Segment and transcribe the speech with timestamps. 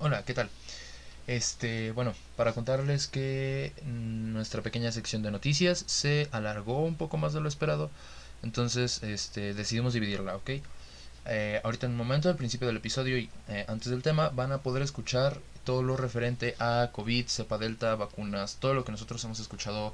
[0.00, 0.48] Hola, ¿qué tal?
[1.26, 7.32] Este, bueno, para contarles que nuestra pequeña sección de noticias se alargó un poco más
[7.32, 7.90] de lo esperado,
[8.44, 10.50] entonces este, decidimos dividirla, ¿ok?
[11.26, 14.52] Eh, ahorita en un momento, al principio del episodio y eh, antes del tema, van
[14.52, 19.24] a poder escuchar todo lo referente a COVID, cepa delta, vacunas, todo lo que nosotros
[19.24, 19.92] hemos escuchado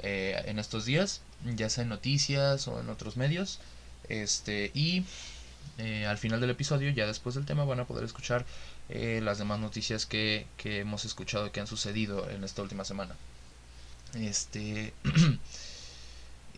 [0.00, 1.22] eh, en estos días,
[1.56, 3.60] ya sea en noticias o en otros medios.
[4.10, 5.06] Este, y
[6.06, 8.44] al final del episodio, ya después del tema, van a poder escuchar
[8.88, 13.14] las demás noticias que, que hemos escuchado que han sucedido en esta última semana.
[14.14, 14.92] Este.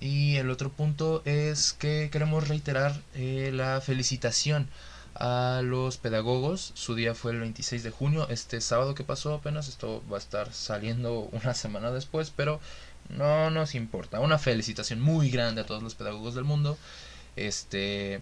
[0.01, 4.69] Y el otro punto es que queremos reiterar eh, la felicitación
[5.15, 6.73] a los pedagogos.
[6.75, 9.69] Su día fue el 26 de junio, este sábado que pasó apenas.
[9.69, 12.61] Esto va a estar saliendo una semana después, pero
[13.11, 14.21] no nos importa.
[14.21, 16.79] Una felicitación muy grande a todos los pedagogos del mundo.
[17.37, 18.21] Este,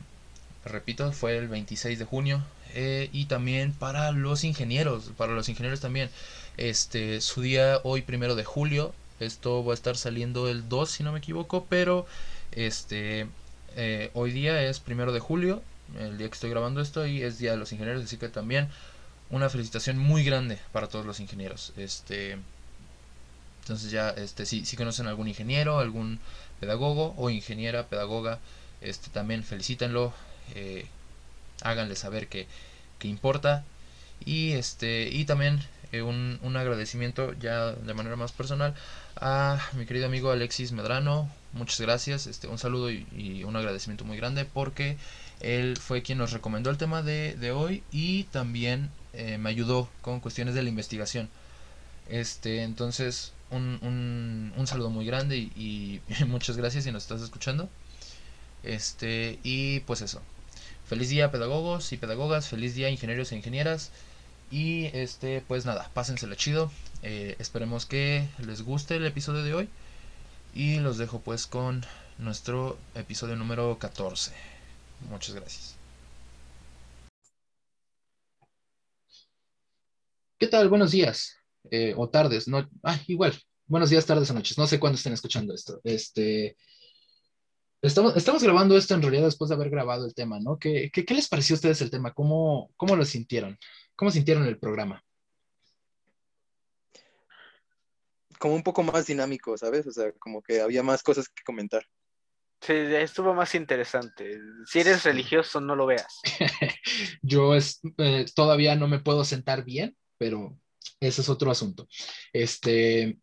[0.64, 2.42] repito, fue el 26 de junio.
[2.74, 6.10] Eh, y también para los ingenieros, para los ingenieros también.
[6.56, 11.02] Este, su día hoy primero de julio esto va a estar saliendo el 2 si
[11.02, 12.06] no me equivoco, pero
[12.52, 13.26] este
[13.76, 15.62] eh, hoy día es primero de julio,
[15.98, 18.68] el día que estoy grabando esto y es día de los ingenieros, así que también
[19.30, 21.72] una felicitación muy grande para todos los ingenieros.
[21.76, 22.38] Este
[23.62, 26.20] entonces ya este si, si conocen algún ingeniero, algún
[26.60, 28.38] pedagogo o ingeniera, pedagoga,
[28.80, 30.12] este también felicítenlo,
[30.54, 30.86] eh,
[31.62, 32.46] háganle saber que,
[32.98, 33.64] que importa
[34.24, 35.60] y este y también
[35.92, 38.74] eh, un, un, agradecimiento ya de manera más personal
[39.16, 41.30] a mi querido amigo Alexis Medrano.
[41.54, 44.98] Muchas gracias, este, un saludo y, un agradecimiento muy grande porque
[45.40, 49.88] él fue quien nos recomendó el tema de, de hoy y también eh, me ayudó
[50.02, 51.30] con cuestiones de la investigación.
[52.08, 57.22] Este, entonces, un, un, un saludo muy grande y, y, muchas gracias si nos estás
[57.22, 57.70] escuchando.
[58.62, 60.20] Este, y pues eso.
[60.88, 63.90] Feliz día pedagogos y pedagogas, feliz día ingenieros e ingenieras.
[64.50, 66.72] Y este, pues nada, pásenselo chido.
[67.02, 69.68] Eh, esperemos que les guste el episodio de hoy.
[70.54, 71.84] Y los dejo pues con
[72.16, 74.32] nuestro episodio número 14.
[75.10, 75.76] Muchas gracias.
[80.38, 80.70] ¿Qué tal?
[80.70, 81.36] Buenos días.
[81.70, 83.34] Eh, o tardes, no, ah, igual.
[83.66, 84.56] Buenos días, tardes o noches.
[84.56, 85.80] No sé cuándo estén escuchando esto.
[85.84, 86.56] Este,
[87.82, 90.58] estamos, estamos grabando esto en realidad después de haber grabado el tema, ¿no?
[90.58, 92.12] ¿Qué, qué, qué les pareció a ustedes el tema?
[92.12, 93.58] ¿Cómo, cómo lo sintieron?
[93.96, 95.04] ¿Cómo sintieron el programa?
[98.38, 99.86] Como un poco más dinámico, ¿sabes?
[99.86, 101.84] O sea, como que había más cosas que comentar.
[102.60, 104.38] Sí, estuvo más interesante.
[104.66, 106.20] Si eres religioso, no lo veas.
[107.22, 110.58] Yo es, eh, todavía no me puedo sentar bien, pero
[111.00, 111.88] ese es otro asunto.
[112.32, 113.18] Este,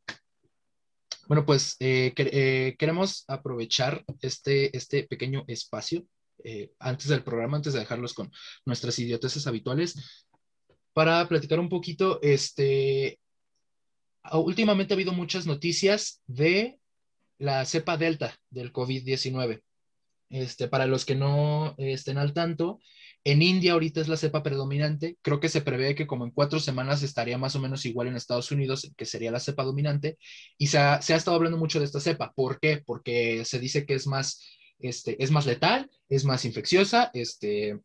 [1.27, 6.05] bueno, pues eh, eh, queremos aprovechar este, este pequeño espacio
[6.43, 8.31] eh, antes del programa, antes de dejarlos con
[8.65, 10.25] nuestras idioteces habituales,
[10.93, 13.19] para platicar un poquito, este,
[14.31, 16.79] últimamente ha habido muchas noticias de
[17.37, 19.61] la cepa delta del COVID-19.
[20.29, 22.79] Este, para los que no estén al tanto,
[23.25, 25.17] en India ahorita es la cepa predominante.
[25.23, 28.15] Creo que se prevé que como en cuatro semanas estaría más o menos igual en
[28.15, 30.17] Estados Unidos, que sería la cepa dominante.
[30.59, 32.31] Y se ha, se ha estado hablando mucho de esta cepa.
[32.33, 32.83] ¿Por qué?
[32.85, 34.45] Porque se dice que es más,
[34.77, 37.79] este, es más letal, es más infecciosa, este,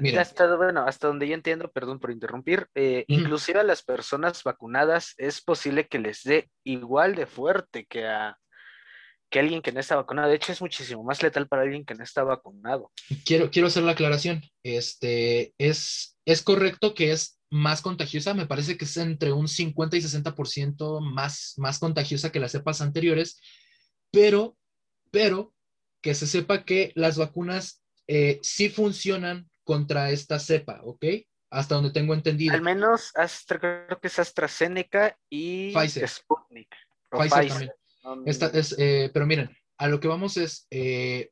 [0.00, 0.22] Mira.
[0.22, 5.14] Hasta, bueno, hasta donde yo entiendo, perdón por interrumpir, eh, inclusive a las personas vacunadas
[5.16, 8.36] es posible que les dé igual de fuerte que a,
[9.30, 10.28] que alguien que no está vacunado.
[10.28, 12.92] De hecho, es muchísimo más letal para alguien que no está vacunado.
[13.24, 14.42] Quiero, quiero hacer la aclaración.
[14.62, 19.96] Este, es, es correcto que es más contagiosa, me parece que es entre un 50
[19.96, 23.40] y 60% más, más contagiosa que las cepas anteriores,
[24.10, 24.56] pero,
[25.10, 25.54] pero
[26.02, 31.04] que se sepa que las vacunas eh, sí funcionan contra esta cepa, ¿ok?
[31.50, 32.54] Hasta donde tengo entendido.
[32.54, 36.08] Al menos Astra, creo que es AstraZeneca y Pfizer.
[36.08, 36.68] Sputnik.
[37.08, 37.72] Pfizer, Pfizer, también.
[38.24, 41.30] Esta es, eh, pero miren, a lo que vamos es, eh,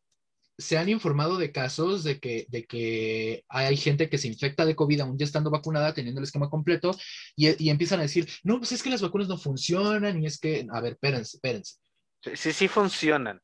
[0.57, 4.77] se han informado de casos de que, de que hay gente que se infecta de
[4.77, 6.97] COVID aún ya estando vacunada, teniendo el esquema completo,
[7.37, 10.39] y, y empiezan a decir, no, pues es que las vacunas no funcionan, y es
[10.39, 11.77] que, a ver, espérense, espérense.
[12.35, 13.41] Sí, sí funcionan.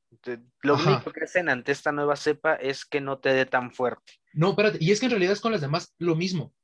[0.63, 0.95] Lo Ajá.
[0.95, 4.15] único que hacen ante esta nueva cepa es que no te dé tan fuerte.
[4.33, 6.55] No, espérate, y es que en realidad es con las demás lo mismo.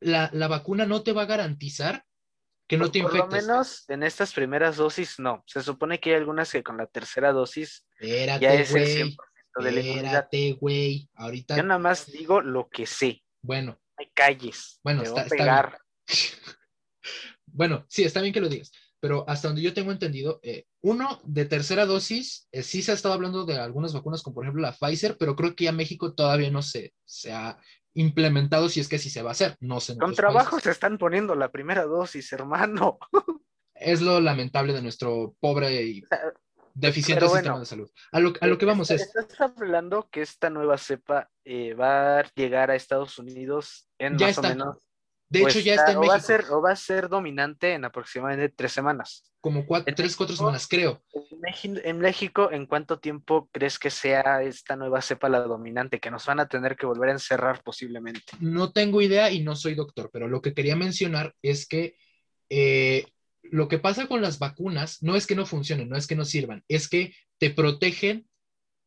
[0.00, 2.04] La, la vacuna no te va a garantizar
[2.72, 3.20] que no por, te infectes.
[3.20, 5.44] Por lo menos en estas primeras dosis no.
[5.46, 9.10] Se supone que hay algunas que con la tercera dosis espérate, ya es wey, el
[9.10, 9.16] 100%
[9.62, 10.04] de la inmunidad.
[10.04, 11.10] Espérate, güey.
[11.14, 11.56] Ahorita.
[11.56, 13.22] Yo nada más digo lo que sé.
[13.42, 13.78] Bueno.
[13.98, 14.80] Hay calles.
[14.82, 15.78] Bueno, está, está
[17.46, 18.72] bueno, sí, está bien que lo digas
[19.02, 22.94] pero hasta donde yo tengo entendido, eh, uno de tercera dosis, eh, sí se ha
[22.94, 26.14] estado hablando de algunas vacunas, como por ejemplo la Pfizer, pero creo que ya México
[26.14, 27.58] todavía no se, se ha
[27.94, 29.56] implementado si es que sí se va a hacer.
[29.60, 29.96] No sé.
[29.98, 30.64] Con trabajo países.
[30.64, 32.98] se están poniendo la primera dosis, hermano.
[33.74, 36.04] Es lo lamentable de nuestro pobre y
[36.74, 37.90] deficiente sistema de salud.
[38.12, 42.20] A lo, a lo que vamos es, Estás hablando que esta nueva cepa eh, va
[42.20, 44.48] a llegar a Estados Unidos en Ya más está.
[44.48, 44.76] o menos.
[45.32, 47.72] De hecho ya está en o va a México, ser o va a ser dominante
[47.72, 49.24] en aproximadamente tres semanas.
[49.40, 51.02] como cuatro, en tres, cuatro semanas, creo.
[51.62, 56.00] En En México, ¿en cuánto tiempo crees que sea esta nueva cepa la dominante?
[56.00, 58.32] Que nos van a tener que volver a encerrar posiblemente.
[58.40, 61.96] No tengo idea y no soy doctor, pero lo que quería mencionar es que
[62.50, 63.06] eh,
[63.42, 66.24] lo que pasa con las vacunas no es que no funcionen, no es que no
[66.24, 68.28] sirvan, es que te protegen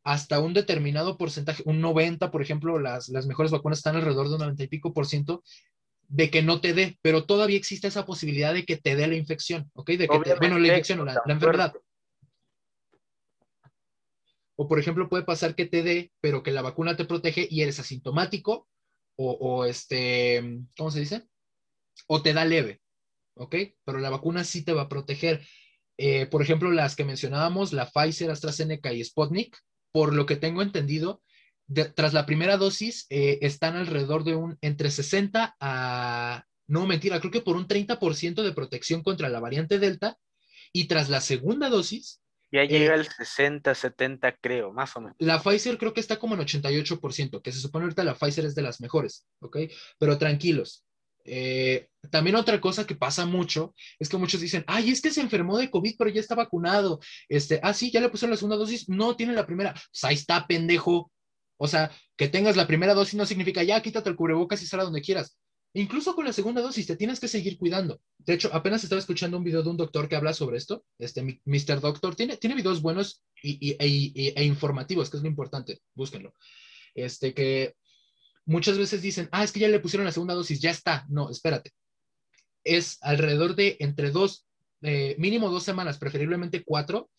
[0.03, 4.35] hasta un determinado porcentaje, un 90, por ejemplo, las, las mejores vacunas están alrededor de
[4.35, 5.43] un 90 y pico por ciento
[6.07, 9.15] de que no te dé, pero todavía existe esa posibilidad de que te dé la
[9.15, 9.89] infección, ¿ok?
[9.91, 11.73] De que te- bueno, la infección, no la, enfermedad.
[14.57, 17.61] O por ejemplo, puede pasar que te dé, pero que la vacuna te protege y
[17.61, 18.67] eres asintomático,
[19.17, 21.27] o, o este, ¿cómo se dice?
[22.07, 22.81] O te da leve,
[23.35, 23.55] ¿ok?
[23.83, 25.45] Pero la vacuna sí te va a proteger.
[25.97, 29.57] Eh, por ejemplo, las que mencionábamos, la Pfizer, AstraZeneca y Sputnik,
[29.91, 31.21] por lo que tengo entendido,
[31.67, 37.19] de- tras la primera dosis eh, están alrededor de un entre 60 a, no mentira,
[37.19, 40.17] creo que por un 30% de protección contra la variante Delta,
[40.73, 42.21] y tras la segunda dosis,
[42.51, 45.15] Ya Eh, llega el 60, 70, creo, más o menos.
[45.19, 48.55] la Pfizer creo que está como en 88%, que se supone ahorita la Pfizer es
[48.55, 49.57] de las mejores, ¿ok?
[49.97, 50.85] Pero tranquilos.
[51.27, 55.21] Eh, también otra cosa que pasa mucho es que muchos dicen, ay, es que se
[55.21, 56.99] enfermó de COVID, pero ya está vacunado.
[57.27, 58.87] Este, ah, sí, ya le pusieron la segunda dosis.
[58.87, 59.73] No, tiene la primera.
[59.73, 61.11] Pues ahí está, pendejo.
[61.57, 64.81] O sea, que tengas la primera dosis no significa ya quítate el cubrebocas y sal
[64.81, 65.37] a donde quieras.
[65.73, 67.99] Incluso con la segunda dosis te tienes que seguir cuidando.
[68.17, 71.21] De hecho, apenas estaba escuchando un video de un doctor que habla sobre esto, este
[71.43, 71.81] Mr.
[71.81, 72.15] Doctor.
[72.15, 75.79] Tiene, tiene videos buenos y- e, y- e informativos, que es lo importante.
[75.93, 76.33] Búsquenlo.
[76.93, 77.75] Este que
[78.45, 81.05] muchas veces dicen, ah, es que ya le pusieron la segunda dosis, ya está.
[81.09, 81.71] No, espérate.
[82.63, 84.47] Es alrededor de entre dos,
[84.81, 87.09] eh, mínimo dos semanas, preferiblemente cuatro,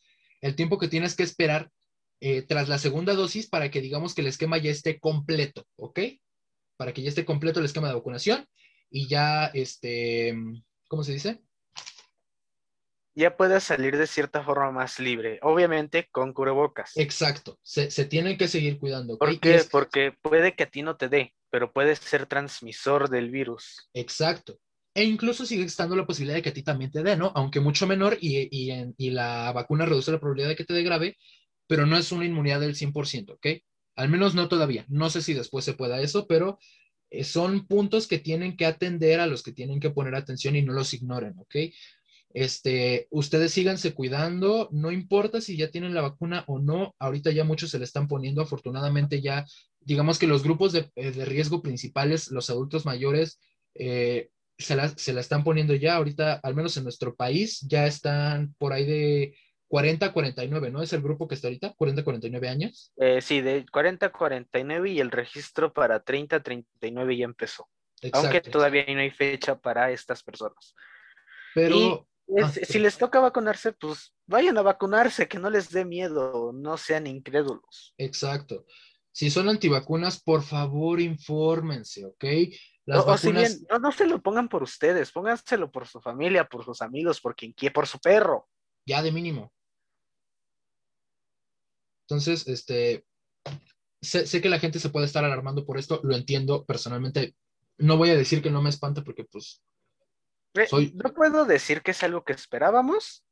[0.41, 1.71] el tiempo que tienes que esperar
[2.21, 6.01] eh, tras la segunda dosis para que digamos que el esquema ya esté completo, ¿ok?
[6.77, 8.47] Para que ya esté completo el esquema de vacunación
[8.91, 10.35] y ya, este,
[10.89, 11.41] ¿cómo se dice?
[13.15, 16.93] Ya puedes salir de cierta forma más libre, obviamente con cubrebocas.
[16.97, 19.17] Exacto, se, se tienen que seguir cuidando.
[19.17, 19.55] ¿Por qué?
[19.57, 23.89] es- Porque puede que a ti no te dé, pero puedes ser transmisor del virus.
[23.95, 24.59] Exacto.
[24.95, 27.33] E incluso sigue estando la posibilidad de que a ti también te dé, ¿no?
[27.35, 30.75] Aunque mucho menor y, y, en- y la vacuna reduce la probabilidad de que te
[30.75, 31.17] dé grave,
[31.67, 33.47] pero no es una inmunidad del 100%, ¿ok?
[33.97, 34.85] Al menos no todavía.
[34.89, 36.59] No sé si después se pueda eso, pero
[37.11, 40.63] eh, son puntos que tienen que atender a los que tienen que poner atención y
[40.63, 41.57] no los ignoren, ¿ok?
[42.31, 47.45] Este, ustedes síganse cuidando, no importa si ya tienen la vacuna o no, ahorita ya
[47.45, 49.47] muchos se le están poniendo, afortunadamente ya,
[49.81, 53.41] digamos que los grupos de, eh, de riesgo principales, los adultos mayores,
[53.75, 54.29] eh,
[54.59, 58.55] se, la, se la están poniendo ya, ahorita, al menos en nuestro país, ya están
[58.59, 59.35] por ahí de
[59.69, 60.83] 40 a 49, ¿no?
[60.83, 62.93] Es el grupo que está ahorita, 40 a 49 años.
[62.97, 67.69] Eh, sí, de 40 a 49 y el registro para 30 a 39 ya empezó.
[68.13, 68.51] Aunque Exacto.
[68.51, 70.75] todavía no hay fecha para estas personas.
[71.55, 72.79] Pero, Es- Ah, si sí.
[72.81, 77.95] les toca vacunarse, pues vayan a vacunarse, que no les dé miedo, no sean incrédulos.
[77.99, 78.67] exacto.
[79.13, 82.25] Si son antivacunas, por favor, infórmense, ¿ok?
[82.85, 85.87] Las O, o si vacunas, bien, no, no se lo pongan por ustedes, pónganselo por
[85.87, 88.49] su familia, por sus amigos, por quien quiera, por su perro.
[88.85, 89.53] ya de mínimo.
[92.09, 93.05] Entonces, este,
[94.01, 97.35] sé, sé que la gente se puede estar alarmando por esto, lo entiendo personalmente.
[97.79, 99.63] No voy a decir que no me espanta porque, pues,
[100.55, 103.25] Eh, Soy- No puedo decir que es algo que esperábamos,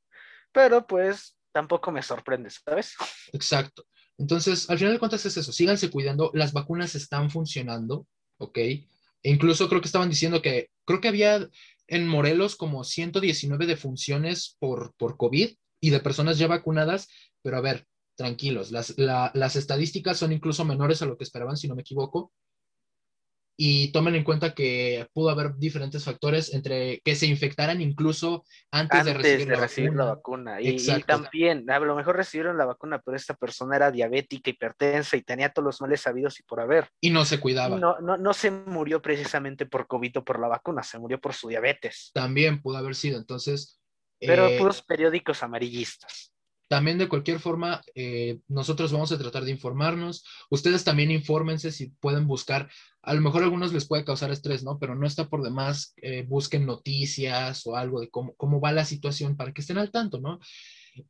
[0.52, 2.95] pero pues tampoco me sorprende, ¿sabes?
[3.33, 3.87] exacto.
[4.19, 8.07] Entonces, al final de cuentas es eso, síganse cuidando, las vacunas están funcionando,
[8.38, 8.59] ¿ok?
[8.59, 8.87] E
[9.23, 11.49] incluso creo que estaban diciendo que, creo que había
[11.87, 17.09] en Morelos como 119 defunciones por, por COVID y de personas ya vacunadas,
[17.43, 21.56] pero a ver, tranquilos, las, la- las estadísticas son incluso menores a lo que esperaban,
[21.56, 22.33] si no me equivoco.
[23.56, 29.04] Y tomen en cuenta que pudo haber diferentes factores entre que se infectaran incluso antes,
[29.04, 30.04] de recibir, de la, recibir vacuna.
[30.04, 30.61] la vacuna.
[30.61, 35.23] Y, también, a lo mejor recibieron la vacuna, pero esta persona era diabética, hipertensa y
[35.23, 36.88] tenía todos los males sabidos y por haber.
[37.00, 37.78] Y no se cuidaba.
[37.78, 41.33] no, no, no se murió precisamente por COVID o por la vacuna, se murió por
[41.33, 42.11] su diabetes.
[42.12, 43.18] También pudo haber sido.
[43.18, 43.80] Entonces,
[44.18, 46.34] Pero eh, puros periódicos amarillistas.
[46.68, 50.25] También de cualquier forma, eh, nosotros vamos a tratar de informarnos.
[50.50, 52.71] Ustedes también infórmense si pueden buscar.
[53.02, 54.78] A lo mejor a algunos les puede causar estrés, ¿no?
[54.78, 55.92] Pero no está por demás.
[55.99, 59.90] eh, busquen noticias o algo de cómo, cómo va la situación para que estén al
[59.90, 60.38] tanto, ¿no?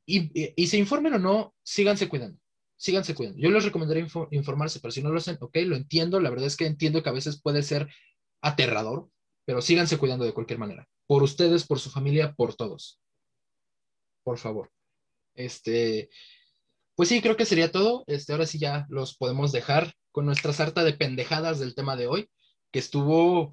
[0.06, 0.30] Y,
[0.60, 2.38] y, se informen o no, síganse cuidando.
[2.76, 3.38] síganse cuidando.
[3.40, 6.20] Yo les recomendaría info- informarse, pero si no lo hacen, ok, lo entiendo.
[6.20, 7.88] La verdad es que entiendo que a veces puede ser
[8.42, 9.08] aterrador,
[9.46, 10.88] pero síganse cuidando de cualquier manera.
[11.06, 13.00] Por ustedes, por su familia, por todos.
[14.24, 14.70] Por favor.
[15.34, 16.10] Este,
[16.94, 18.04] pues sí, creo que sería todo.
[18.06, 22.06] Este, ahora sí ya los podemos dejar con nuestra sarta de pendejadas del tema de
[22.06, 22.30] hoy,
[22.70, 23.52] que estuvo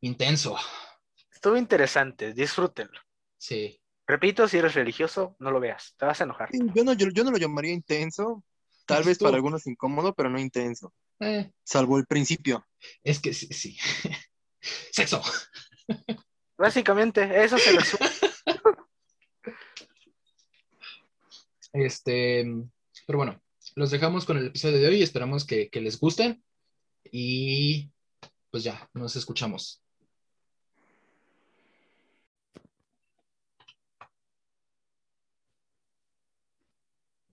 [0.00, 0.56] intenso.
[1.32, 3.00] Estuvo interesante, disfrútenlo.
[3.38, 3.80] Sí.
[4.06, 6.48] Repito, si eres religioso, no lo veas, te vas a enojar.
[6.52, 8.44] Yo no, yo, yo no lo llamaría intenso,
[8.84, 12.66] tal vez para algunos incómodo, pero no intenso, Eh, salvo el principio.
[13.04, 13.78] es que sí, sí.
[14.92, 15.22] Sexo.
[16.58, 18.10] Básicamente, eso se resume.
[21.72, 22.44] Este,
[23.06, 23.40] pero bueno,
[23.76, 25.02] los dejamos con el episodio de hoy.
[25.02, 26.40] Esperamos que, les guste.
[27.12, 27.90] Y
[28.50, 29.82] pues ya, nos escuchamos.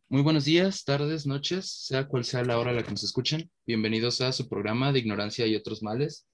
[0.09, 3.51] Muy buenos días, tardes, noches, sea cual sea la hora a la que nos escuchen.
[3.65, 6.25] Bienvenidos a su programa de Ignorancia y otros males,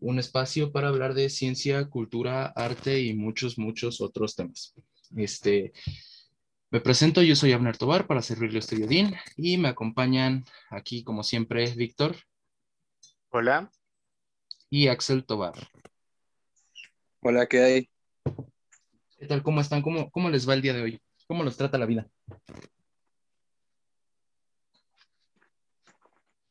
[0.00, 4.74] un espacio para hablar de ciencia, cultura, arte y muchos, muchos otros temas.
[5.16, 5.72] Este,
[6.70, 8.78] me presento, yo soy Abner Tobar para servirle a usted,
[9.36, 12.16] y me acompañan aquí, como siempre, Víctor
[13.30, 13.70] Hola.
[14.68, 15.54] y Axel Tobar.
[17.22, 17.90] Hola, ¿qué hay?
[19.18, 19.42] ¿Qué tal?
[19.42, 19.82] ¿Cómo están?
[19.82, 21.02] ¿Cómo, cómo les va el día de hoy?
[21.26, 22.08] ¿Cómo los trata la vida?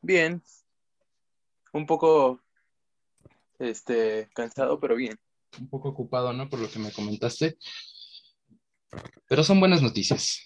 [0.02, 0.44] Bien.
[1.72, 2.42] Un poco,
[3.58, 5.18] este, cansado, pero bien.
[5.60, 6.50] Un poco ocupado, ¿no?
[6.50, 7.58] Por lo que me comentaste.
[9.28, 10.40] Pero son buenas noticias.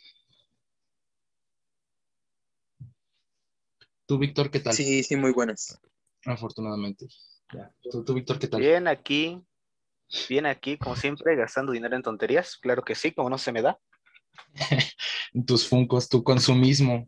[4.05, 4.73] Tú, Víctor, ¿qué tal?
[4.73, 5.79] Sí, sí, muy buenas.
[6.25, 7.07] Afortunadamente.
[7.53, 7.73] Ya.
[7.89, 8.59] ¿Tú, tú, Víctor, qué tal?
[8.61, 9.41] Bien aquí,
[10.27, 12.57] bien aquí, como siempre, gastando dinero en tonterías.
[12.57, 13.79] Claro que sí, como no se me da.
[15.47, 17.07] Tus funcos, tu consumismo.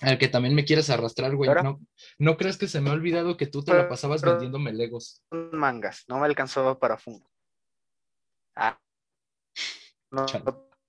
[0.00, 1.48] Al que también me quieres arrastrar, güey.
[1.48, 1.80] Ahora- ¿No,
[2.18, 5.22] ¿No crees que se me ha olvidado que tú te la pasabas Pero- vendiéndome Legos?
[5.30, 7.28] Mangas, no me alcanzó para Funko.
[8.54, 8.78] Ah.
[10.10, 10.26] ¿No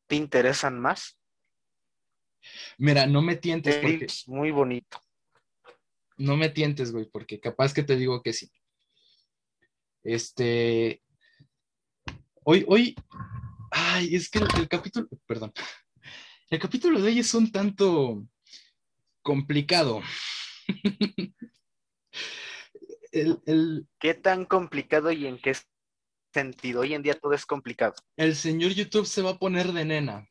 [0.07, 1.17] te interesan más?
[2.77, 5.01] Mira, no me tientes porque Es muy bonito.
[6.17, 8.49] no me tientes, güey, porque capaz que te digo que sí.
[10.03, 11.01] Este,
[12.43, 12.95] hoy, hoy,
[13.71, 15.53] ay, es que el, el capítulo, perdón,
[16.49, 18.25] el capítulo de hoy es un tanto
[19.21, 20.01] complicado.
[23.11, 25.55] El, el, ¿Qué tan complicado y en qué
[26.33, 26.81] sentido?
[26.81, 27.95] Hoy en día todo es complicado.
[28.17, 30.27] el señor YouTube se va a poner de nena.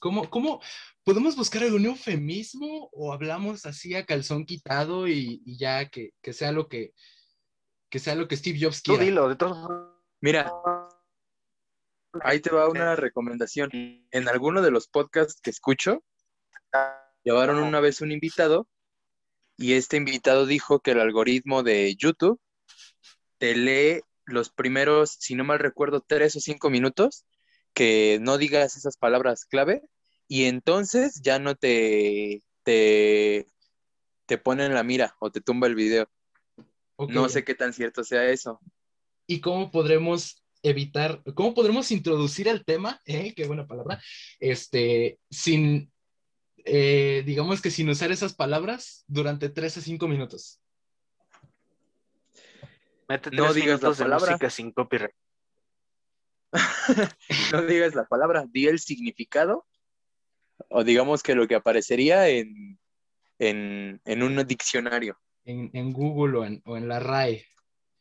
[0.00, 0.60] ¿Cómo, cómo
[1.02, 6.32] podemos buscar algún eufemismo o hablamos así a calzón quitado y, y ya que, que
[6.32, 6.92] sea lo que,
[7.88, 9.04] que sea lo que Steve Jobs Tú quiera?
[9.04, 10.52] dilo, de todos Mira,
[12.22, 13.70] ahí te va una recomendación.
[13.72, 16.04] En alguno de los podcasts que escucho,
[17.22, 18.68] llevaron una vez un invitado
[19.56, 22.40] y este invitado dijo que el algoritmo de YouTube
[23.38, 27.24] te lee los primeros, si no mal recuerdo, tres o cinco minutos
[27.74, 29.82] que no digas esas palabras clave
[30.26, 33.46] y entonces ya no te, te,
[34.26, 36.08] te pone en la mira o te tumba el video.
[37.08, 38.60] No sé qué tan cierto sea eso.
[39.26, 44.02] ¿Y cómo podremos evitar, cómo podremos introducir el tema, eh, qué buena palabra,
[44.40, 45.92] este, sin,
[46.64, 50.60] eh, digamos que sin usar esas palabras durante tres a cinco minutos?
[53.08, 54.32] Mete No tres digas la de palabra.
[54.32, 55.14] música sin copyright.
[57.52, 59.66] no digas la palabra, di el significado,
[60.70, 62.78] o digamos que lo que aparecería en,
[63.38, 65.18] en, en un diccionario.
[65.44, 67.46] En, en Google o en, o en la RAE.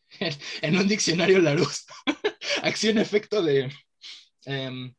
[0.62, 1.86] en un diccionario Larousse.
[2.64, 3.72] Acción efecto de...
[4.46, 4.94] em,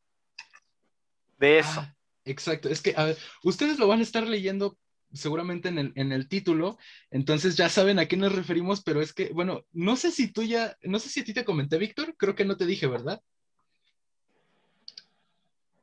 [1.39, 1.81] De eso.
[1.81, 4.79] Ah, exacto, es que a ver, ustedes lo van a estar leyendo
[5.13, 6.79] seguramente en el, en el título,
[7.11, 10.43] entonces ya saben a qué nos referimos, pero es que, bueno, no sé si tú
[10.43, 13.23] ya, no sé si a ti te comenté, Víctor, creo que no te dije, ¿verdad?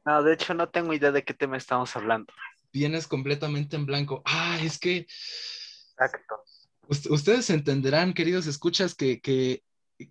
[0.06, 2.32] No, de hecho no tengo idea de qué tema estamos hablando.
[2.72, 4.22] Vienes completamente en blanco.
[4.26, 5.08] Ah, es que
[5.98, 6.36] Exacto.
[6.88, 9.64] ust- ustedes entenderán, queridos escuchas, que, que,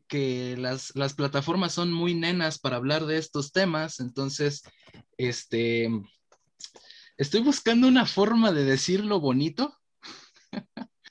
[0.08, 4.62] que las, las plataformas son muy nenas para hablar de estos temas, entonces,
[5.16, 5.88] este,
[7.16, 9.78] estoy buscando una forma de decirlo bonito.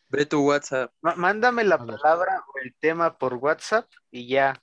[0.10, 0.94] Ve tu WhatsApp.
[1.02, 4.62] Mándame la palabra o el tema por WhatsApp y ya.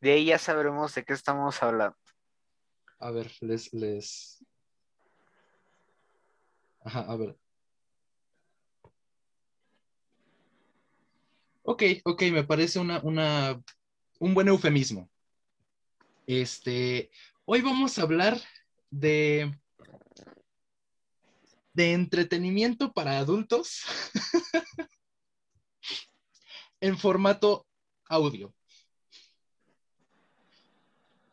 [0.00, 1.96] De ahí ya sabremos de qué estamos hablando.
[2.98, 4.44] A ver, les, les.
[6.84, 7.36] Ajá, a ver.
[11.64, 13.62] Ok, ok, me parece una, una,
[14.18, 15.08] un buen eufemismo.
[16.26, 17.10] Este,
[17.44, 18.40] hoy vamos a hablar
[18.90, 19.52] de
[21.72, 23.82] de entretenimiento para adultos
[26.80, 27.66] en formato
[28.08, 28.54] audio.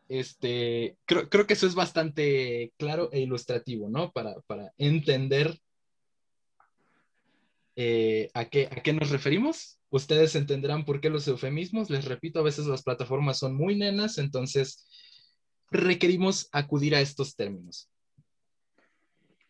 [0.07, 4.11] Este, creo, creo, que eso es bastante claro e ilustrativo, ¿no?
[4.11, 5.59] Para, para entender
[7.81, 9.79] eh, ¿a, qué, ¿a qué nos referimos.
[9.89, 11.89] Ustedes entenderán por qué los eufemismos.
[11.89, 14.85] Les repito, a veces las plataformas son muy nenas, entonces
[15.71, 17.89] requerimos acudir a estos términos.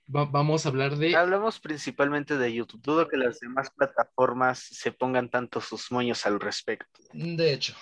[0.10, 1.16] Vamos a hablar de...
[1.16, 2.82] Hablamos principalmente de YouTube.
[2.82, 7.00] Dudo que las demás plataformas se pongan tanto sus moños al respecto.
[7.14, 7.76] De hecho.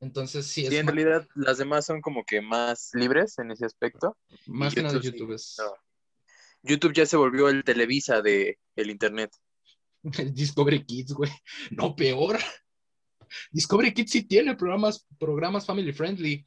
[0.00, 4.16] Entonces, sí, sí en realidad las demás son como que más libres en ese aspecto.
[4.46, 5.56] Más que nada YouTube es...
[6.62, 9.34] YouTube ya se volvió el Televisa de el Internet.
[10.32, 11.30] Discovery Kids, güey.
[11.70, 12.38] No, peor.
[13.50, 16.46] Discovery Kids sí tiene programas, programas family friendly.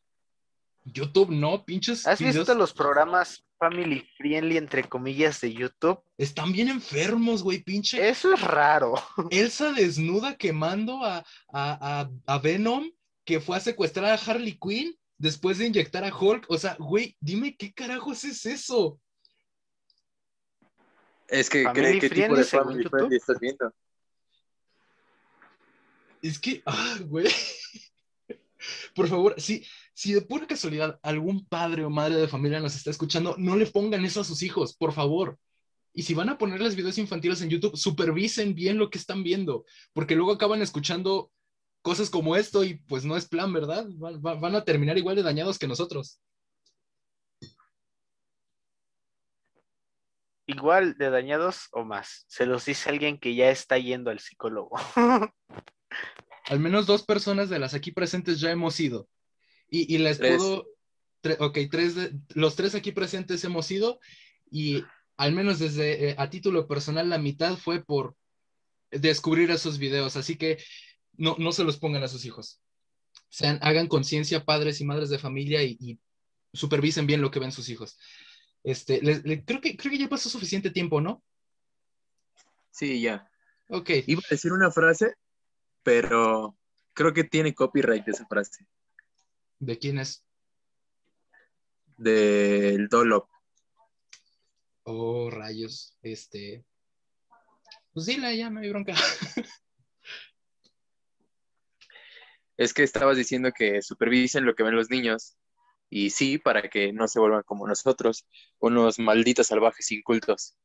[0.86, 2.06] YouTube no, pinches.
[2.08, 6.02] ¿Has visto los programas family friendly, entre comillas, de YouTube?
[6.18, 8.10] Están bien enfermos, güey, pinche.
[8.10, 8.96] Eso es raro.
[9.30, 12.92] Elsa desnuda quemando a, a, a, Venom,
[13.26, 16.46] que fue a secuestrar a Harley Quinn después de inyectar a Hulk.
[16.50, 19.00] O sea, güey, dime qué carajos es eso.
[21.28, 23.74] Es que, ¿qué, ¿qué tipo de family friendly estás viendo?
[26.22, 27.28] Es que, ah, güey.
[28.96, 32.90] Por favor, si, si de pura casualidad algún padre o madre de familia nos está
[32.90, 35.38] escuchando, no le pongan eso a sus hijos, por favor.
[35.94, 39.66] Y si van a ponerles videos infantiles en YouTube, supervisen bien lo que están viendo,
[39.94, 41.32] porque luego acaban escuchando
[41.84, 43.86] cosas como esto y pues no es plan, ¿verdad?
[43.90, 46.20] van a terminar igual de dañados que nosotros.
[50.46, 52.26] igual de dañados o más.
[52.28, 54.78] Se los dice alguien que ya está yendo al psicólogo.
[56.46, 59.08] Al menos dos personas de las aquí presentes ya hemos ido.
[59.76, 60.68] Y, les puedo.
[61.40, 61.96] ok, tres
[62.36, 64.00] los tres aquí presentes hemos ido.
[64.52, 64.84] Y
[65.18, 68.16] al menos desde eh, a título personal, la mitad fue por
[68.92, 70.16] descubrir esos videos.
[70.16, 70.64] Así que
[71.14, 72.62] no, no se los pongan a sus hijos.
[73.30, 76.00] Sean, hagan conciencia, padres y madres de familia, y, y
[76.54, 77.98] supervisen bien lo que ven sus hijos.
[78.64, 79.02] Este,
[79.44, 81.24] creo, que, creo que ya pasó suficiente tiempo, ¿no?
[82.70, 83.28] Sí, ya.
[83.70, 83.90] Ok.
[84.06, 85.16] Iba a decir una frase,
[85.82, 86.56] pero
[86.94, 88.68] creo que tiene copyright esa frase.
[89.66, 90.26] ¿De quién es?
[91.96, 93.30] Del Dolop.
[94.84, 95.96] Oh, rayos.
[96.02, 96.66] Este.
[97.94, 98.94] Pues dile, ya no hay bronca.
[102.58, 105.38] es que estabas diciendo que supervisen lo que ven los niños
[105.90, 108.26] y sí, para que no se vuelvan como nosotros,
[108.60, 110.58] unos malditos salvajes incultos.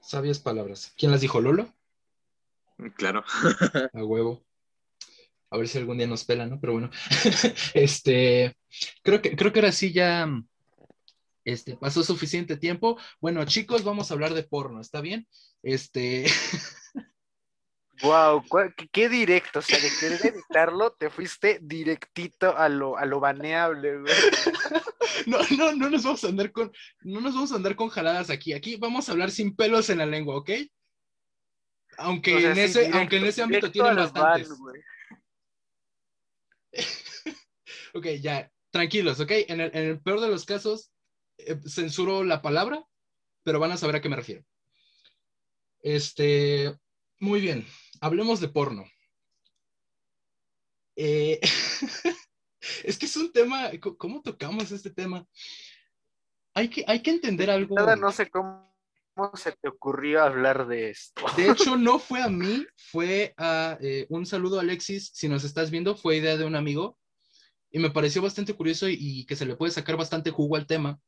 [0.00, 0.94] Sabias palabras.
[0.96, 1.74] ¿Quién las dijo, Lolo?
[2.94, 3.24] Claro.
[3.92, 4.45] A huevo.
[5.50, 6.60] A ver si algún día nos pela, ¿no?
[6.60, 6.90] Pero bueno.
[7.74, 8.56] este,
[9.02, 10.28] creo que, creo que ahora sí ya
[11.44, 12.98] este, pasó suficiente tiempo.
[13.20, 15.26] Bueno, chicos, vamos a hablar de porno, ¿está bien?
[15.62, 16.26] Este.
[18.02, 18.44] Wow,
[18.92, 24.00] qué directo, o sea, de querer editarlo, te fuiste directito a lo, a lo baneable,
[24.00, 24.14] güey.
[25.26, 28.28] No, no, no nos vamos a andar con, no nos vamos a andar con jaladas
[28.28, 28.52] aquí.
[28.52, 30.50] Aquí vamos a hablar sin pelos en la lengua, ¿ok?
[31.96, 34.50] Aunque, en, ese, aunque en ese ámbito tienen bastantes.
[37.94, 39.30] ok, ya, tranquilos, ¿ok?
[39.48, 40.90] En el, en el peor de los casos,
[41.38, 42.84] eh, censuro la palabra,
[43.42, 44.44] pero van a saber a qué me refiero.
[45.80, 46.76] Este,
[47.20, 47.66] muy bien
[48.00, 48.84] hablemos de porno.
[50.96, 51.40] Eh,
[52.84, 55.26] es que es un tema, ¿cómo tocamos este tema?
[56.54, 57.74] Hay que, hay que entender algo.
[57.74, 58.74] Nada, no sé cómo,
[59.34, 61.24] se te ocurrió hablar de esto.
[61.36, 65.70] De hecho, no fue a mí, fue a eh, un saludo Alexis, si nos estás
[65.70, 66.98] viendo, fue idea de un amigo
[67.70, 70.98] y me pareció bastante curioso y, que se le puede sacar bastante jugo al tema.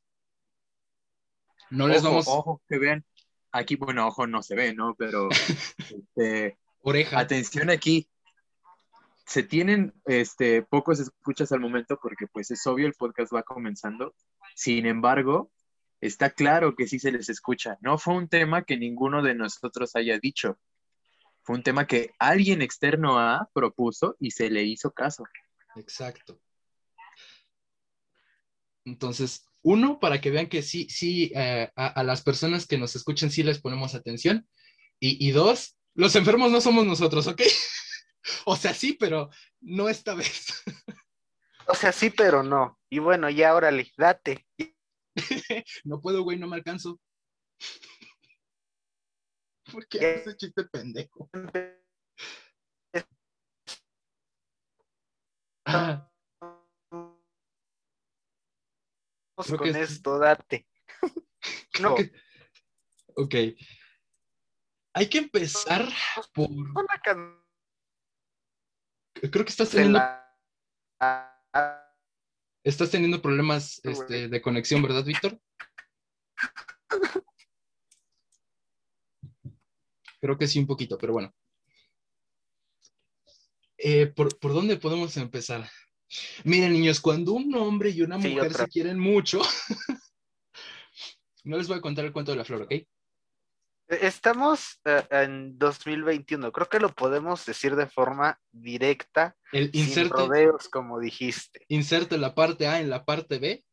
[1.70, 2.26] No les vamos.
[2.28, 3.04] Ojo, que vean.
[3.52, 4.94] Aquí, bueno, ojo no se ve, ¿no?
[4.98, 5.28] Pero
[5.78, 7.18] este, Oreja.
[7.18, 8.08] Atención aquí.
[9.24, 14.14] Se tienen este, pocos escuchas al momento porque pues es obvio el podcast va comenzando.
[14.54, 15.50] Sin embargo,
[16.00, 17.78] está claro que sí se les escucha.
[17.80, 20.58] No fue un tema que ninguno de nosotros haya dicho.
[21.42, 25.24] Fue un tema que alguien externo a propuso y se le hizo caso.
[25.76, 26.38] Exacto.
[28.84, 33.30] Entonces, uno, para que vean que sí, sí, eh, a, las personas que nos escuchen
[33.30, 34.48] sí les ponemos atención.
[35.00, 37.42] Y, y dos, los enfermos no somos nosotros, ¿ok?
[38.46, 39.30] o sea, sí, pero
[39.60, 40.62] no esta vez.
[41.66, 42.78] o sea, sí, pero no.
[42.88, 44.46] Y bueno, ya órale, date.
[45.84, 47.00] no puedo, güey, no me alcanzo.
[49.72, 51.28] ¿Por qué ese chiste pendejo?
[55.66, 56.10] Ah.
[59.36, 60.66] con esto, date.
[61.72, 62.12] creo que...
[63.16, 63.34] Ok.
[64.94, 65.86] Hay que empezar
[66.32, 66.48] por...
[69.30, 70.24] Creo que estás teniendo, la-
[72.64, 75.40] estás teniendo problemas este, de conexión, ¿verdad, Víctor?
[80.20, 81.32] Creo que sí, un poquito, pero bueno.
[83.78, 85.68] Eh, ¿por, por dónde podemos empezar?
[86.44, 89.40] Miren, niños, cuando un hombre y una mujer se quieren mucho,
[91.44, 92.74] no les voy a contar el cuento de la flor, ¿ok?
[93.88, 96.52] Estamos eh, en 2021.
[96.52, 101.64] Creo que lo podemos decir de forma directa, El sin inserte, rodeos, como dijiste.
[101.68, 103.64] inserte la parte A en la parte B.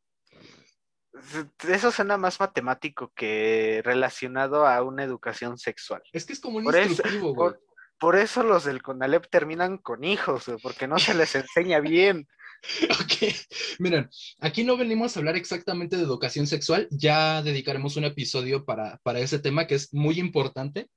[1.68, 6.02] Eso suena más matemático que relacionado a una educación sexual.
[6.14, 7.52] Es que es como un Por eso- instructivo, güey.
[7.52, 7.62] Por,
[8.00, 12.28] por eso los del CONALEP terminan con hijos, porque no se les enseña bien.
[13.02, 13.34] Ok,
[13.80, 19.00] miren, aquí no venimos a hablar exactamente de educación sexual, ya dedicaremos un episodio para,
[19.04, 20.90] para ese tema que es muy importante,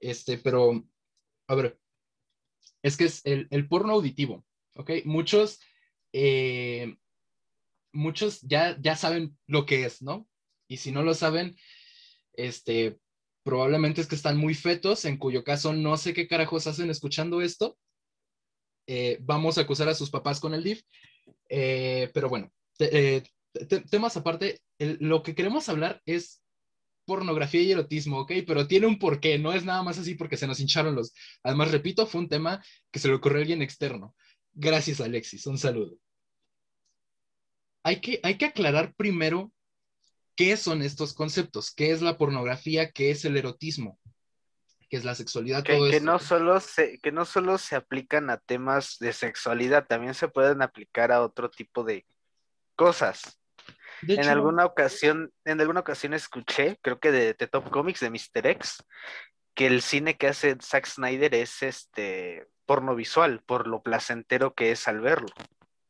[0.00, 0.84] este, pero,
[1.48, 1.78] a ver,
[2.82, 4.44] es que es el, el porno auditivo,
[4.76, 4.90] ¿ok?
[5.04, 5.60] Muchos,
[6.12, 6.96] eh,
[7.92, 10.28] muchos ya, ya saben lo que es, ¿no?
[10.68, 11.56] Y si no lo saben,
[12.34, 12.98] este,
[13.42, 17.40] probablemente es que están muy fetos, en cuyo caso no sé qué carajos hacen escuchando
[17.40, 17.78] esto,
[18.88, 20.82] eh, vamos a acusar a sus papás con el DIF.
[21.48, 23.22] Eh, pero bueno, eh,
[23.52, 26.42] te- temas aparte, lo que queremos hablar es
[27.04, 28.32] pornografía y erotismo, ¿ok?
[28.46, 31.14] Pero tiene un porqué, no es nada más así porque se nos hincharon los...
[31.42, 34.14] Además, repito, fue un tema que se le ocurrió a alguien externo.
[34.52, 35.96] Gracias, Alexis, un saludo.
[37.82, 39.52] Hay que, hay que aclarar primero
[40.36, 43.98] qué son estos conceptos, qué es la pornografía, qué es el erotismo,
[44.88, 48.30] qué es la sexualidad, Que, todo que no solo se, que no solo se aplican
[48.30, 52.06] a temas de sexualidad, también se pueden aplicar a otro tipo de
[52.74, 53.38] cosas.
[54.02, 58.00] De En hecho, alguna ocasión, en alguna ocasión escuché, creo que de, de Top Comics
[58.00, 58.46] de Mr.
[58.46, 58.84] X,
[59.54, 64.70] que el cine que hace Zack Snyder es este porno visual, por lo placentero que
[64.70, 65.28] es al verlo.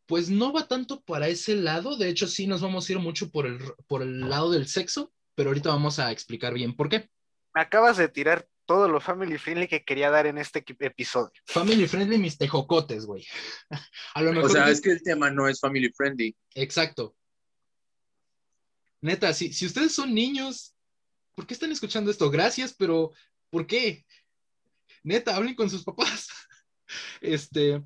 [0.06, 3.30] Pues no va tanto para ese lado, de hecho sí nos vamos a ir mucho
[3.30, 7.10] por el, por el lado del sexo, pero ahorita vamos a explicar bien por qué.
[7.54, 11.32] Me acabas de tirar todo lo family friendly que quería dar en este episodio.
[11.46, 13.26] Family friendly mis tejocotes, güey.
[14.14, 14.50] A lo mejor...
[14.50, 16.36] O sea, es que el tema no es family friendly.
[16.54, 17.16] Exacto.
[19.00, 20.76] Neta, si, si ustedes son niños,
[21.34, 22.30] ¿por qué están escuchando esto?
[22.30, 23.10] Gracias, pero
[23.48, 24.04] ¿por qué?
[25.02, 26.28] Neta, hablen con sus papás.
[27.20, 27.82] Este,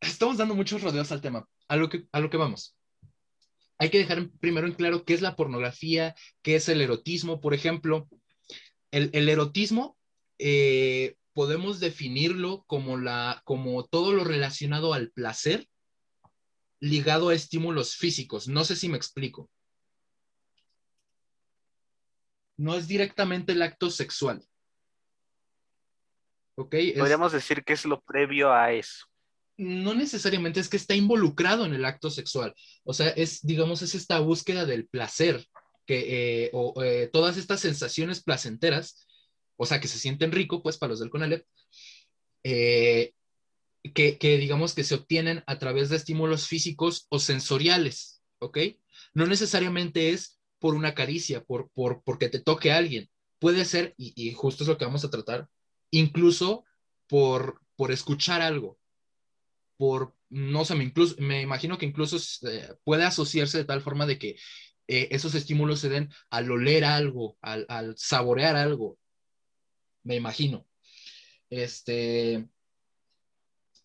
[0.00, 1.44] estamos dando muchos rodeos al tema.
[1.66, 2.76] A lo que, a lo que vamos.
[3.78, 7.52] Hay que dejar primero en claro qué es la pornografía, qué es el erotismo, por
[7.52, 8.08] ejemplo.
[8.94, 9.96] El, el erotismo
[10.38, 15.68] eh, podemos definirlo como, la, como todo lo relacionado al placer
[16.80, 18.46] ligado a estímulos físicos.
[18.46, 19.50] No sé si me explico.
[22.56, 24.44] No es directamente el acto sexual.
[26.56, 26.74] ¿Ok?
[26.74, 29.06] Es- Podríamos decir que es lo previo a eso.
[29.56, 32.52] no necesariamente es que está involucrado en el acto sexual.
[32.84, 35.46] O sea, es, digamos, es esta búsqueda del placer,
[35.86, 39.06] que, eh, o eh, todas estas sensaciones placenteras,
[39.56, 41.46] o sea, que se sienten rico, pues, para los del CONALEP,
[42.42, 43.12] eh,
[43.94, 48.58] que, que digamos que se obtienen a través de estímulos físicos o sensoriales, ¿ok?
[49.12, 53.10] No necesariamente es por una caricia, por, por, porque te toque alguien.
[53.38, 55.48] Puede ser, y, y justo es lo que vamos a tratar,
[55.90, 56.64] incluso
[57.06, 58.78] por, por escuchar algo,
[59.76, 62.16] por, no sé, me, incluso, me imagino que incluso
[62.48, 64.36] eh, puede asociarse de tal forma de que
[64.86, 68.98] eh, esos estímulos se den al oler algo, al, saborear algo,
[70.02, 70.66] me imagino.
[71.50, 72.46] Este,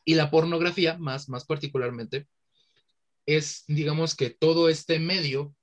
[0.03, 2.27] y la pornografía, más, más particularmente,
[3.25, 5.55] es, digamos que todo este medio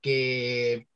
[0.00, 0.88] que,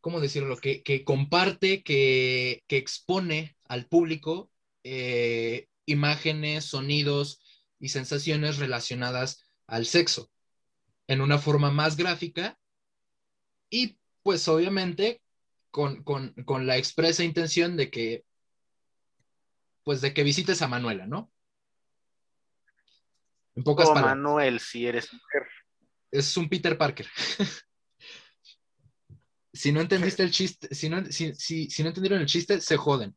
[0.00, 0.56] ¿cómo decirlo?
[0.58, 4.50] Que, comparte, que, que expone al público
[4.84, 7.40] eh, imágenes, sonidos
[7.78, 10.32] y sensaciones relacionadas al sexo
[11.06, 12.58] en una forma más gráfica
[13.70, 15.22] y pues obviamente
[15.70, 18.24] con, con, con la expresa intención de que
[19.84, 21.32] pues de que visites a Manuela, ¿no?
[23.54, 24.16] En pocas O palabras.
[24.16, 25.46] Manuel, si eres mujer.
[26.10, 27.06] Es un Peter Parker.
[29.52, 32.76] si no entendiste el chiste, si no, si, si, si no entendieron el chiste, se
[32.76, 33.16] joden.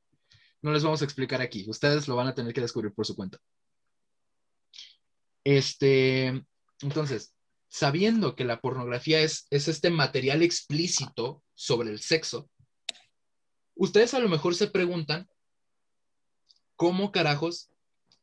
[0.62, 1.66] No les vamos a explicar aquí.
[1.70, 3.38] Ustedes lo van a tener que descubrir por su cuenta.
[5.44, 6.44] Este,
[6.82, 7.35] entonces,
[7.76, 12.50] sabiendo que la pornografía es, es este material explícito sobre el sexo,
[13.76, 15.28] ustedes a lo mejor se preguntan
[16.78, 17.70] cómo carajos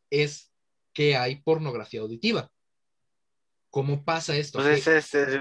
[0.08, 0.50] es
[0.94, 2.50] que hay pornografía auditiva.
[3.68, 4.58] ¿Cómo pasa esto?
[4.58, 5.40] Pues es, es- es-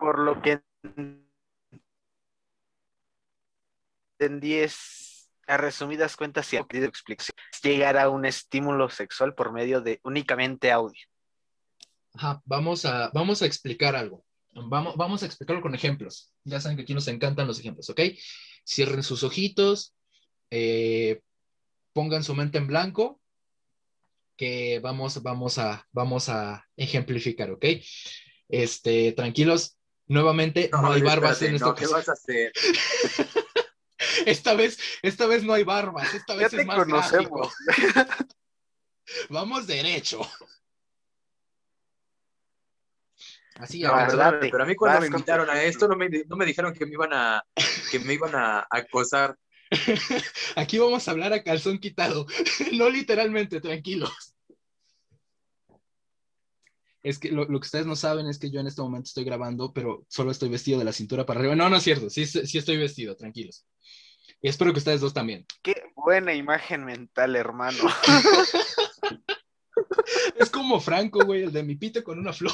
[0.00, 0.60] Por lo que
[4.18, 10.00] entendí es, a resumidas cuentas, pedido explicación, llegar a un estímulo sexual por medio de
[10.02, 11.06] únicamente audio.
[12.16, 14.24] Ajá, vamos a, vamos a explicar algo.
[14.52, 16.32] Vamos, vamos a explicarlo con ejemplos.
[16.44, 18.00] Ya saben que aquí nos encantan los ejemplos, ¿ok?
[18.66, 19.94] Cierren sus ojitos,
[20.50, 21.20] eh,
[21.92, 23.20] pongan su mente en blanco,
[24.36, 27.64] que vamos, vamos, a, vamos a ejemplificar, ¿ok?
[28.48, 29.76] Este, tranquilos,
[30.06, 32.52] nuevamente no, hay barbas en esta no, ¿Qué vas a hacer?
[34.26, 37.54] esta vez, esta vez no hay barbas, esta vez Ya te es más conocemos.
[39.28, 40.20] Vamos derecho.
[43.58, 44.38] Así, No, ahora, verdad.
[44.40, 46.84] Pero a mí cuando me con- invitaron a esto no me, no me dijeron que
[46.86, 47.42] me iban a,
[47.90, 49.36] que me iban a acosar.
[50.56, 52.26] aquí vamos a hablar a calzón quitado,
[52.72, 54.34] no literalmente, tranquilos.
[57.02, 59.24] Es que lo, lo que ustedes no saben es que yo en este momento estoy
[59.24, 61.54] grabando, pero solo estoy vestido de la cintura para arriba.
[61.54, 63.64] No, no es cierto, sí, sí estoy vestido, tranquilos.
[64.42, 65.46] Y espero que ustedes dos también.
[65.62, 67.78] Qué buena imagen mental, hermano.
[70.36, 72.52] Es como Franco, güey, el de mi pito con una flor.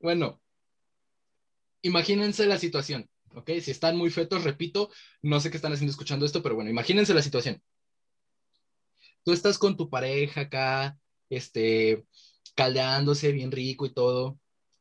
[0.00, 0.40] Bueno,
[1.82, 3.50] imagínense la situación, ¿ok?
[3.60, 4.90] Si están muy fetos, repito,
[5.22, 7.62] no sé qué están haciendo escuchando esto, pero bueno, imagínense la situación.
[9.24, 12.06] Tú estás con tu pareja acá, este,
[12.54, 14.38] caldeándose bien rico y todo,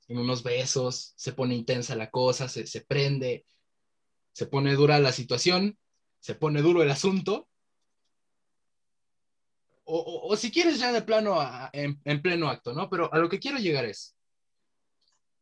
[0.08, 3.46] en unos besos, se pone intensa la cosa, se, se prende,
[4.34, 5.78] se pone dura la situación,
[6.20, 7.50] se pone duro el asunto,
[9.86, 11.38] o, o- si quieres ya de plano
[11.74, 12.90] en pleno acto, ¿no?
[12.90, 14.16] Pero a lo que quiero llegar es,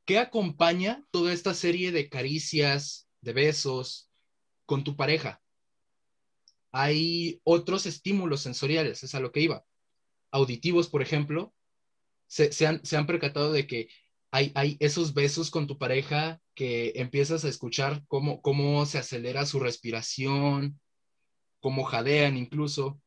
[0.08, 4.10] ¿qué acompaña toda esta serie de caricias, de besos
[4.66, 5.44] con tu pareja?
[6.72, 9.66] Hay otros estímulos sensoriales, es a lo que iba.
[10.32, 11.54] Auditivos, por ejemplo,
[12.26, 13.90] se, han, se han percatado de que
[14.32, 19.46] hay, hay esos besos con tu pareja que empiezas a escuchar cómo, cómo se acelera
[19.46, 20.80] su respiración,
[21.60, 23.02] cómo jadean incluso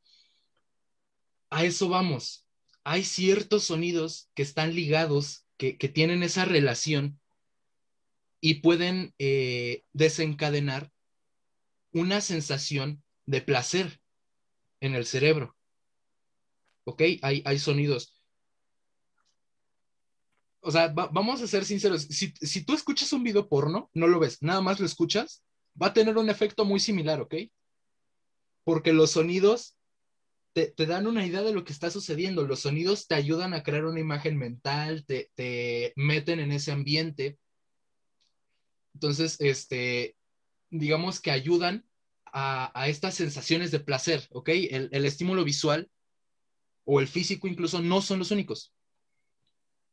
[1.49, 2.47] a eso vamos.
[2.85, 7.21] Hay ciertos sonidos que están ligados, que, tienen esa relación
[8.41, 10.91] y pueden eh, desencadenar
[11.93, 14.01] una sensación de placer
[14.81, 15.55] en el cerebro.
[16.85, 17.03] ¿Ok?
[17.21, 18.15] Hay, hay sonidos.
[20.61, 22.03] O sea, va- vamos a ser sinceros.
[22.05, 25.45] Si, si tú escuchas un video porno, no lo ves, nada más lo escuchas,
[25.81, 27.35] va a tener un efecto muy similar, ¿ok?
[28.65, 29.77] Porque los sonidos
[30.53, 32.47] te, te dan una idea de lo que está sucediendo.
[32.47, 37.39] Los sonidos te ayudan a crear una imagen mental, te, te meten en ese ambiente.
[38.95, 40.17] Entonces, este,
[40.71, 41.87] digamos que ayudan
[42.27, 44.49] a, a estas sensaciones de placer, ¿ok?
[44.49, 45.91] El, el estímulo visual
[46.85, 48.73] o el físico incluso no son los únicos.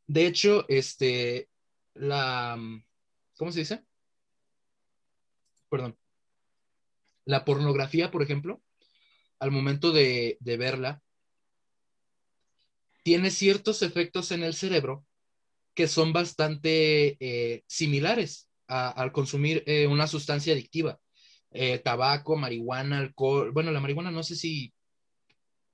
[0.06, 1.48] De hecho, este,
[1.94, 2.58] la,
[3.36, 3.84] ¿cómo se dice?
[5.68, 5.96] Perdón.
[7.24, 8.62] La pornografía, por ejemplo,
[9.40, 11.02] al momento de, de verla,
[13.02, 15.04] tiene ciertos efectos en el cerebro
[15.74, 20.98] que son bastante eh, similares a- al consumir eh, una sustancia adictiva.
[21.50, 23.52] Eh, tabaco, marihuana, alcohol.
[23.52, 24.74] Bueno, la marihuana no sé si...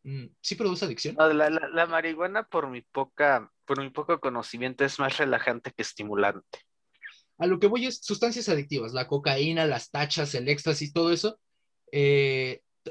[0.05, 1.17] mm, ¿Sí produce adicción?
[1.19, 5.73] No, la, la- la marihuana, por mi poca, por mi poco conocimiento, es más relajante
[5.73, 6.61] que estimulante.
[7.39, 11.41] A lo que voy es sustancias adictivas, la cocaína, las tachas, el éxtasis, todo eso,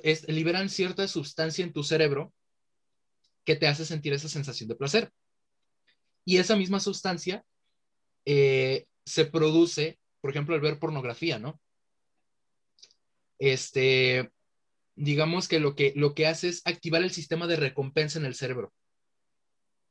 [0.02, 2.34] es- liberan cierta sustancia en tu cerebro
[3.46, 5.12] que te hace sentir esa sensación de placer.
[6.26, 7.44] Y esa misma sustancia
[8.26, 11.60] eh, se produce, por ejemplo, al ver pornografía, ¿no?
[13.40, 14.32] Este,
[14.96, 18.36] digamos que lo que, lo que hace es activar el sistema de recompensa en el
[18.36, 18.74] cerebro.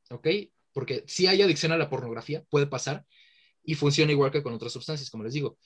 [0.09, 0.27] ¿Ok?
[0.73, 3.05] Porque si hay adicción a la pornografía, puede pasar,
[3.63, 5.57] y funciona igual que con otras sustancias, como les digo.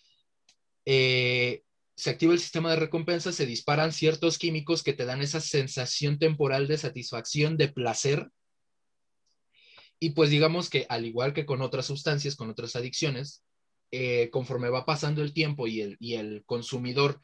[0.85, 1.63] Eh,
[1.97, 6.19] se activa el sistema de recompensa, se disparan ciertos químicos que te dan esa sensación
[6.19, 8.29] temporal de satisfacción, de placer.
[9.99, 13.43] Y pues digamos que al igual que con otras sustancias, con otras adicciones,
[13.89, 17.19] eh, conforme va pasando el tiempo y el, y el consumidor,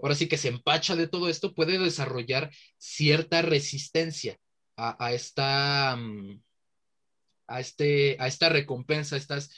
[0.00, 4.38] ahora sí que se empacha de todo esto, puede desarrollar cierta resistencia
[4.76, 6.42] a, esta, mm,
[7.48, 9.50] a, este, a esta recompensa, a estas,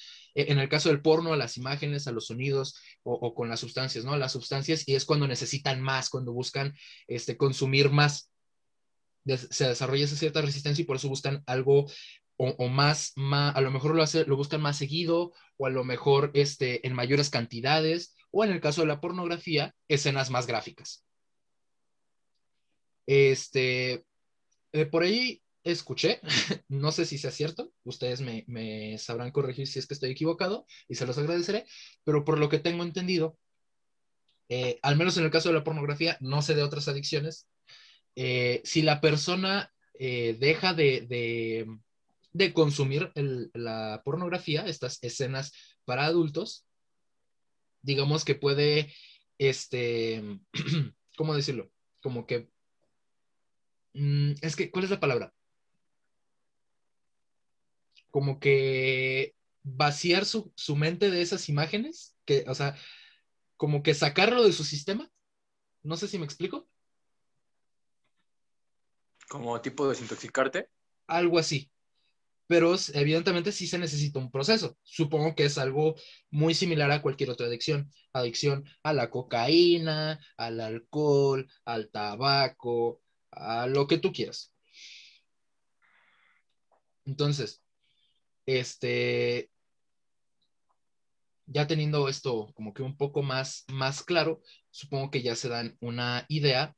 [0.42, 4.05] en el caso del porno, a las imágenes, a los sonidos o, con las sustancias,
[4.05, 4.16] ¿no?
[4.16, 6.74] Las sustancias y es cuando necesitan más, cuando buscan
[7.07, 8.31] este, consumir más.
[9.27, 11.87] Se desarrolla esa cierta resistencia y por eso buscan algo
[12.37, 16.31] o, más, más, a lo mejor lo, lo buscan más seguido o a lo mejor
[16.35, 21.05] este, en mayores cantidades o en el caso de la pornografía, escenas más gráficas.
[23.07, 24.05] Este,
[24.72, 26.20] eh, por ahí escuché,
[26.68, 30.66] no sé si sea cierto, ustedes me, me, sabrán corregir si es que estoy equivocado
[30.88, 31.66] y se los agradeceré,
[32.04, 33.38] pero por lo que tengo entendido,
[34.48, 37.48] eh, al menos en el caso de la pornografía, no sé de otras adicciones,
[38.16, 41.66] eh, si la persona eh, deja de, de,
[42.33, 45.52] de consumir el, la pornografía, estas escenas
[45.85, 46.66] para adultos,
[47.83, 48.92] digamos que puede,
[49.38, 50.22] este,
[51.16, 51.70] ¿cómo decirlo?
[52.00, 52.48] Como que,
[53.94, 55.33] mm, es que, ¿cuál es la palabra?
[58.10, 62.76] Como que vaciar su, su mente de esas imágenes, que, o sea,
[63.56, 65.10] como que sacarlo de su sistema.
[65.82, 66.68] No sé si me explico.
[69.28, 70.68] Como tipo desintoxicarte.
[71.06, 71.70] Algo así
[72.48, 74.76] pero evidentemente sí se necesita un proceso.
[74.82, 75.94] Supongo que es algo
[76.30, 77.92] muy similar a cualquier otra adicción.
[78.14, 84.54] Adicción a la cocaína, al alcohol, al tabaco, a lo que tú quieras.
[87.04, 87.62] Entonces,
[88.48, 89.50] este,
[91.46, 95.76] ya teniendo esto como que un poco más, más claro, supongo que ya se dan
[95.80, 96.74] una idea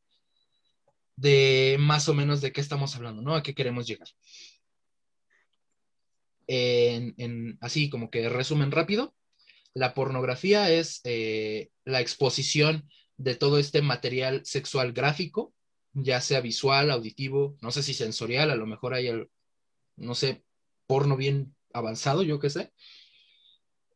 [1.17, 3.37] de más o menos de qué estamos hablando, ¿no?
[3.37, 4.09] A qué queremos llegar
[7.61, 9.15] así como que resumen rápido,
[9.73, 15.55] la pornografía es eh, la exposición de todo este material sexual gráfico,
[15.93, 19.11] ya sea visual, auditivo, no sé si sensorial, a lo mejor hay,
[19.97, 20.43] no sé,
[20.87, 22.73] porno bien avanzado, yo qué sé.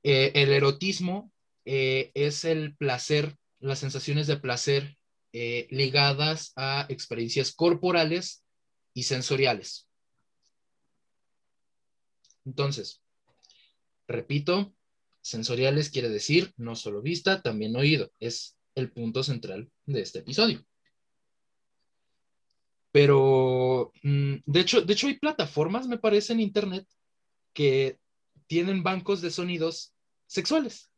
[0.02, 1.32] Eh, el erotismo
[1.64, 4.96] eh, es el placer, las sensaciones de placer
[5.70, 8.44] ligadas a experiencias corporales
[8.92, 9.88] y sensoriales.
[12.44, 13.02] Entonces,
[14.06, 14.72] repito,
[15.20, 18.12] sensoriales quiere decir no solo vista, también oído.
[18.20, 20.64] Es el punto central de este episodio.
[22.92, 26.86] Pero, mm, de hecho, de hecho hay plataformas, me parece, en Internet
[27.54, 27.98] que
[28.46, 29.94] tienen bancos de sonidos
[30.26, 30.90] sexuales.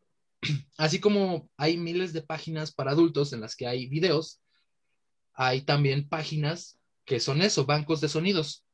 [0.76, 4.40] Así como hay miles de páginas para adultos en las que hay videos,
[5.34, 8.66] hay también páginas que son eso, bancos de sonidos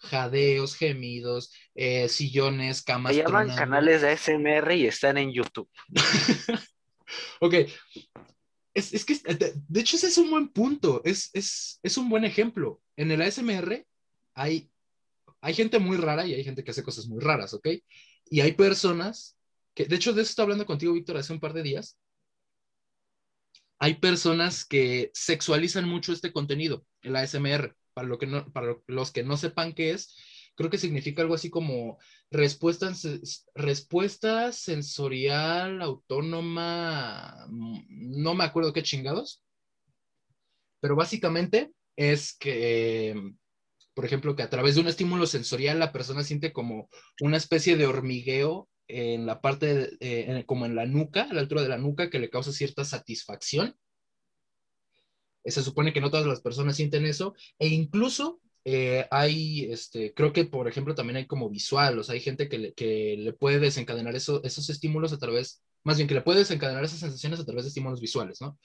[0.00, 3.14] jadeos, gemidos, eh, sillones, camas.
[3.14, 5.68] Se llaman canales de ASMR y están en YouTube.
[7.40, 7.54] ok.
[8.72, 12.80] Es, que, de, hecho, ese es un buen punto, es, es, un buen ejemplo.
[12.96, 13.84] En el ASMR
[14.34, 14.69] hay,
[15.40, 17.68] hay gente muy rara y hay gente que hace cosas muy raras, ¿ok?
[18.30, 19.36] Y hay personas
[19.74, 21.98] que, de hecho, de eso estaba hablando contigo, Víctor, hace un par de días.
[23.78, 29.10] Hay personas que sexualizan mucho este contenido, el ASMR para, lo que no, para los
[29.10, 30.14] que no sepan qué es,
[30.54, 31.98] creo que significa algo así como
[32.30, 32.92] respuesta,
[33.54, 39.42] respuesta sensorial autónoma, mm, no me acuerdo qué chingados,
[40.80, 43.34] pero básicamente es que,
[43.94, 46.88] por ejemplo, que a través de un estímulo sensorial la persona siente como
[47.20, 51.62] una especie de hormigueo en la parte, eh, como en la nuca, a la altura
[51.62, 53.76] de la nuca, que le causa cierta satisfacción
[55.44, 60.32] se supone que no todas las personas sienten eso, e incluso eh, hay, este, creo
[60.32, 63.32] que por ejemplo también hay como visual, o sea, hay gente que le, que le
[63.32, 67.40] puede desencadenar eso, esos estímulos a través, más bien que le puede desencadenar esas sensaciones
[67.40, 68.58] a través de estímulos visuales, ¿no?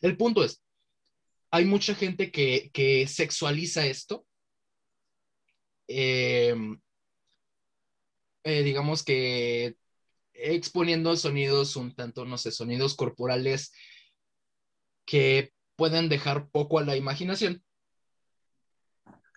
[0.00, 0.62] El punto es,
[1.50, 4.24] hay mucha gente que, que sexualiza esto,
[5.90, 6.80] em,
[8.44, 9.76] eh, digamos que
[10.32, 13.72] exponiendo sonidos un tanto, no sé, sonidos corporales
[15.04, 17.64] que pueden dejar poco a la imaginación.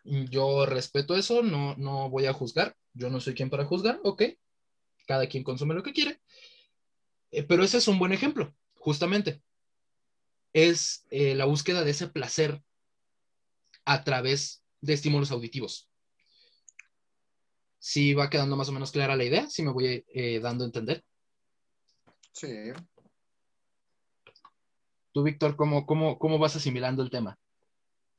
[0.04, 4.24] Yo respeto eso, no, no voy a juzgar, yo no soy quien para juzgar, ok,
[5.08, 6.22] cada quien consume lo que quiere,
[7.32, 9.42] eh, pero ese es un buen ejemplo, justamente.
[10.52, 12.62] Es eh, la búsqueda de ese placer
[13.86, 15.90] a través de estímulos auditivos.
[17.86, 20.68] Si va quedando más o menos clara la idea, si me voy eh, dando a
[20.68, 21.04] entender.
[22.32, 22.72] Sí,
[25.12, 27.38] Tú, Víctor, ¿cómo, cómo, cómo vas asimilando el tema?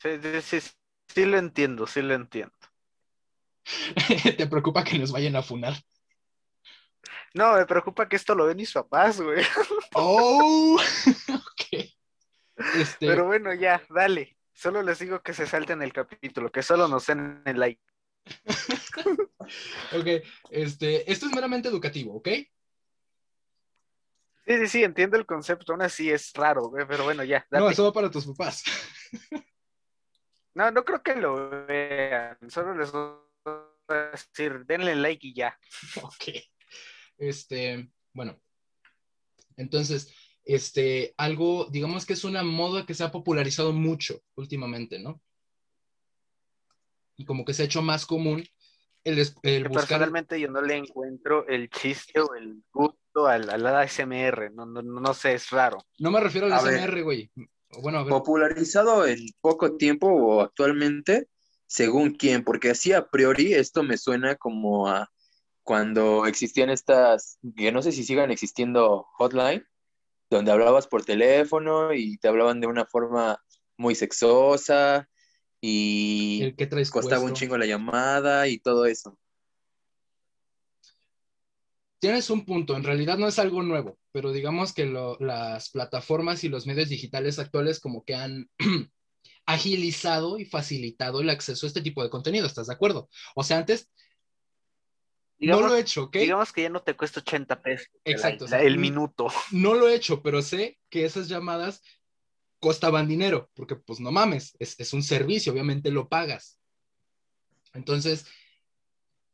[0.00, 0.10] Sí,
[0.42, 0.60] sí,
[1.08, 2.54] sí, lo entiendo, sí lo entiendo.
[4.36, 5.72] ¿Te preocupa que nos vayan a funar?
[7.32, 9.42] No, me preocupa que esto lo ven mis papás, güey.
[9.94, 11.88] Oh, ok.
[12.76, 14.36] Este Pero bueno, ya, dale.
[14.52, 17.80] Solo les digo que se salten el capítulo, que solo nos den el like.
[19.92, 20.06] Ok,
[20.50, 22.28] este, esto es meramente educativo, ¿ok?
[24.46, 27.46] Sí, sí, sí, entiendo el concepto, aún así es raro, pero bueno, ya.
[27.50, 28.62] No, eso va para tus papás.
[30.56, 33.16] No, no creo que lo vean, solo les voy
[33.88, 35.58] a decir, denle like y ya.
[36.04, 36.44] Ok.
[37.18, 38.40] Este, bueno,
[39.56, 40.14] entonces,
[40.44, 45.20] este, algo, digamos que es una moda que se ha popularizado mucho últimamente, ¿no?
[47.16, 48.44] Y como que se ha hecho más común
[49.04, 49.86] el, el buscar...
[49.86, 54.82] Personalmente yo no le encuentro el chiste o el gusto al, al ASMR, no, no,
[54.82, 55.78] no sé, es raro.
[55.98, 56.56] No me refiero al A.
[56.56, 57.30] ASMR, güey.
[57.82, 58.10] Bueno, a ver.
[58.10, 61.28] Popularizado en poco tiempo o actualmente,
[61.66, 65.10] según quién, porque así a priori esto me suena como a
[65.62, 69.64] cuando existían estas, que no sé si sigan existiendo hotline,
[70.30, 73.42] donde hablabas por teléfono y te hablaban de una forma
[73.76, 75.08] muy sexosa
[75.66, 79.18] y el que traes costaba un chingo la llamada y todo eso.
[81.98, 86.44] Tienes un punto, en realidad no es algo nuevo, pero digamos que lo- las plataformas
[86.44, 88.50] y los medios digitales actuales como que han
[89.46, 93.08] agilizado y facilitado el acceso a este tipo de contenido, ¿estás de acuerdo?
[93.34, 93.90] O sea, antes
[95.38, 96.16] Digamos, no lo he hecho, ¿ok?
[96.16, 99.28] digamos que ya no te cuesta 80 pesos Exacto, o la- sea, el minuto.
[99.50, 101.82] No lo he hecho, pero sé que esas llamadas
[102.64, 106.58] costaban dinero, porque pues no mames, es, es un servicio, obviamente lo pagas.
[107.74, 108.24] Entonces,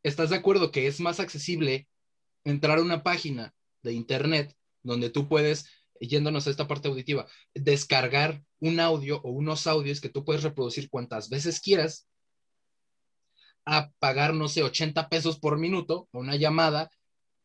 [0.03, 1.87] ¿estás de acuerdo que es más accesible
[2.43, 3.55] entrar a una página
[3.85, 5.67] de internet donde tú puedes,
[6.01, 10.91] yéndonos a esta parte auditiva, descargar un audio o unos audios que tú puedes reproducir
[10.91, 12.09] cuantas veces quieras,
[13.65, 16.91] a pagar, no sé, 80 pesos por minuto una llamada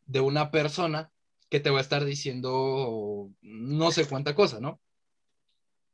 [0.07, 1.11] de una persona
[1.47, 4.81] que te va a estar diciendo no sé cuánta cosa, ¿no?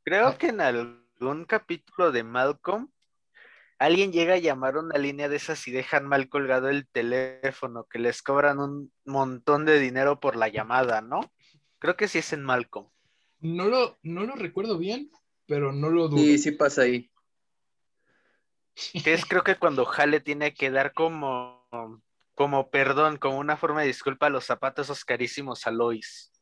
[0.04, 0.38] Creo Ah.
[0.38, 2.90] que en algún capítulo de Malcolm,
[3.78, 7.84] alguien llega a llamar a una línea de esas y dejan mal colgado el teléfono,
[7.84, 11.20] que les cobran un montón de dinero por la llamada, ¿no?
[11.78, 12.88] Creo que sí es en Malcolm.
[13.40, 15.10] No lo, no lo recuerdo bien,
[15.46, 16.18] pero no lo dudo.
[16.20, 17.10] Sí, sí pasa ahí.
[19.04, 22.00] Que es creo que cuando Jale tiene que dar como,
[22.34, 26.32] como perdón, como una forma de disculpa a los zapatos esos carísimos a Lois.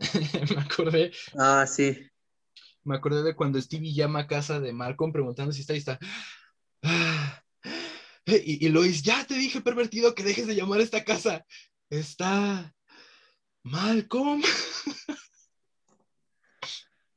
[0.54, 2.08] me acordé, Ah, sí.
[2.86, 5.98] Me acordé de cuando Stevie llama a casa de Malcolm preguntando si está ahí, está.
[8.24, 11.44] Y, y Lois, ya te dije, pervertido, que dejes de llamar a esta casa.
[11.90, 12.74] Está
[13.62, 14.42] Malcolm.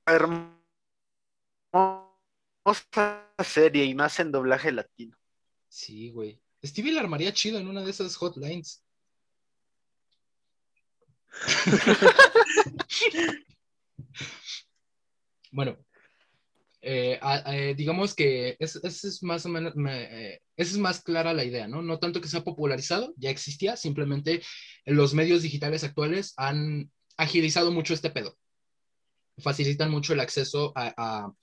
[0.05, 0.59] Hermosa
[3.43, 5.17] serie y más en doblaje latino.
[5.67, 6.39] Sí, güey.
[6.63, 8.84] Stevie la armaría chido en una de esas hotlines.
[15.52, 15.78] bueno,
[16.82, 21.34] eh, eh, digamos que es, esa es más o menos, me- eh, es más clara
[21.34, 21.82] la idea, ¿no?
[21.82, 24.41] No tanto que sea popularizado, ya existía, simplemente
[24.86, 28.38] los medios digitales actuales han agilizado mucho este pedo.
[29.39, 31.34] Facilitan mucho el acceso a, a-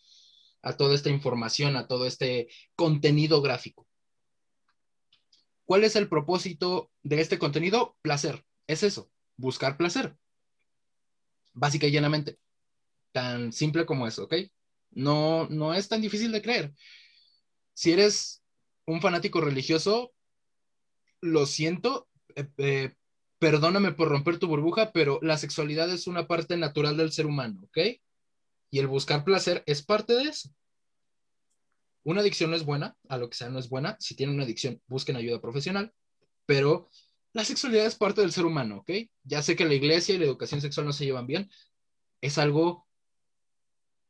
[0.62, 3.86] a toda esta información, a todo este contenido gráfico.
[5.64, 7.96] ¿Cuál es el propósito de este contenido?
[8.02, 8.44] Placer.
[8.66, 10.16] Es eso, buscar placer.
[11.52, 12.38] Básica y llanamente.
[13.16, 14.34] Tan simple como eso, ¿ok?
[14.90, 16.74] No, no es tan difícil de creer.
[17.72, 18.42] Si eres
[18.84, 20.12] un fanático religioso,
[21.22, 22.94] lo siento, eh, eh,
[23.38, 27.62] perdóname por romper tu burbuja, pero la sexualidad es una parte natural del ser humano,
[27.62, 27.78] ¿ok?
[28.70, 30.50] Y el buscar placer es parte de eso.
[32.04, 33.96] Una adicción no es buena, a lo que sea no es buena.
[33.98, 35.90] Si tienen una adicción, busquen ayuda profesional,
[36.44, 36.90] pero
[37.32, 38.90] la sexualidad es parte del ser humano, ¿ok?
[39.24, 41.48] Ya sé que la iglesia y la educación sexual no se llevan bien,
[42.20, 42.85] es algo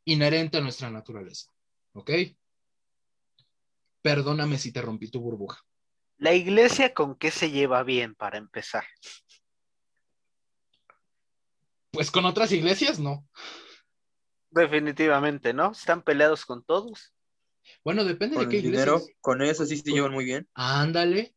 [0.06, 1.50] inherente a nuestra naturaleza,
[1.92, 2.10] ¿ok?
[4.00, 5.62] Perdóname si te rompí tu burbuja.
[6.18, 8.84] La iglesia con qué se lleva bien para empezar.
[11.90, 13.26] Pues con otras iglesias no.
[14.50, 15.72] Definitivamente, ¿no?
[15.72, 17.12] Están peleados con todos.
[17.84, 18.92] Bueno, depende Con de qué el iglesia.
[18.92, 20.48] dinero, con eso sí se llevan muy bien.
[20.54, 21.34] Ándale,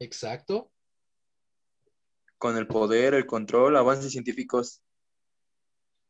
[0.00, 0.72] exacto.
[2.36, 4.82] Con el poder, el control, avances científicos.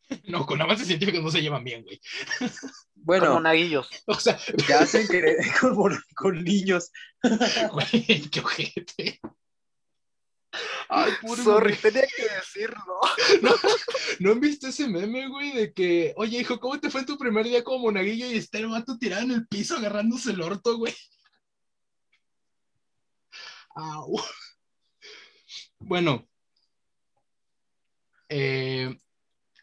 [0.24, 2.00] No, con avances científicos no se llevan bien, güey.
[2.94, 3.88] Bueno, Como naguillos.
[4.06, 6.90] O sea, te hacen creer con, con niños.
[7.72, 9.20] güey, qué ojete.
[10.88, 13.00] Ay, pobre Sorry, tenía que decirlo.
[13.42, 13.50] ¿No,
[14.18, 15.52] ¿No han visto ese meme, güey?
[15.52, 18.26] De que, oye, hijo, ¿cómo te fue en tu primer día como monaguillo?
[18.26, 20.94] Y está el vato tirado en el piso agarrándose el orto, güey.
[23.76, 24.18] Au.
[25.78, 26.26] Bueno.
[28.28, 28.98] Eh,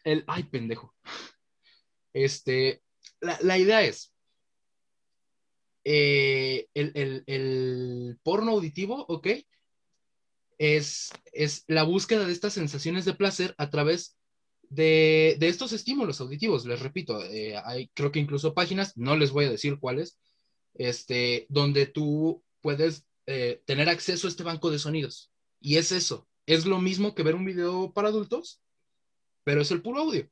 [0.06, 0.94] el, ay, pendejo.
[2.14, 2.82] Este,
[3.20, 4.14] la, la idea es,
[5.84, 9.28] eh, el, el, el porno auditivo, ¿ok?
[10.58, 14.16] Es, es la búsqueda de estas sensaciones de placer a través
[14.68, 16.64] de, de estos estímulos auditivos.
[16.64, 20.18] Les repito, eh, hay creo que incluso páginas, no les voy a decir cuáles,
[20.74, 25.30] este, donde tú puedes eh, tener acceso a este banco de sonidos.
[25.60, 28.62] Y es eso, es lo mismo que ver un video para adultos,
[29.46, 30.28] pero es el puro audio,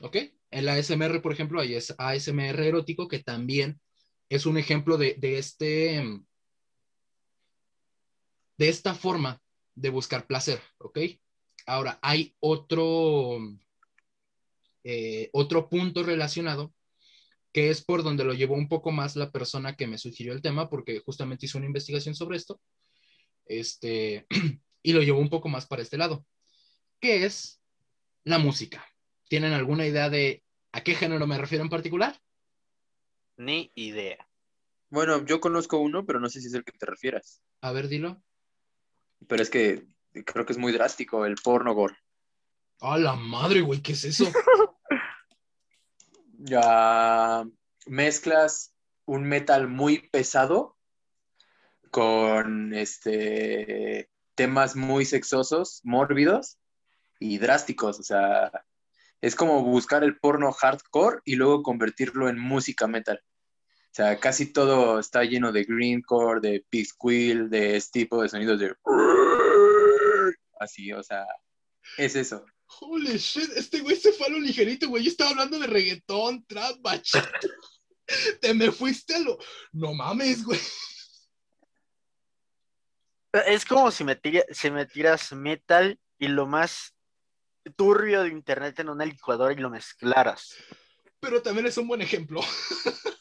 [0.00, 0.16] ¿ok?
[0.50, 3.80] El ASMR, por ejemplo, hay es ASMR erótico que también
[4.28, 6.04] es un ejemplo de, de este,
[8.58, 9.40] de esta forma
[9.76, 10.98] de buscar placer, ¿ok?
[11.66, 13.38] Ahora, hay otro,
[14.82, 16.74] eh, otro punto relacionado
[17.52, 20.42] que es por donde lo llevó un poco más la persona que me sugirió el
[20.42, 22.60] tema, porque justamente hizo una investigación sobre esto,
[23.44, 24.26] este,
[24.82, 26.26] y lo llevó un poco más para este lado,
[26.98, 27.60] que es
[28.26, 28.84] la música.
[29.28, 32.20] ¿Tienen alguna idea de a qué género me refiero en particular?
[33.36, 34.28] Ni idea.
[34.90, 37.40] Bueno, yo conozco uno, pero no sé si es el que te refieras.
[37.60, 38.20] A ver, dilo.
[39.28, 39.86] Pero es que
[40.24, 41.96] creo que es muy drástico, el porno gore.
[42.80, 43.80] ¡A la madre, güey!
[43.80, 44.24] ¿Qué es eso?
[46.38, 47.44] Ya
[47.86, 48.74] mezclas
[49.06, 50.76] un metal muy pesado
[51.90, 56.58] con este temas muy sexosos, mórbidos
[57.20, 57.98] y drásticos.
[58.00, 58.50] O sea,
[59.20, 63.20] es como buscar el porno hardcore y luego convertirlo en música metal.
[63.24, 68.60] O sea, casi todo está lleno de greencore, de squeal, de este tipo de sonidos
[68.60, 68.74] de
[70.60, 71.24] así, o sea,
[71.96, 72.44] es eso.
[72.80, 75.04] Holy shit, este güey se fue a lo ligerito, güey.
[75.04, 77.30] Yo estaba hablando de reggaetón, trap, bachata.
[78.40, 79.38] Te me fuiste a lo.
[79.72, 80.60] No mames, güey.
[83.46, 86.94] Es como si me, tira- si me tiras metal y lo más
[87.74, 90.54] turbio de internet en una licuadora y lo mezclaras.
[91.20, 92.40] Pero también es un buen ejemplo.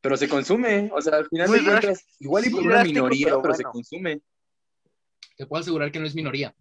[0.00, 3.26] Pero se consume, o sea, al final Muy cuentas, igual y sí, por una minoría,
[3.26, 4.20] pero pero, se consume.
[5.36, 6.56] Te puedo asegurar que no es minoría.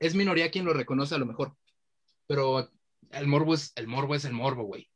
[0.00, 1.56] Es minoría quien lo reconoce a lo mejor.
[2.26, 2.68] Pero
[3.12, 4.90] el morbo es el morbo, es el morbo, güey.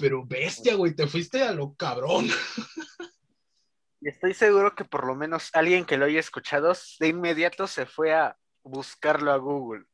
[0.00, 2.28] Pero bestia, güey, te fuiste a lo cabrón.
[4.00, 7.86] Y estoy seguro que por lo menos alguien que lo haya escuchado de inmediato se
[7.86, 8.36] fue a
[8.68, 9.84] buscarlo a Google.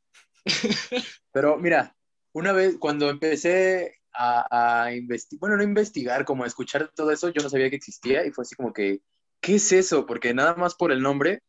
[1.32, 1.96] Pero mira,
[2.32, 7.42] una vez cuando empecé a, investigar, bueno, no investigar, como a escuchar todo eso, yo
[7.42, 9.00] no sabía que existía y fue así como que,
[9.40, 10.06] ¿qué es eso?
[10.06, 11.42] Porque nada más por el nombre,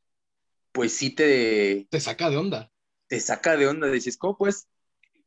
[0.71, 2.71] pues sí te, Te saca de onda.
[3.07, 3.87] te saca de onda.
[3.87, 4.67] Dices, ¿cómo puedes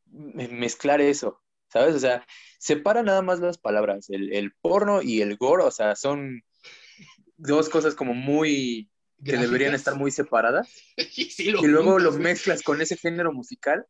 [0.07, 1.41] me- mezclar eso?
[1.69, 1.95] ¿Sabes?
[1.95, 2.27] O sea,
[2.59, 6.43] separa nada más las palabras, el, el porno y el gore, o sea, son
[7.37, 8.91] dos cosas como muy,
[9.25, 10.69] que deberían estar muy separadas.
[10.97, 12.23] y sí, lo y luego juntas, lo güey.
[12.23, 13.87] mezclas con ese género musical.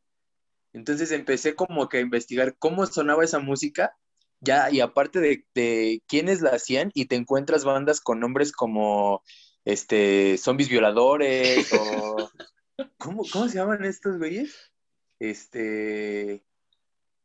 [0.72, 3.96] Entonces empecé como que a investigar cómo sonaba esa música,
[4.40, 9.22] ya, y aparte de, de quiénes la hacían, y te encuentras bandas con nombres como
[9.64, 12.30] este, zombies violadores, o
[12.98, 14.72] ¿cómo, cómo se llaman estos güeyes?
[15.18, 16.44] Este,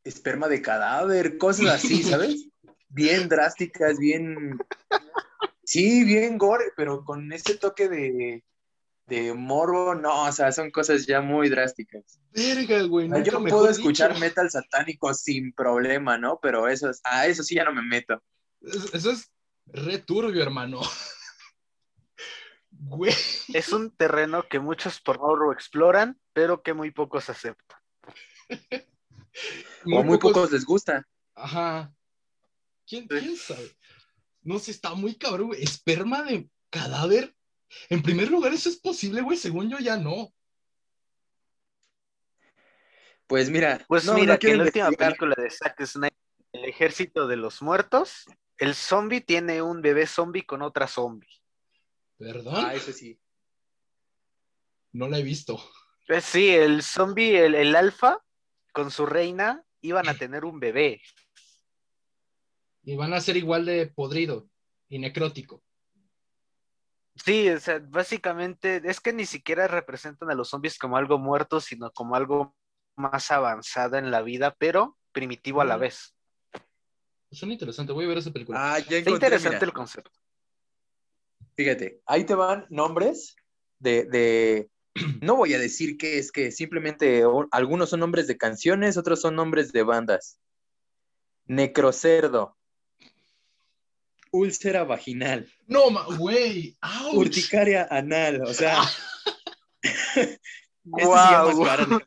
[0.03, 2.49] esperma de cadáver, cosas así, ¿sabes?
[2.89, 4.55] Bien drásticas, bien,
[5.63, 8.43] sí, bien gore, pero con ese toque de,
[9.07, 12.19] de morbo, no, o sea, son cosas ya muy drásticas.
[12.31, 13.05] Verga, güey.
[13.05, 14.21] O nunca yo mejor puedo escuchar dicho.
[14.21, 16.39] metal satánico sin problema, ¿no?
[16.41, 18.21] Pero eso es, a eso sí ya no me meto.
[18.61, 19.31] Eso es
[19.67, 20.81] re turbio, hermano.
[22.85, 23.13] Güey.
[23.53, 27.79] Es un terreno que muchos por morbo exploran, pero que muy pocos aceptan.
[29.85, 31.07] o a muy pocos les gusta.
[31.35, 31.93] Ajá.
[32.85, 33.71] ¿Quién, quién sabe?
[34.43, 35.63] No sé, está muy cabrón, güey.
[35.63, 37.35] Esperma de cadáver.
[37.89, 39.37] En primer lugar, eso es posible, güey.
[39.37, 40.33] Según yo, ya no.
[43.27, 46.13] Pues mira, Pues no, mira, no que en la última película de Zack Snyder,
[46.51, 48.25] El Ejército de los Muertos,
[48.57, 51.41] el zombie tiene un bebé zombie con otra zombie.
[52.17, 52.65] ¿Perdón?
[52.65, 53.19] Ah, eso sí.
[54.91, 55.59] No la he visto.
[56.07, 58.19] Eh, Sí, el zombie, el, el alfa,
[58.71, 61.01] con su reina, iban a tener un bebé.
[62.83, 64.47] Y van a ser igual de podrido
[64.89, 65.63] y necrótico.
[67.15, 71.61] Sí, o sea, básicamente es que ni siquiera representan a los zombies como algo muerto,
[71.61, 72.55] sino como algo
[72.95, 76.15] más avanzado en la vida, pero primitivo a la vez.
[77.31, 77.93] Suena interesante.
[77.93, 78.59] Voy a ver esa película.
[78.59, 79.65] Ah, ya Está encontré, interesante mira.
[79.65, 80.11] el concepto.
[81.55, 83.35] Fíjate, ahí te van nombres
[83.79, 84.69] de, de-
[85.21, 89.35] no voy a decir que es que simplemente algunos son nombres de canciones, otros son
[89.35, 90.39] nombres de bandas.
[91.45, 92.57] Necrocerdo.
[94.33, 95.47] Úlcera vaginal.
[95.67, 96.75] No, güey.
[97.13, 98.41] Urticaria anal.
[98.41, 98.81] O sea,
[99.83, 100.39] este se
[100.83, 101.51] ¡Guau!
[101.51, 101.99] llama carne.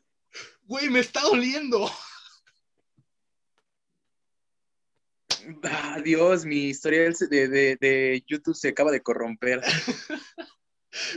[0.63, 1.89] Güey, me está doliendo.
[5.63, 9.61] Ah, Dios, mi historial se- de, de- de YouTube se acaba de corromper.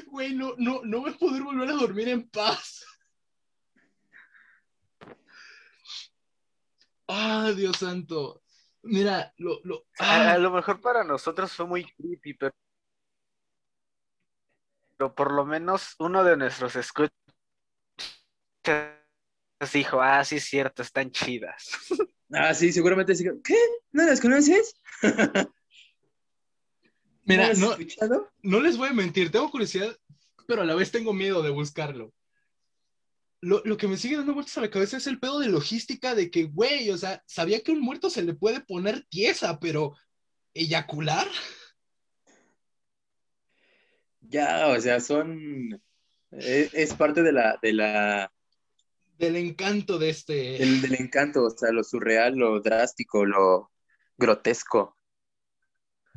[0.09, 2.85] Güey, no, no, no voy a poder volver a dormir en paz.
[7.09, 8.43] Ah, Dios santo.
[8.83, 12.55] Mira, lo, lo, A, ah, a lo mejor para nosotros fue muy creepy, pero,
[14.97, 17.11] pero por lo menos uno de nuestros escuchas
[19.73, 21.69] dijo, ah, sí es cierto, están chidas.
[22.33, 23.25] Ah, sí, seguramente sí.
[23.43, 23.57] ¿Qué?
[23.91, 24.81] ¿No las conoces?
[27.25, 28.31] Mira, has no, escuchado?
[28.43, 29.97] no les voy a mentir, tengo curiosidad,
[30.47, 32.13] pero a la vez tengo miedo de buscarlo.
[33.43, 36.15] Lo, lo que me sigue dando vueltas a la cabeza es el pedo de logística
[36.15, 39.59] de que, güey, o sea, sabía que a un muerto se le puede poner tiesa,
[39.59, 39.97] pero
[40.55, 41.27] eyacular.
[44.21, 45.83] Ya, o sea, son.
[46.31, 48.33] Es, es parte de la, de la,
[49.19, 50.59] Del encanto de este.
[50.59, 53.73] del, del encanto, o sea, lo surreal, lo drástico, lo
[54.17, 54.97] grotesco.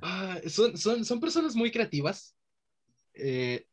[0.01, 2.35] Ah, son, son, son personas muy creativas.
[3.13, 3.65] Eh,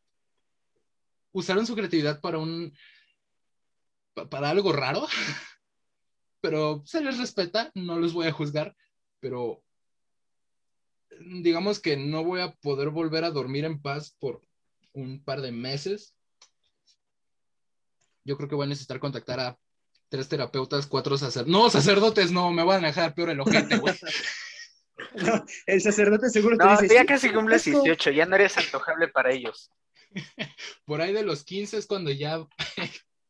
[1.32, 2.72] usaron su creatividad para un.
[4.24, 5.06] Pa- para algo raro.
[6.40, 8.74] Pero se les respeta, no los voy a juzgar.
[9.20, 9.62] Pero.
[11.42, 14.40] Digamos que no voy a poder volver a dormir en paz por
[14.94, 16.14] un par de meses.
[18.24, 19.58] Yo creo que voy a necesitar contactar a
[20.08, 21.52] tres terapeutas, cuatro sacerdotes.
[21.52, 23.94] No, sacerdotes, no, me van a dejar peor el ojete, güey.
[25.14, 26.94] No, el sacerdote seguro te No, dice.
[26.94, 27.84] ya "Sí, casi cumples supuesto".
[27.84, 29.70] 18, ya no eres antojable para ellos.
[30.84, 32.46] por ahí de los 15 es cuando ya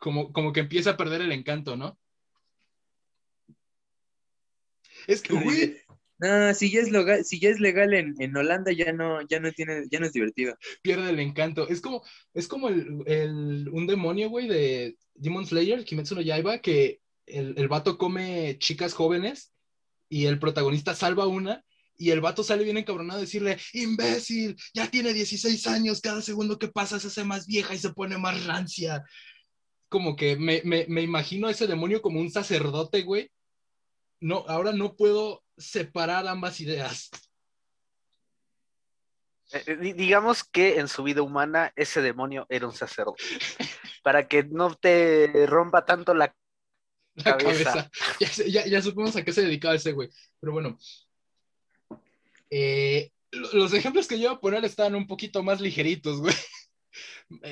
[0.01, 1.96] como, como que empieza a perder el encanto, ¿no?
[5.07, 5.76] Es que, güey,
[6.18, 9.40] No, si ya es legal, si ya es legal en, en Holanda, ya no, ya
[9.40, 10.55] no tiene, ya no es divertido.
[10.82, 11.66] pierde el encanto.
[11.68, 12.03] Es como,
[12.34, 17.55] es como el, el- un demonio, güey, de Demon Slayer, Kimetsu no Yaiba, que el,
[17.57, 19.55] el vato come chicas jóvenes
[20.11, 21.64] y el protagonista salva una
[21.96, 26.59] y el vato sale bien encabronado a decirle, imbécil, ya tiene 16 años, cada segundo
[26.59, 29.05] que pasa se hace más vieja y se pone más rancia.
[29.91, 33.30] Como que me, me, me imagino a ese demonio como un sacerdote, güey.
[34.20, 37.11] No, ahora no puedo separar ambas ideas.
[39.53, 43.22] Eh, eh, di- digamos que en su vida humana ese demonio era un sacerdote.
[44.03, 46.34] Para que no te rompa tanto la
[47.16, 47.91] la Cabeza.
[48.20, 48.45] cabeza.
[48.47, 50.09] Ya, ya, ya supimos a qué se dedicaba ese güey.
[50.38, 50.78] Pero bueno.
[52.49, 56.34] Eh, lo- los ejemplos que yo iba a poner estaban un poquito más ligeritos, güey.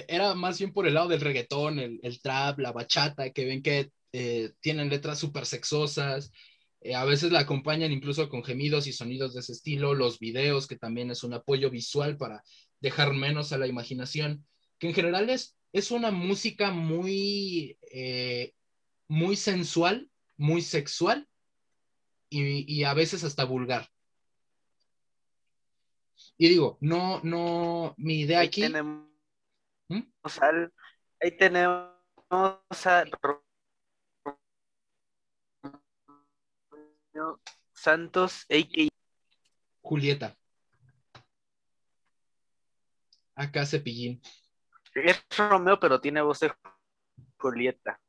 [0.08, 3.62] Era más bien por el lado del reggaetón, el, el trap, la bachata, que ven
[3.62, 6.32] que eh, tienen letras súper sexosas.
[6.80, 9.94] Eh, a veces la acompañan incluso con gemidos y sonidos de ese estilo.
[9.94, 12.42] Los videos, que también es un apoyo visual para
[12.80, 14.46] dejar menos a la imaginación.
[14.78, 18.52] Que en general es, es una música muy eh,
[19.08, 21.26] muy sensual, muy sexual
[22.28, 23.88] y, y a veces hasta vulgar.
[26.36, 29.07] Y digo, no, no, mi idea Ahí aquí, tenemos
[29.88, 30.02] ¿Mm?
[31.20, 31.90] ahí tenemos
[32.30, 32.60] a
[37.72, 38.88] Santos, a.k.a.
[39.80, 40.36] Julieta.
[43.34, 44.20] Acá Cepillín.
[44.94, 46.52] es Romeo, pero tiene voz de
[47.38, 48.00] Julieta.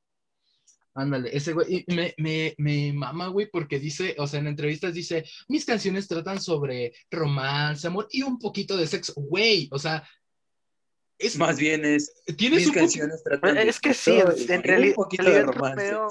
[0.95, 4.93] Ándale, ese güey, y me, me, me mama, güey, porque dice, o sea, en entrevistas
[4.93, 9.13] dice, mis canciones tratan sobre romance, amor y un poquito de sexo.
[9.15, 10.03] Güey, o sea,
[11.19, 13.21] es, Más bien es tiene mis su poqui- canciones
[13.67, 15.91] Es que sí, sexo en, en un poquito realidad de romance.
[15.91, 16.09] Romeo,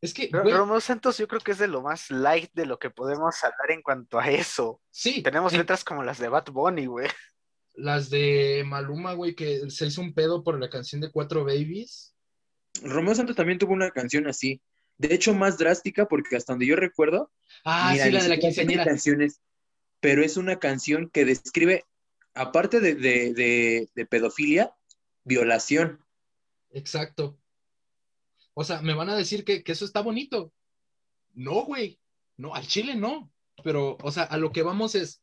[0.00, 2.78] Es que, güey, Romeo Santos yo creo que es de lo más light de lo
[2.78, 4.80] que podemos hablar en cuanto a eso.
[4.90, 7.08] sí, Tenemos en- letras como las de Bad Bunny, güey.
[7.74, 12.14] las de Maluma, güey, que se hizo un pedo por la canción de Cuatro Babies.
[12.82, 14.60] Romeo Santos también tuvo una canción así.
[14.98, 17.30] De hecho, más drástica, porque hasta donde yo recuerdo,
[17.64, 18.84] Ah, mira, sí, la de la quinceañera.
[18.84, 19.40] canciones,
[20.00, 21.84] pero es una canción que describe,
[22.34, 24.74] aparte de, de- de- pedofilia,
[25.24, 26.04] violación.
[26.70, 27.38] Exacto.
[28.54, 30.52] O sea, me van a decir que, que eso está bonito.
[31.34, 31.98] No, güey.
[32.36, 33.32] No, al chile no.
[33.64, 35.22] Pero, o sea, a lo que vamos es,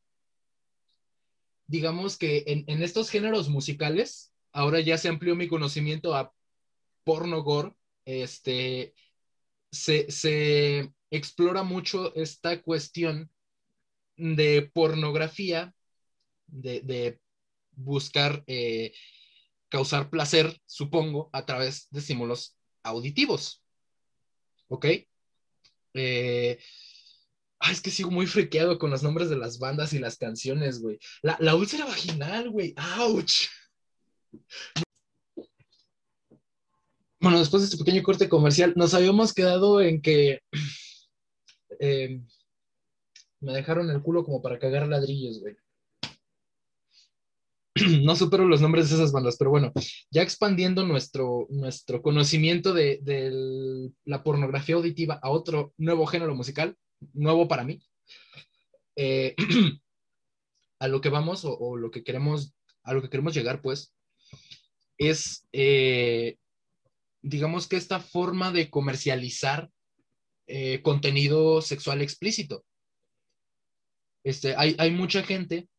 [1.67, 6.33] digamos que en, en estos géneros musicales, ahora ya se amplió mi conocimiento a
[7.03, 7.73] porno gore,
[8.05, 8.93] este,
[9.71, 13.31] se, se explora mucho esta cuestión
[14.15, 15.75] de pornografía,
[16.51, 17.19] de,
[17.75, 18.93] buscar eh,
[19.69, 23.63] causar placer, supongo, a través de estímulos auditivos.
[24.67, 24.85] ¿Ok?
[25.93, 26.59] Eh,
[27.59, 30.81] ah, es que sigo muy friqueado con los nombres de las bandas y las canciones,
[30.81, 30.99] güey.
[31.21, 32.73] La, la úlcera vaginal, güey.
[32.77, 33.47] ¡Auch!
[37.21, 40.39] Bueno, después de este pequeño corte comercial, nos habíamos quedado en que
[41.79, 42.21] eh,
[43.41, 45.57] me dejaron el culo como para cagar ladrillos, güey.
[48.03, 49.71] No supero los nombres de esas bandas, pero bueno,
[50.11, 56.75] ya expandiendo nuestro, nuestro conocimiento de, de la pornografía auditiva a otro nuevo género musical,
[57.13, 57.81] nuevo para mí,
[58.95, 59.35] eh,
[60.79, 62.53] a lo que vamos o, lo que queremos,
[62.83, 63.93] a lo que queremos llegar, pues,
[64.97, 66.37] es, eh,
[67.21, 69.69] digamos que esta forma de comercializar
[70.47, 72.65] eh, contenido sexual explícito.
[74.23, 75.69] Este, hay, hay mucha gente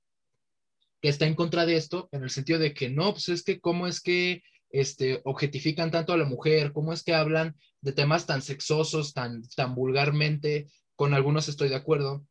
[1.01, 3.61] que está en contra de esto en el sentido de que no, pues es que
[3.61, 8.27] cómo es que este, objetifican tanto a la mujer, cómo es que hablan de temas
[8.27, 12.27] tan sexosos, tan, tan vulgarmente, con algunos estoy de acuerdo,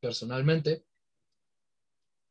[0.00, 0.82] personalmente.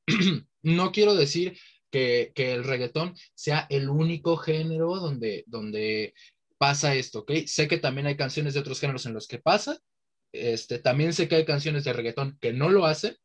[0.61, 1.57] no quiero decir
[1.89, 6.13] que, que, el reggaetón sea el único género donde, donde
[6.57, 7.31] pasa esto, ¿ok?
[7.45, 9.79] Sé que también hay canciones de otros géneros en los que pasa,
[10.33, 13.15] este, también sé que hay canciones de reggaetón que no lo hacen,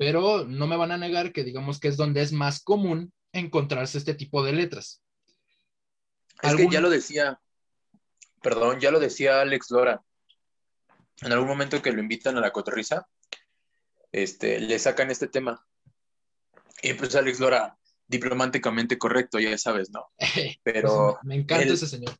[0.00, 3.98] pero no me van a negar que digamos que es donde es más común encontrarse
[3.98, 5.02] este tipo de letras.
[6.40, 7.38] Es que ya lo decía,
[8.40, 10.02] perdón, ya lo decía Alex Lora.
[11.20, 13.08] En algún momento que lo invitan a la cotorriza,
[14.10, 15.66] este, le sacan este tema.
[16.80, 17.76] Y pues Alex Lora,
[18.06, 20.06] diplomáticamente correcto, ya sabes, ¿no?
[20.62, 21.18] Pero...
[21.24, 22.14] me encanta ese señor.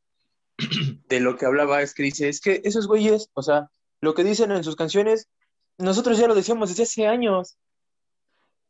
[1.08, 3.70] De lo que hablaba es que dice, es que esos güeyes, o sea,
[4.02, 5.30] lo que dicen en sus canciones,
[5.78, 7.56] nosotros ya lo decíamos desde hace años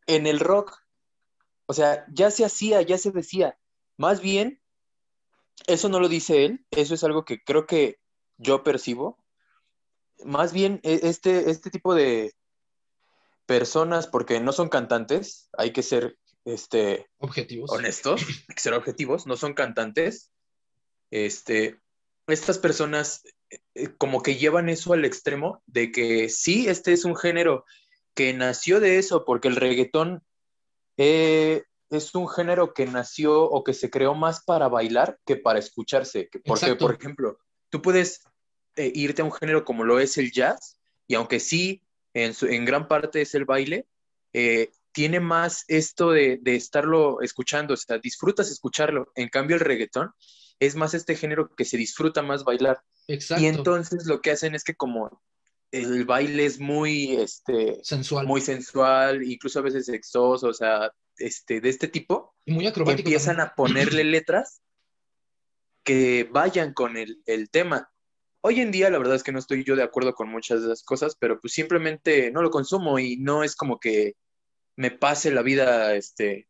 [0.07, 0.77] en el rock.
[1.67, 3.59] O sea, ya se hacía, ya se decía.
[3.97, 4.61] Más bien,
[5.67, 7.99] eso no lo dice él, eso es algo que creo que
[8.39, 9.23] yo percibo.
[10.25, 12.35] Más bien, e, este, este tipo de
[13.47, 17.71] personas, porque no son cantantes, hay que ser este, objetivos.
[17.71, 20.33] honestos, hay que ser objetivos, no son cantantes.
[21.11, 21.81] Este,
[22.27, 23.23] estas personas
[23.75, 27.65] eh, como que llevan eso al extremo de que sí, este es un género
[28.15, 30.23] que nació de eso, porque el reggaetón
[30.97, 35.59] eh, es un género que nació o que se creó más para bailar que para
[35.59, 36.29] escucharse.
[36.45, 37.39] Porque, por ejemplo,
[37.69, 38.23] tú puedes
[38.77, 41.83] eh, irte a un género como lo es el jazz, y aunque sí,
[42.15, 43.87] en, en gran parte es el baile,
[44.33, 49.11] eh, tiene más esto de, de, estarlo escuchando, o sea, disfrutas escucharlo.
[49.15, 50.13] En cambio, el reggaetón
[50.59, 52.83] es más este género que se disfruta más bailar.
[53.09, 53.43] Exacto.
[53.43, 55.23] Y entonces lo que hacen es que como
[55.71, 58.27] el baile es muy, este, sensual.
[58.27, 62.35] muy sensual, incluso a veces sexoso, o sea, este, de este tipo.
[62.45, 63.01] Y muy acrobático.
[63.01, 63.53] Empiezan también.
[63.53, 64.63] a ponerle letras
[65.85, 67.91] que vayan con el, el, tema.
[68.43, 70.69] Hoy en día, la verdad es que no estoy yo de acuerdo con muchas de
[70.69, 74.15] las cosas, pero pues simplemente no lo consumo y no es como que
[74.77, 76.49] me pase la vida, este,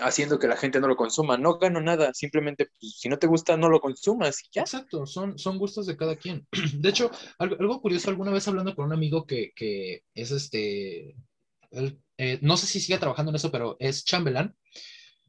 [0.00, 1.36] haciendo que la gente no lo consuma.
[1.36, 4.62] No gano nada, simplemente pues, si no te gusta, no lo consumas ya.
[4.62, 6.46] Exacto, son, son gustos de cada quien.
[6.74, 11.16] De hecho, algo, algo curioso, alguna vez hablando con un amigo que, que es este,
[12.18, 14.56] eh, no sé si sigue trabajando en eso, pero es chambelán.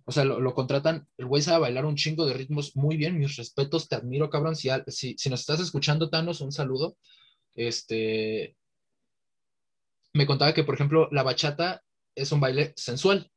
[0.05, 3.17] O sea, lo, lo, contratan, el güey sabe bailar un chingo de ritmos muy bien,
[3.19, 4.55] mis respetos, te admiro, cabrón.
[4.55, 6.97] Si, si, si nos estás escuchando, Thanos, un saludo.
[7.53, 8.57] Este,
[10.13, 11.83] me contaba que, por ejemplo, la bachata
[12.15, 13.30] es un baile sensual,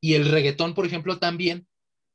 [0.00, 1.66] y el reggaetón, por ejemplo, también,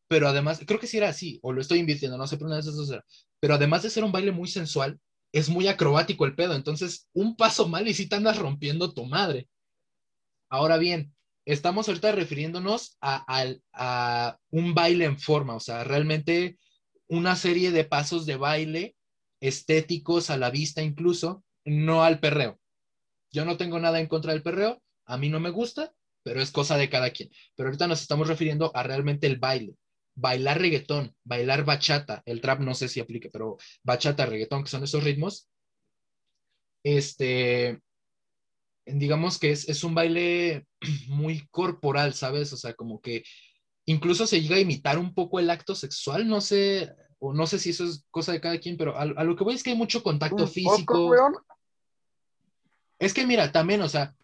[0.07, 2.55] pero además, creo que sí era así, o lo estoy invirtiendo, no sé, pero una
[2.55, 3.05] de esas dos era.
[3.39, 4.99] Pero además de ser un baile muy sensual,
[5.31, 9.05] es muy acrobático el pedo, entonces un paso mal y sí te andas rompiendo tu
[9.05, 9.49] madre.
[10.49, 11.13] Ahora bien,
[11.45, 16.57] estamos ahorita refiriéndonos a, a, a un baile en forma, o sea, realmente
[17.07, 18.95] una serie de pasos de baile
[19.41, 22.59] estéticos a la vista incluso, no al perreo.
[23.31, 25.93] Yo no tengo nada en contra del perreo, a mí no me gusta,
[26.23, 27.29] pero es cosa de cada quien.
[27.55, 29.75] Pero ahorita nos estamos refiriendo a realmente el baile.
[30.15, 34.83] Bailar reggaetón, bailar bachata, el trap no sé si aplique, pero bachata, reggaetón, que son
[34.83, 35.49] esos ritmos,
[36.83, 37.81] este,
[38.85, 40.67] digamos que es, es un baile
[41.07, 42.53] muy corporal, ¿sabes?
[42.53, 43.23] O sea, como que
[43.85, 47.57] incluso se llega a imitar un poco el acto sexual, no sé, o no sé
[47.57, 49.71] si eso es cosa de cada quien, pero a, a lo que voy es que
[49.71, 51.11] hay mucho contacto físico.
[52.99, 54.15] Es que mira, también, o sea,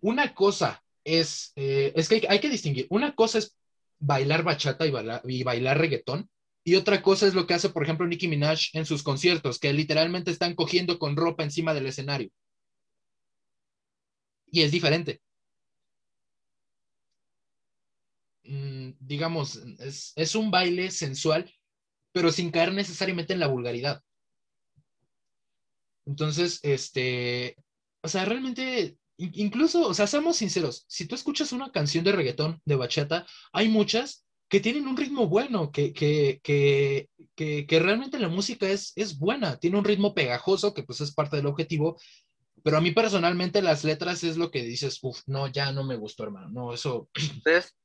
[0.00, 2.86] una cosa es, eh, es que hay, que distinguir.
[2.90, 3.56] Una cosa es
[3.98, 6.28] bailar bachata y bailar, y bailar, reggaetón.
[6.64, 9.72] Y otra cosa es lo que hace, por ejemplo, Nicki Minaj en sus conciertos, que
[9.72, 12.30] literalmente están cogiendo con ropa encima del escenario.
[14.52, 15.20] Y es diferente.
[18.44, 21.50] Mm, digamos, es, es un baile sensual,
[22.12, 24.02] pero sin caer necesariamente en la vulgaridad.
[26.06, 27.56] Entonces, este,
[28.02, 32.60] o sea, realmente Incluso, o sea, seamos sinceros, si tú escuchas una canción de reggaetón,
[32.64, 38.28] de bachata, hay muchas que tienen un ritmo bueno, que, que, que, que, realmente la
[38.28, 42.00] música es, es buena, tiene un ritmo pegajoso, que pues es parte del objetivo,
[42.64, 45.96] pero a mí personalmente las letras es lo que dices, uff, no, ya no me
[45.96, 47.08] gustó, hermano, no, eso...
[47.44, 47.76] Es,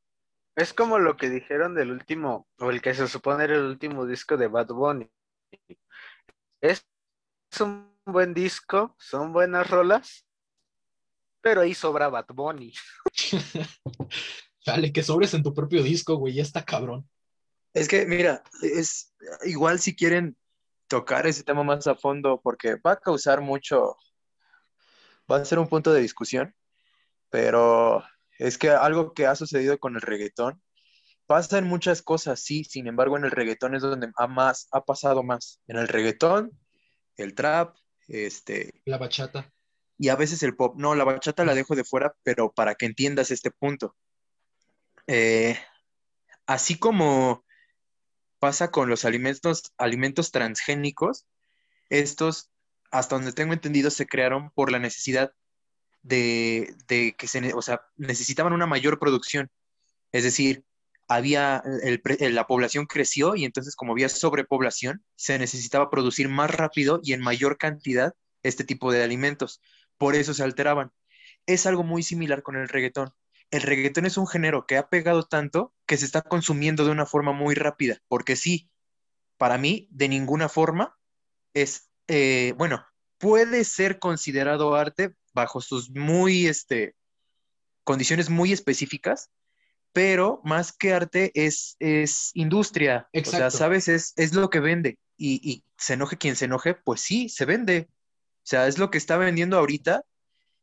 [0.55, 4.05] es como lo que dijeron del último, o el que se supone era el último
[4.05, 5.09] disco de Bad Bunny.
[6.61, 6.87] Es,
[7.51, 10.24] es un buen disco, son buenas rolas,
[11.45, 12.73] pero ahí sobra Bad Bunny.
[14.65, 17.07] Dale, que sobres en tu propio disco, güey, ya está cabrón.
[17.71, 20.35] Es que, mira, es igual si quieren
[20.87, 23.95] tocar ese tema más a fondo porque va a causar mucho,
[25.31, 26.55] va a ser un punto de discusión,
[27.29, 28.03] pero
[28.39, 30.63] es que algo que ha sucedido con el reggaetón
[31.27, 34.83] pasa en muchas cosas, sí, sin embargo en el reggaetón es donde ha, más, ha
[34.83, 35.61] pasado más.
[35.67, 36.57] En el reggaetón,
[37.17, 37.75] el trap,
[38.07, 38.81] este...
[38.85, 39.54] La bachata.
[39.97, 40.75] Y a veces el pop.
[40.77, 43.95] No, la bachata la dejo de fuera, pero para que entiendas este punto.
[45.07, 45.57] Eh,
[46.45, 47.45] así como
[48.39, 51.25] pasa con los alimentos, alimentos transgénicos,
[51.89, 52.51] estos,
[52.91, 55.33] hasta donde tengo entendido, se crearon por la necesidad
[56.03, 59.49] de, de que se, o sea, necesitaban una mayor producción.
[60.11, 60.65] Es decir,
[61.07, 61.63] había,
[62.19, 67.21] la población creció y entonces como había sobrepoblación, se necesitaba producir más rápido y en
[67.21, 69.61] mayor cantidad este tipo de alimentos.
[69.97, 70.91] Por eso se alteraban.
[71.45, 73.13] Es algo muy similar con el reggaetón.
[73.51, 77.05] El reggaetón es un género que ha pegado tanto que se está consumiendo de una
[77.05, 78.69] forma muy rápida, porque sí,
[79.37, 80.97] para mí, de ninguna forma
[81.53, 82.85] es, eh, bueno,
[83.17, 86.95] puede ser considerado arte bajo sus muy, este,
[87.83, 89.29] condiciones muy específicas,
[89.93, 93.07] pero más que arte es, es industria.
[93.13, 93.87] O sea, ¿sabes?
[93.87, 94.99] Es, es lo que vende.
[95.17, 97.89] Y, y, se enoje quien se enoje, pues sí, se vende.
[98.45, 100.03] O sea, es lo que está vendiendo ahorita.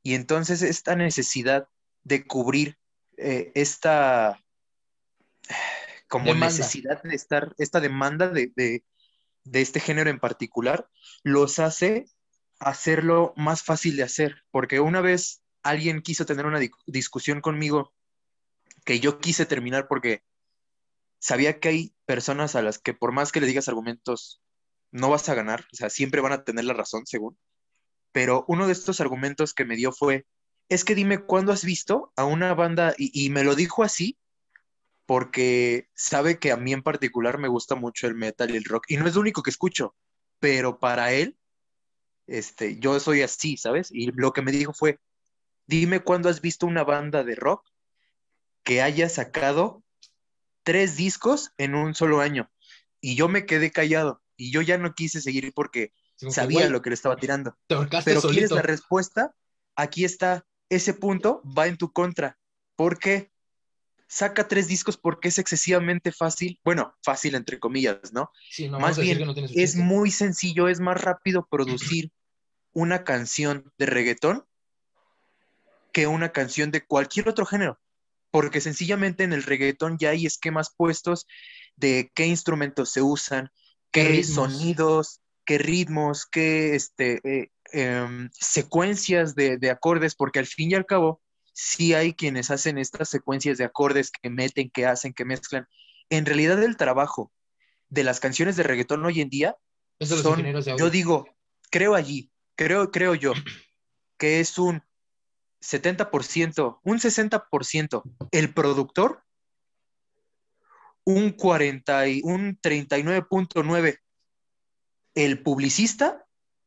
[0.04, 1.66] Y entonces esta necesidad
[2.04, 2.78] de cubrir
[3.16, 4.40] eh, esta
[6.08, 8.84] como necesidad de estar, esta demanda de, de,
[9.42, 10.88] de este género en particular,
[11.24, 12.06] los hace
[12.60, 14.44] hacerlo más fácil de hacer.
[14.52, 17.92] Porque una vez alguien quiso tener una discusión conmigo
[18.84, 20.22] que yo quise terminar porque
[21.18, 24.40] sabía que hay personas a las que por más que le digas argumentos,
[24.92, 27.36] no vas a ganar, o sea, siempre van a tener la razón, según.
[28.12, 30.26] Pero uno de estos argumentos que me dio fue,
[30.68, 34.18] es que dime cuándo has visto a una banda, y, me lo dijo así,
[35.06, 38.84] porque sabe que a mí en particular me gusta mucho el metal y el rock,
[38.88, 39.94] y no es lo único que escucho,
[40.38, 41.36] pero para él,
[42.26, 43.90] este, yo soy así, ¿sabes?
[43.90, 44.98] Y lo que me dijo fue,
[45.66, 47.66] dime cuándo has visto una banda de rock
[48.62, 49.82] que haya sacado
[50.62, 52.50] tres discos en un solo año.
[53.00, 55.92] Y yo me quedé callado y yo ya no quise seguir porque
[56.30, 57.56] sabía lo que le estaba tirando.
[57.66, 59.34] Pero ¿quieres la respuesta?
[59.76, 60.44] Aquí está.
[60.68, 62.38] Ese punto va en tu contra.
[62.76, 63.30] porque
[64.08, 66.60] Saca tres discos porque es excesivamente fácil.
[66.62, 68.30] Bueno, fácil entre comillas, ¿no?
[68.78, 72.12] más bien, es muy sencillo, es más rápido producir
[72.74, 74.44] una canción de reggaetón
[75.92, 77.80] que una canción de cualquier otro género
[78.32, 81.26] porque sencillamente en el reggaetón ya hay esquemas puestos
[81.76, 83.52] de qué instrumentos se usan,
[83.92, 90.70] qué, sonidos, qué ritmos, qué este, eh, em, secuencias de, de, acordes, porque al fin
[90.70, 91.20] y al cabo
[91.52, 95.66] sí hay quienes hacen estas secuencias de acordes que meten, que hacen, que mezclan.
[96.10, 97.32] En realidad el trabajo
[97.88, 99.56] de las canciones de reggaetón hoy en día
[100.00, 100.42] son,
[100.78, 101.28] yo digo,
[101.70, 103.32] creo allí, creo, creo yo,
[104.18, 104.82] que es un
[105.60, 109.22] 70%, un 60% el productor,
[111.04, 113.98] un 40 y un 39.9
[115.14, 116.26] el publicista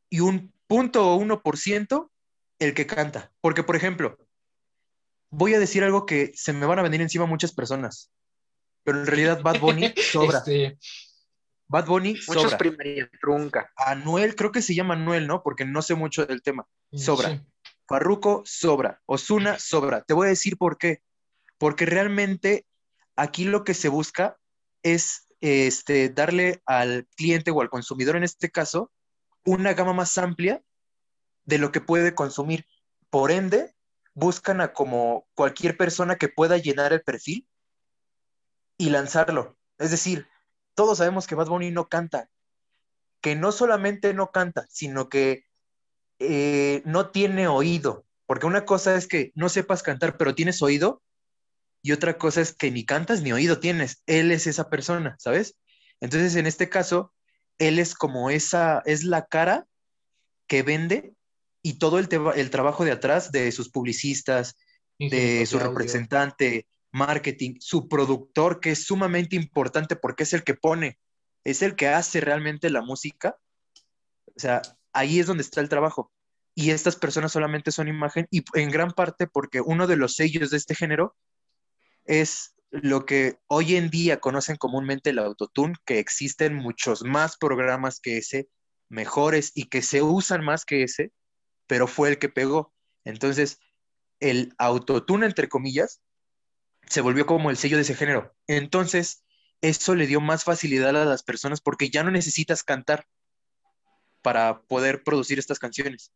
[0.09, 1.19] y un punto
[1.55, 2.11] ciento
[2.59, 3.31] el que canta.
[3.41, 4.17] Porque, por ejemplo,
[5.29, 8.11] voy a decir algo que se me van a venir encima muchas personas,
[8.83, 10.39] pero en realidad Bad Bunny sobra.
[10.39, 10.77] Este,
[11.67, 12.57] Bad Bunny sobra.
[13.19, 13.71] trunca.
[13.75, 15.43] Anuel, creo que se llama Anuel, ¿no?
[15.43, 16.67] Porque no sé mucho del tema.
[16.93, 17.43] Sobra.
[17.87, 20.01] Farruco sobra, Osuna sobra.
[20.01, 21.01] Te voy a decir por qué.
[21.57, 22.65] Porque realmente
[23.15, 24.37] aquí lo que se busca
[24.83, 28.91] es este, darle al cliente o al consumidor en este caso
[29.45, 30.63] una gama más amplia
[31.43, 32.65] de lo que puede consumir.
[33.11, 33.75] Por ende,
[34.15, 37.47] buscan a como cualquier persona que pueda llenar el perfil
[38.77, 39.55] y lanzarlo.
[39.77, 40.27] Es decir,
[40.73, 42.27] todos sabemos que Bad Bunny no canta,
[43.21, 45.45] que no solamente no canta, sino que
[46.17, 51.03] eh, no tiene oído, porque una cosa es que no sepas cantar, pero tienes oído,
[51.85, 54.01] y otra cosa es que ni cantas ni oído tienes.
[54.07, 55.55] Él es esa persona, ¿sabes?
[56.01, 57.13] Entonces, en este caso,
[57.59, 59.67] él es como esa, es la cara
[60.47, 61.13] que vende
[61.61, 64.55] y todo el, el trabajo de atrás de sus publicistas,
[64.97, 70.97] de su representante, marketing, su productor, que es sumamente importante porque es el que pone,
[71.43, 73.37] es el que hace realmente la música.
[74.35, 76.11] O sea, ahí es donde está el trabajo.
[76.55, 80.49] Y estas personas solamente son imagen y en gran parte porque uno de los sellos
[80.49, 81.15] de este género
[82.05, 87.99] es lo que hoy en día conocen comúnmente el autotune, que existen muchos más programas
[87.99, 88.49] que ese,
[88.89, 91.11] mejores y que se usan más que ese,
[91.67, 92.73] pero fue el que pegó.
[93.03, 93.59] Entonces,
[94.19, 96.01] el autotune, entre comillas,
[96.87, 98.35] se volvió como el sello de ese género.
[98.47, 99.23] Entonces,
[99.61, 103.07] eso le dio más facilidad a las personas porque ya no necesitas cantar,
[104.25, 106.11] para poder producir estas canciones.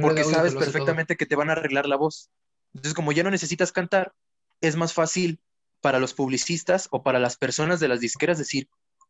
[0.00, 0.64] Porque sabes todo.
[0.64, 2.30] perfectamente que te van a arreglar la voz.
[2.72, 4.14] Entonces, como ya no necesitas cantar,
[4.60, 5.40] es más fácil
[5.80, 8.68] para los publicistas o para las personas de las disqueras decir,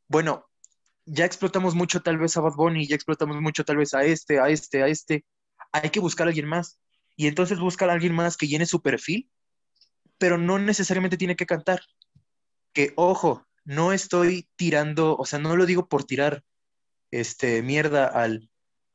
[0.08, 0.46] bueno,
[1.06, 4.38] ya explotamos mucho tal vez a Bad Bunny, ya explotamos mucho tal vez a este,
[4.38, 5.24] a este, a este,
[5.72, 6.78] hay que buscar a alguien más.
[7.16, 9.30] Y entonces buscar a alguien más que llene su perfil,
[10.18, 11.80] pero no necesariamente tiene que cantar.
[12.72, 16.44] Que, ojo, no estoy tirando, o sea, no lo digo por tirar
[17.10, 18.48] este, mierda al,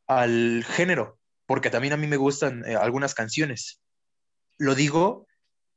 [0.07, 3.81] al género, porque también a mí me gustan eh, algunas canciones.
[4.57, 5.27] Lo digo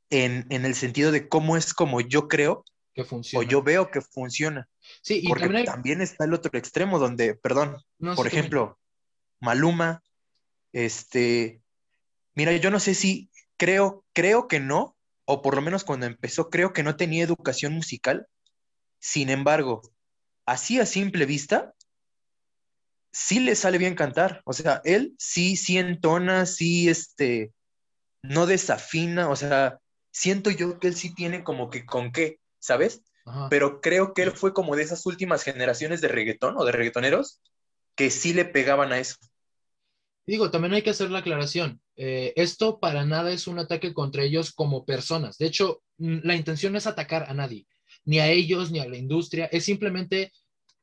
[0.09, 3.47] en, en el sentido de cómo es como yo creo que o funciona.
[3.47, 4.67] yo veo que funciona.
[5.01, 8.31] sí, y Porque también hay- también está el otro extremo donde, perdón, no, por sí,
[8.31, 8.39] también.
[8.39, 8.79] ejemplo,
[9.39, 10.03] Maluma,
[10.73, 11.61] este,
[12.35, 14.95] mira, yo no sé si creo, creo que no,
[15.25, 18.27] o por lo menos cuando empezó, creo que no tenía educación musical.
[18.99, 19.81] Sin embargo,
[20.45, 21.73] así a simple vista,
[23.11, 24.41] sí le sale bien cantar.
[24.45, 27.53] O sea, él sí, sí entona, sí, este,
[28.23, 29.29] no desafina.
[29.29, 29.79] O sea,
[30.11, 33.03] siento yo que él sí tiene como que con qué, ¿sabes?
[33.25, 33.47] Ajá.
[33.49, 37.39] pero creo que él fue como de esas últimas generaciones de reggaetón o de reggaetoneros
[37.93, 39.17] que sí le pegaban a eso.
[40.25, 41.81] Digo, también hay que hacer la aclaración.
[41.95, 45.37] Eh, esto para nada es un ataque contra ellos como personas.
[45.37, 47.67] De hecho, la intención no es atacar a nadie,
[48.05, 49.45] ni a ellos, ni a la industria.
[49.51, 50.31] Es simplemente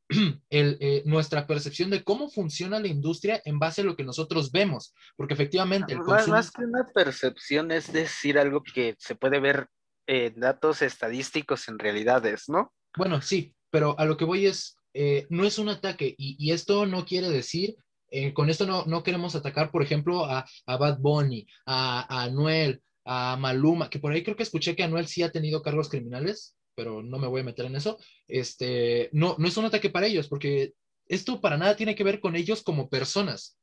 [0.50, 4.52] el, eh, nuestra percepción de cómo funciona la industria en base a lo que nosotros
[4.52, 4.94] vemos.
[5.16, 6.36] Porque efectivamente el Más, consumo...
[6.36, 9.68] más que una percepción es decir algo que se puede ver
[10.06, 12.72] en datos estadísticos en realidades, ¿no?
[12.96, 16.52] Bueno, sí, pero a lo que voy es, eh, no es un ataque y, y
[16.52, 17.76] esto no quiere decir,
[18.10, 22.24] eh, con esto no, no queremos atacar, por ejemplo, a, a Bad Bunny, a, a
[22.24, 25.88] Anuel, a Maluma, que por ahí creo que escuché que Anuel sí ha tenido cargos
[25.88, 27.98] criminales, pero no me voy a meter en eso.
[28.28, 30.74] Este, no, no es un ataque para ellos, porque
[31.08, 33.58] esto para nada tiene que ver con ellos como personas.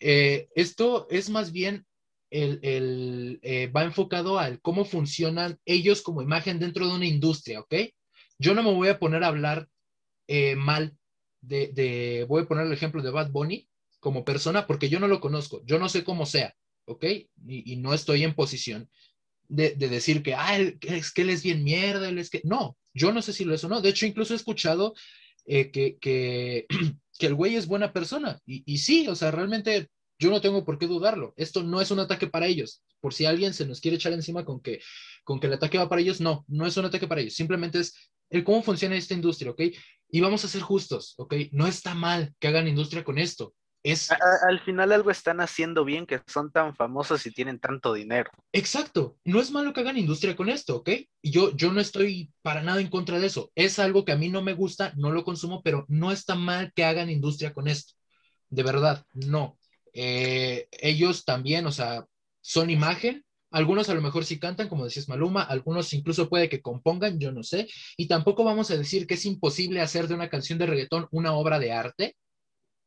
[0.00, 1.86] Eh, esto es más bien
[2.30, 7.60] el, el, eh, va enfocado al cómo funcionan ellos como imagen dentro de una industria,
[7.60, 7.74] ¿ok?
[8.38, 9.68] Yo no me voy a poner a hablar
[10.26, 10.96] eh, mal
[11.40, 13.68] de, de, voy a poner el ejemplo de Bad Bunny
[14.00, 16.54] como persona porque yo no lo conozco, yo no sé cómo sea,
[16.86, 17.04] ¿ok?
[17.04, 18.90] Y, y no estoy en posición
[19.48, 22.76] de, de, decir que, ah, es que él es bien mierda, él es que, no,
[22.92, 24.94] yo no sé si lo es o no, de hecho incluso he escuchado
[25.46, 26.66] eh, que, que,
[27.18, 29.88] que, el güey es buena persona y, y sí, o sea, realmente
[30.18, 31.34] yo no tengo por qué dudarlo.
[31.36, 32.82] Esto no es un ataque para ellos.
[33.00, 34.80] Por si alguien se nos quiere echar encima con que,
[35.24, 37.34] con que el ataque va para ellos, no, no es un ataque para ellos.
[37.34, 37.94] Simplemente es
[38.30, 39.62] el cómo funciona esta industria, ¿ok?
[40.10, 41.34] Y vamos a ser justos, ¿ok?
[41.52, 43.54] No está mal que hagan industria con esto.
[43.84, 44.10] Es...
[44.10, 44.16] A,
[44.48, 48.30] al final algo están haciendo bien que son tan famosos y tienen tanto dinero.
[48.52, 49.18] Exacto.
[49.24, 50.90] No es malo que hagan industria con esto, ¿ok?
[51.22, 53.52] Yo, yo no estoy para nada en contra de eso.
[53.54, 56.72] Es algo que a mí no me gusta, no lo consumo, pero no está mal
[56.74, 57.92] que hagan industria con esto.
[58.48, 59.58] De verdad, no.
[59.92, 62.06] Eh, ellos también, o sea,
[62.40, 63.24] son imagen.
[63.50, 67.32] Algunos a lo mejor sí cantan, como decías Maluma, algunos incluso puede que compongan, yo
[67.32, 67.68] no sé.
[67.96, 71.34] Y tampoco vamos a decir que es imposible hacer de una canción de reggaetón una
[71.34, 72.16] obra de arte,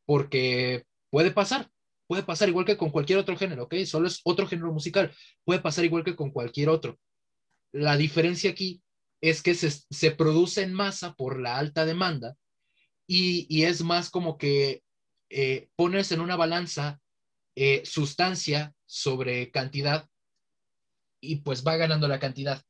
[0.08, 1.70] porque puede pasar,
[2.06, 3.74] puede pasar igual que con cualquier otro género, ¿ok?
[3.84, 5.12] Solo es otro género musical,
[5.44, 6.98] puede pasar igual que con cualquier otro.
[7.72, 8.82] La diferencia aquí
[9.20, 12.36] es que se, se produce en masa por la alta demanda
[13.06, 14.82] y, y es más como que
[15.28, 17.02] eh, pones en una balanza
[17.54, 20.08] eh, sustancia sobre cantidad
[21.20, 22.62] y pues va ganando la cantidad.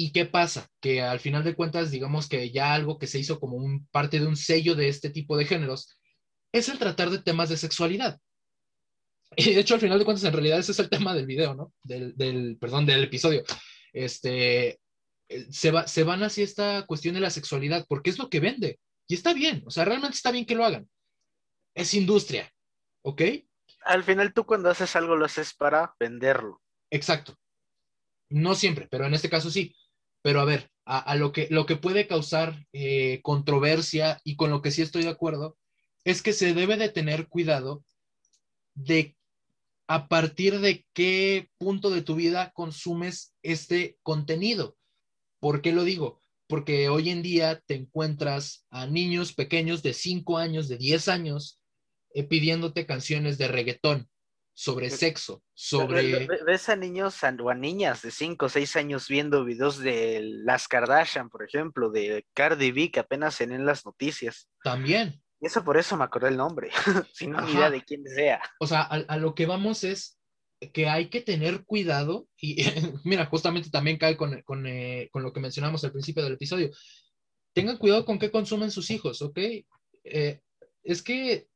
[0.00, 0.70] ¿Y qué pasa?
[0.80, 4.20] Que al final de cuentas, digamos que ya algo que se hizo como un, parte
[4.20, 5.98] de un sello de este tipo de géneros
[6.52, 8.16] es el tratar de temas de sexualidad.
[9.36, 11.52] Y de hecho, al final de cuentas, en realidad ese es el tema del video,
[11.54, 11.72] ¿no?
[11.82, 13.42] Del, del perdón, del episodio.
[13.92, 14.78] Este,
[15.50, 18.78] se, va, se van hacia esta cuestión de la sexualidad porque es lo que vende.
[19.08, 20.88] Y está bien, o sea, realmente está bien que lo hagan.
[21.74, 22.48] Es industria,
[23.02, 23.22] ¿ok?
[23.84, 26.62] Al final tú cuando haces algo lo haces para venderlo.
[26.88, 27.36] Exacto.
[28.28, 29.74] No siempre, pero en este caso sí.
[30.22, 34.62] Pero a ver, a, lo, que, lo que puede causar eh, controversia y con lo
[34.62, 35.58] que sí estoy de acuerdo
[36.04, 37.84] es que se debe de tener cuidado
[38.74, 39.14] de
[39.86, 44.76] a partir de qué punto de tu vida consumes este contenido.
[45.40, 46.20] ¿Por qué lo digo?
[46.46, 51.60] Porque hoy en día te encuentras a niños pequeños de 5 años, de 10 años,
[52.14, 54.08] eh, pidiéndote canciones de reggaetón
[54.58, 56.26] sobre sexo, sobre...
[56.44, 60.66] Ves a niños o a niñas de 5 o 6 años viendo videos de las
[60.66, 64.48] Kardashian, por ejemplo, de Cardi B, que apenas en las noticias.
[64.64, 65.22] También.
[65.40, 66.70] Y eso por eso me acordé el nombre,
[67.14, 68.42] sin no idea de quién sea.
[68.58, 70.18] O sea, a, a, lo que vamos es
[70.72, 72.56] que hay que tener cuidado, y
[73.04, 76.70] mira, justamente también cae con, con, eh, con, lo que mencionamos al principio del episodio.
[77.52, 79.38] Tengan cuidado con qué consumen sus hijos, ¿ok?
[80.02, 80.40] Eh,
[80.82, 81.46] es que,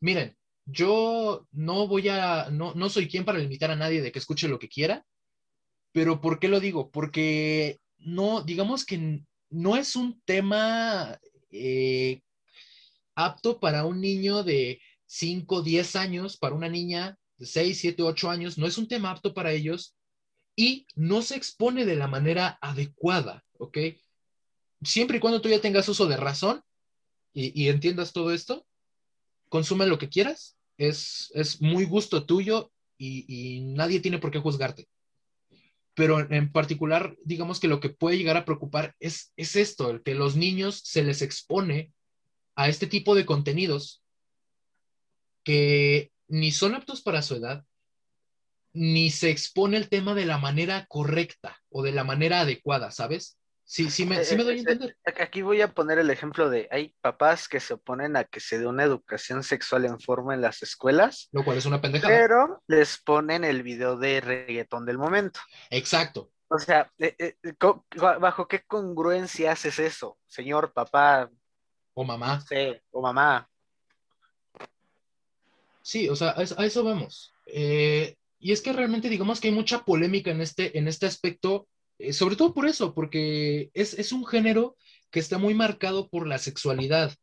[0.00, 4.18] miren, yo no voy a, no, no soy quien para limitar a nadie de que
[4.18, 5.04] escuche lo que quiera,
[5.92, 6.90] pero ¿por qué lo digo?
[6.90, 11.18] Porque no, digamos que no es un tema
[11.50, 12.22] eh,
[13.14, 18.30] apto para un niño de 5, 10 años, para una niña de 6, 7, 8
[18.30, 19.94] años, no es un tema apto para ellos
[20.56, 23.78] y no se expone de la manera adecuada, ¿ok?
[24.82, 26.62] Siempre y cuando tú ya tengas uso de razón
[27.34, 28.66] y, entiendas todo esto,
[29.52, 34.88] consume lo que quieras, es, es muy gusto tuyo y, nadie tiene por qué juzgarte
[35.94, 40.02] pero en particular, digamos que lo que puede llegar a preocupar es, es esto, el
[40.02, 41.92] que los niños se les expone
[42.54, 44.02] a este tipo de contenidos
[45.44, 47.66] que ni son aptos para su edad,
[48.72, 53.36] ni se expone el tema de la manera correcta o de la manera adecuada, ¿sabes?
[53.72, 54.98] Sí, sí me, sí me doy a entender.
[55.18, 58.58] Aquí voy a poner el ejemplo de, hay papás que se oponen a que se
[58.58, 61.30] dé una educación sexual en forma en las escuelas.
[61.32, 62.14] Lo cual es una pendejada.
[62.14, 65.40] Pero les ponen el video de reggaetón del momento.
[65.70, 66.30] Exacto.
[66.48, 67.36] O sea, eh, eh,
[68.20, 71.30] ¿bajo qué congruencia haces eso, señor papá?
[71.94, 72.42] O mamá.
[72.46, 73.48] Sí, o mamá.
[75.80, 77.32] Sí, o sea, a eso vamos.
[77.46, 81.68] Eh, y es que realmente digamos que hay mucha polémica en este, en este aspecto
[81.98, 84.76] eh, sobre todo por eso, porque es, un género
[85.10, 87.14] que está muy marcado por la sexualidad,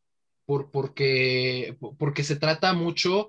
[0.46, 3.28] por, porque, porque se trata mucho,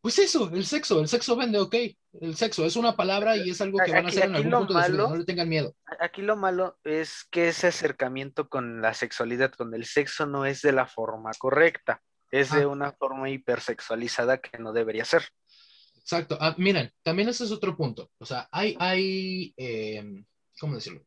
[0.00, 1.74] pues eso, el sexo, el sexo vende, ok,
[2.20, 4.74] el sexo es una palabra y es algo que van a hacer en algún punto
[4.74, 5.74] de su vida, no le tengan miedo.
[6.00, 10.62] Aquí lo malo es que ese acercamiento con la sexualidad, con el sexo, no es
[10.62, 15.24] de la forma correcta, es de una forma hipersexualizada que no debería ser.
[15.96, 16.38] Exacto.
[16.40, 18.10] Ah, miren, también ese es otro punto.
[18.18, 20.24] O sea, hay, hay em,
[20.58, 21.04] ¿cómo decirlo?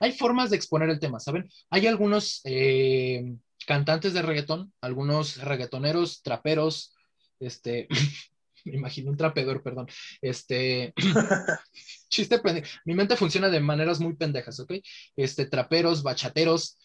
[0.00, 1.48] Hay formas de exponer el tema, ¿saben?
[1.68, 6.94] Hay algunos eh, cantantes de reggaetón, algunos reggaetoneros, traperos,
[7.38, 7.86] este,
[8.64, 9.88] me imagino un trapedor, perdón,
[10.20, 10.94] este,
[12.08, 12.40] chiste
[12.84, 14.74] mi mente funciona de maneras muy pendejas, ¿ok?
[15.16, 16.78] Este, traperos, bachateros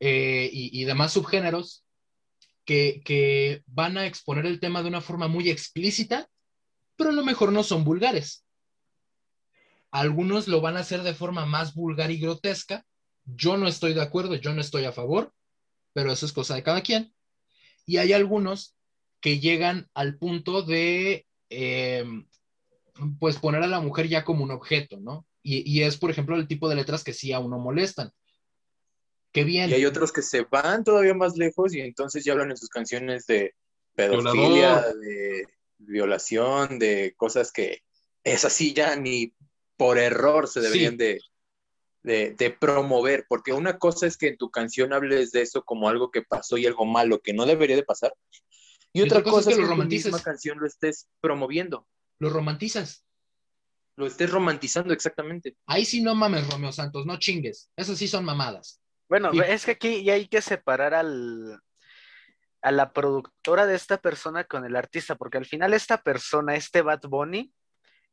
[0.00, 1.84] eh, y, demás subgéneros
[2.64, 6.28] que, que van a exponer el tema de una forma muy explícita,
[6.96, 8.44] pero a lo mejor no son vulgares.
[9.92, 12.84] Algunos lo van a hacer de forma más vulgar y grotesca.
[13.26, 15.32] Yo no estoy de acuerdo, yo no estoy a favor,
[15.92, 17.14] pero eso es cosa de cada quien.
[17.84, 18.74] Y hay algunos
[19.20, 22.26] que llegan al punto de, em,
[23.20, 25.26] pues, poner a la mujer ya como un objeto, ¿no?
[25.44, 28.12] Y, es, por ejemplo, el tipo de letras que sí a uno molestan.
[29.32, 29.70] Qué bien.
[29.70, 32.68] Y hay otros que se van todavía más lejos y entonces ya hablan en sus
[32.68, 33.54] canciones de
[33.94, 37.82] pedofilia, de violación, de cosas que
[38.22, 39.34] es así ya ni
[39.82, 41.20] por error se deberían de,
[42.04, 46.12] de, promover, porque una cosa es que en tu canción hables de eso como algo
[46.12, 48.14] que pasó y algo malo que no debería de pasar,
[48.92, 51.88] y, otra, cosa, es que, lo en tu misma canción lo estés promoviendo.
[52.20, 53.04] Lo romantizas.
[53.96, 55.56] Lo estés romantizando, exactamente.
[55.66, 57.68] Ahí sí no mames, Romeo Santos, no chingues.
[57.74, 58.80] Esas sí son mamadas.
[59.08, 61.60] Bueno, es que aquí ya hay que separar al,
[62.60, 66.82] a la productora de esta persona con el artista, porque al final esta persona, este
[66.82, 67.52] Bad Bunny,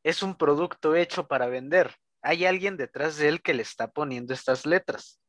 [0.02, 1.94] es un producto hecho para vender.
[2.22, 5.20] Hay alguien detrás de él que le está poniendo estas letras.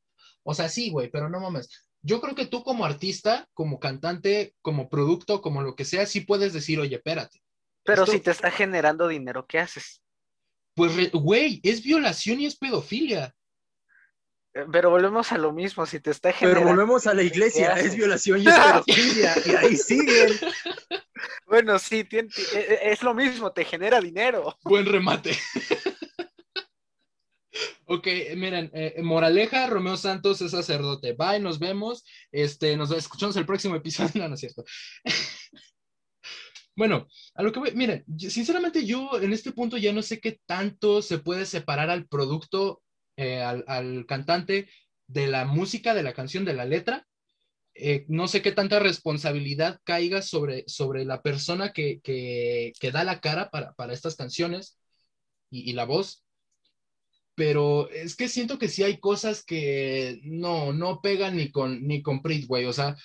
[0.43, 1.88] O sea, sí, güey, pero no mames.
[2.01, 6.22] Yo creo que tú como artista, como cantante, como producto, como lo que sea, sí
[6.22, 7.41] puedes decir, oye, espérate.
[7.84, 10.02] Pero si te está generando dinero, ¿qué haces?
[10.73, 13.35] Pues, güey, es violación y es pedofilia.
[14.53, 16.65] Eh, pero volvemos a lo mismo, si te está generando...
[16.65, 20.30] Pero volvemos a la iglesia, es violación y es pedofilia, y ahí siguen.
[21.45, 24.57] Bueno, sí, e, e, es lo mismo, te genera dinero.
[24.64, 25.38] Buen remate.
[27.85, 31.14] ok, miren, eh, moraleja, Romeo Santos es sacerdote.
[31.14, 32.06] Bye, nos vemos.
[32.31, 34.11] Este, nos escuchamos el próximo episodio.
[34.27, 34.64] No es cierto.
[36.76, 40.39] bueno, a lo que voy, miren, sinceramente yo en este punto ya no sé qué
[40.45, 42.81] tanto se puede separar al producto,
[43.18, 44.69] eh, al cantante
[45.07, 47.06] de la música, de la canción, de la letra
[47.73, 52.02] eh, no sé qué tanta responsabilidad caiga sobre, sobre la persona que,
[52.91, 54.77] da la cara para, estas canciones
[55.49, 56.23] y, la voz,
[57.35, 62.02] pero es que siento que sí hay cosas que no, no pegan ni con, ni
[62.02, 62.95] con Prit, güey, o sea,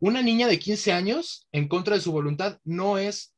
[0.00, 3.34] una niña de 15 años en contra de su voluntad no es,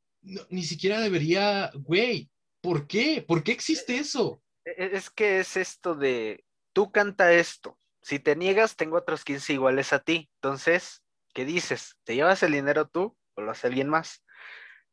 [0.49, 2.31] ni siquiera debería, güey,
[2.61, 3.25] ¿por qué?
[3.27, 4.43] ¿Por qué existe eso?
[4.65, 9.25] E, e, es que es esto de, tú canta esto, si te niegas, tengo otros
[9.25, 10.29] 15 iguales a ti.
[10.35, 11.03] Entonces,
[11.33, 11.97] ¿qué dices?
[12.05, 14.23] ¿Te llevas el dinero tú o lo hace alguien más?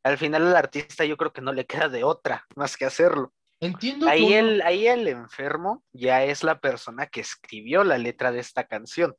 [0.02, 3.34] Al final al artista yo creo que no le queda de otra más que hacerlo.
[3.60, 4.08] Entiendo.
[4.08, 8.66] Ahí, el, ahí el enfermo ya es la persona que escribió la letra de esta
[8.66, 9.14] canción.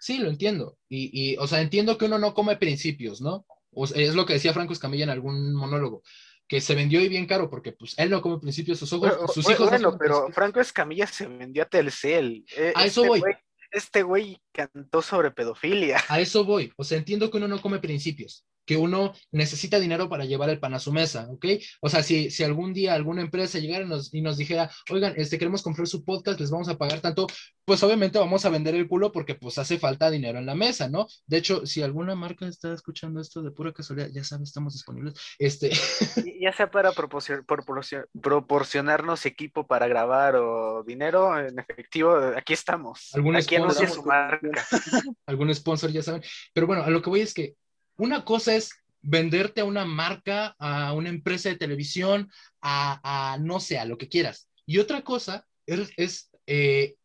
[0.00, 0.76] Sí, lo entiendo.
[0.88, 3.46] Y, y, o sea, entiendo que uno no come principios, ¿no?
[3.72, 6.02] O sea, es lo que decía Franco Escamilla en algún monólogo,
[6.50, 9.28] que se vendió y bien caro porque pues él no come principios, sus, ojos, Bueno,
[9.28, 9.60] sus hijos...
[9.60, 10.26] no bueno, pero.
[10.32, 12.44] Franco Escamilla se vendió a Telcel.
[12.56, 13.20] Eh, A eso este voy.
[13.20, 13.38] güey-
[13.70, 16.02] Este güey cantó sobre pedofilia.
[16.08, 16.72] A eso voy.
[16.76, 20.60] O sea, entiendo que uno no come principios, que uno necesita dinero para llevar el
[20.60, 21.46] pan a su mesa, ¿ok?
[21.80, 25.14] O sea, si, si algún día alguna empresa llegara y nos, y nos dijera, oigan,
[25.16, 27.26] este, queremos comprar su podcast, les vamos a pagar tanto,
[27.64, 30.88] pues obviamente vamos a vender el culo porque pues hace falta dinero en la mesa,
[30.88, 31.06] ¿no?
[31.26, 35.14] De hecho, si alguna marca está escuchando esto de pura casualidad, ya saben, estamos disponibles.
[35.38, 35.70] Este,
[36.40, 43.10] Ya sea para proporcion- proporcion- proporcionarnos equipo para grabar o dinero en efectivo, aquí estamos.
[43.14, 43.88] Algún Aquí sponsor.
[43.90, 44.66] su marca.
[45.26, 46.22] algún sponsor, ya saben.
[46.54, 47.54] Pero bueno, a lo que voy es que
[48.00, 48.70] una cosa es
[49.02, 53.98] venderte a una marca, a una empresa de televisión, a, a no sé, a lo
[53.98, 54.48] que quieras.
[54.66, 56.96] Y otra cosa es, es, eh,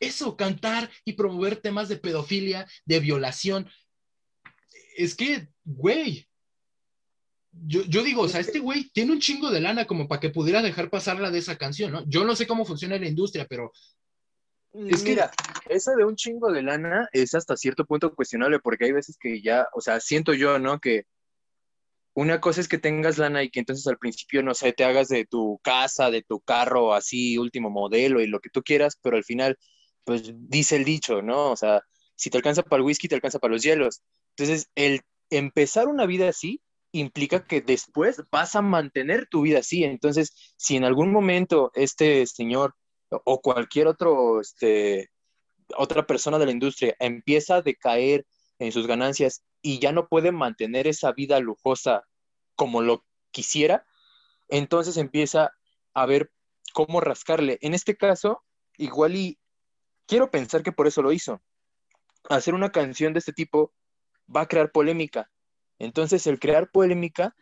[0.00, 3.70] eso, cantar y promover temas de pedofilia, de violación.
[4.96, 6.26] Es que, güey.
[7.52, 10.30] Yo, yo digo, o sea, este güey tiene un chingo de lana como para que
[10.30, 12.04] pudiera dejar pasar la de esa canción, ¿no?
[12.08, 13.72] Yo no sé cómo funciona la industria, pero
[14.74, 15.30] Es que- Mira,
[15.68, 19.42] eso de un chingo de lana es hasta cierto punto cuestionable porque hay veces que
[19.42, 20.80] ya, o sea, siento yo, ¿no?
[20.80, 21.04] Que
[22.14, 25.08] una cosa es que tengas lana y que entonces al principio, no sé, te hagas
[25.08, 29.16] de tu casa, de tu carro, así, último modelo y lo que tú quieras, pero
[29.16, 29.58] al final,
[30.04, 31.50] pues dice el dicho, ¿no?
[31.50, 31.82] O sea,
[32.14, 34.02] si te alcanza para el whisky, te alcanza para los hielos.
[34.36, 35.00] Entonces, el
[35.30, 36.60] empezar una vida así
[36.92, 39.82] implica que después vas a mantener tu vida así.
[39.84, 42.74] Entonces, si en algún momento este señor
[43.24, 45.10] o cualquier otro, este,
[45.76, 48.26] otra persona de la industria empieza a decaer
[48.58, 52.02] en sus ganancias y ya no puede mantener esa vida lujosa
[52.56, 53.86] como lo quisiera,
[54.48, 55.52] entonces empieza
[55.94, 56.30] a ver
[56.72, 57.58] cómo rascarle.
[57.60, 58.42] En este caso,
[58.76, 59.38] igual y
[60.06, 61.40] quiero pensar que por eso lo hizo.
[62.28, 63.72] Hacer una canción de este tipo
[64.34, 65.30] va a crear polémica.
[65.78, 67.34] Entonces, el crear polémica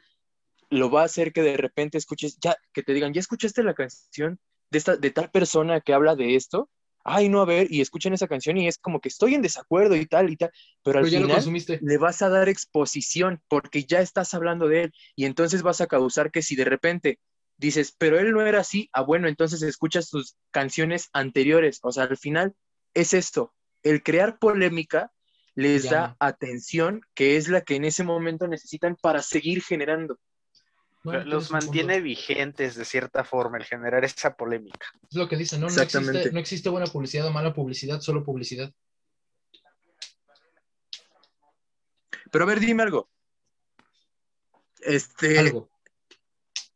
[0.71, 3.75] lo va a hacer que de repente escuches, ya, que te digan, ¿ya escuchaste la
[3.75, 4.41] canción
[4.71, 6.69] de, esta, de tal persona que habla de esto?
[7.03, 9.97] Ay, no, a ver, y escuchan esa canción y es como que estoy en desacuerdo
[9.97, 10.51] y tal y tal,
[10.83, 14.93] pero al pero final le vas a dar exposición porque ya estás hablando de él
[15.17, 17.19] y entonces vas a causar que si de repente
[17.57, 22.05] dices, pero él no era así, ah, bueno, entonces escuchas sus canciones anteriores, o sea,
[22.05, 22.55] al final
[22.95, 25.11] es esto, el crear polémica
[25.55, 30.19] les da atención, que es la que en ese momento necesitan para seguir generando.
[31.03, 34.87] Bueno, Los mantiene vigentes de cierta forma el generar esa polémica.
[35.09, 35.67] Es lo que dicen, ¿no?
[35.67, 36.19] No Exactamente.
[36.19, 38.71] existe, no existe buena publicidad o mala publicidad, solo publicidad.
[42.31, 43.09] Pero a ver, dime algo.
[44.81, 45.71] Este, Algo.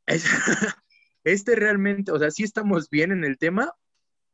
[0.07, 0.25] es-
[1.25, 3.73] este realmente, o sea, ¿sí estamos bien en el tema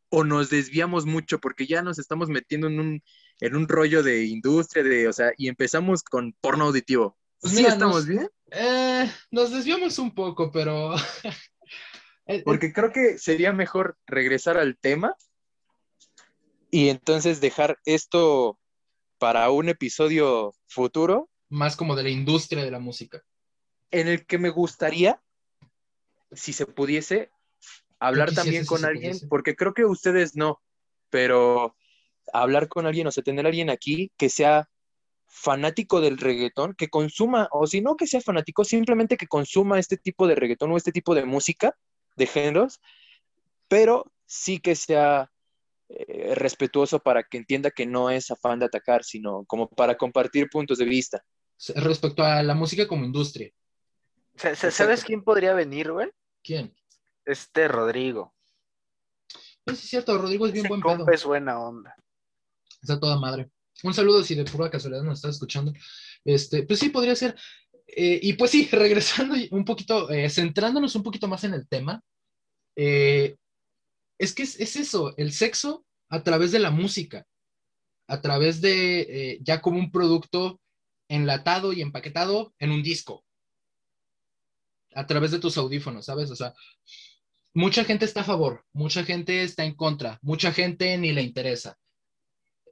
[0.08, 1.38] o nos desviamos mucho?
[1.40, 3.02] Porque ya nos estamos metiendo en un,
[3.40, 7.16] en un rollo de industria, de, o sea, y empezamos con porno auditivo.
[7.40, 8.28] Pues ¿Sí mira, estamos nos- bien?
[8.50, 10.94] Eh, nos desviamos un poco, pero.
[12.44, 15.16] Porque creo que sería mejor regresar al tema
[16.70, 18.58] y entonces dejar esto
[19.18, 23.22] para un episodio futuro más como de la industria de la música.
[23.90, 25.20] en el que me gustaría,
[26.30, 27.30] si se pudiese,
[27.98, 30.62] hablar quisiese también con alguien, porque creo que ustedes no,
[31.10, 31.76] pero
[32.32, 34.68] hablar con alguien, o sea, tener a alguien aquí que sea
[35.32, 39.96] fanático del reggaetón, que consuma, o si no que sea fanático, simplemente que consuma este
[39.96, 41.76] tipo de reggaetón o este tipo de música,
[42.16, 42.80] de géneros,
[43.68, 45.30] pero sí que sea
[45.88, 50.50] eh, respetuoso para que entienda que no es afán de atacar, sino como para compartir
[50.50, 51.24] puntos de vista.
[51.76, 53.50] Respecto a la música como industria.
[54.34, 56.10] Sa- sa- ¿Sabes quién podría venir, güey?
[56.42, 56.74] ¿Quién?
[57.24, 58.34] Este Rodrigo.
[59.66, 61.08] Es cierto, Rodrigo es bien Ese buen pedo.
[61.10, 61.94] es buena onda.
[62.82, 63.50] Está toda madre.
[63.82, 65.72] Un saludo si de pura casualidad nos estás escuchando.
[66.24, 67.36] Este, pues sí, podría ser.
[67.86, 72.02] Eh, y pues sí, regresando un poquito, eh, centrándonos un poquito más en el tema,
[72.76, 73.36] eh,
[74.18, 77.26] es que es, es eso, el sexo a través de la música,
[78.06, 80.60] a través de ya como un producto
[81.08, 83.24] enlatado y empaquetado en un disco,
[84.94, 86.30] a través de tus audífonos, ¿sabes?
[86.30, 86.54] O sea,
[87.54, 91.76] mucha gente está a favor, mucha gente está en contra, mucha gente ni le interesa.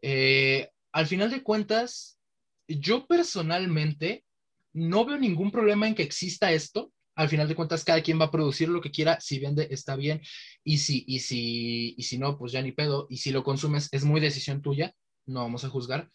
[0.02, 2.18] Eh, al final de cuentas,
[2.66, 4.24] yo personalmente
[4.72, 6.92] no veo ningún problema en que exista esto.
[7.14, 9.20] Al final de cuentas, cada quien va a producir lo que quiera.
[9.20, 10.20] Si vende, está bien.
[10.64, 13.06] Y si, y si, y si no, pues ya ni pedo.
[13.10, 14.92] Y si lo consumes, es muy decisión tuya.
[15.24, 16.10] No vamos a juzgar.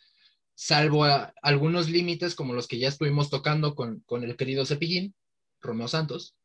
[0.54, 1.06] Salvo
[1.42, 5.16] algunos límites como los que ya estuvimos tocando con, con el querido Cepillín,
[5.62, 6.36] Romeo Santos.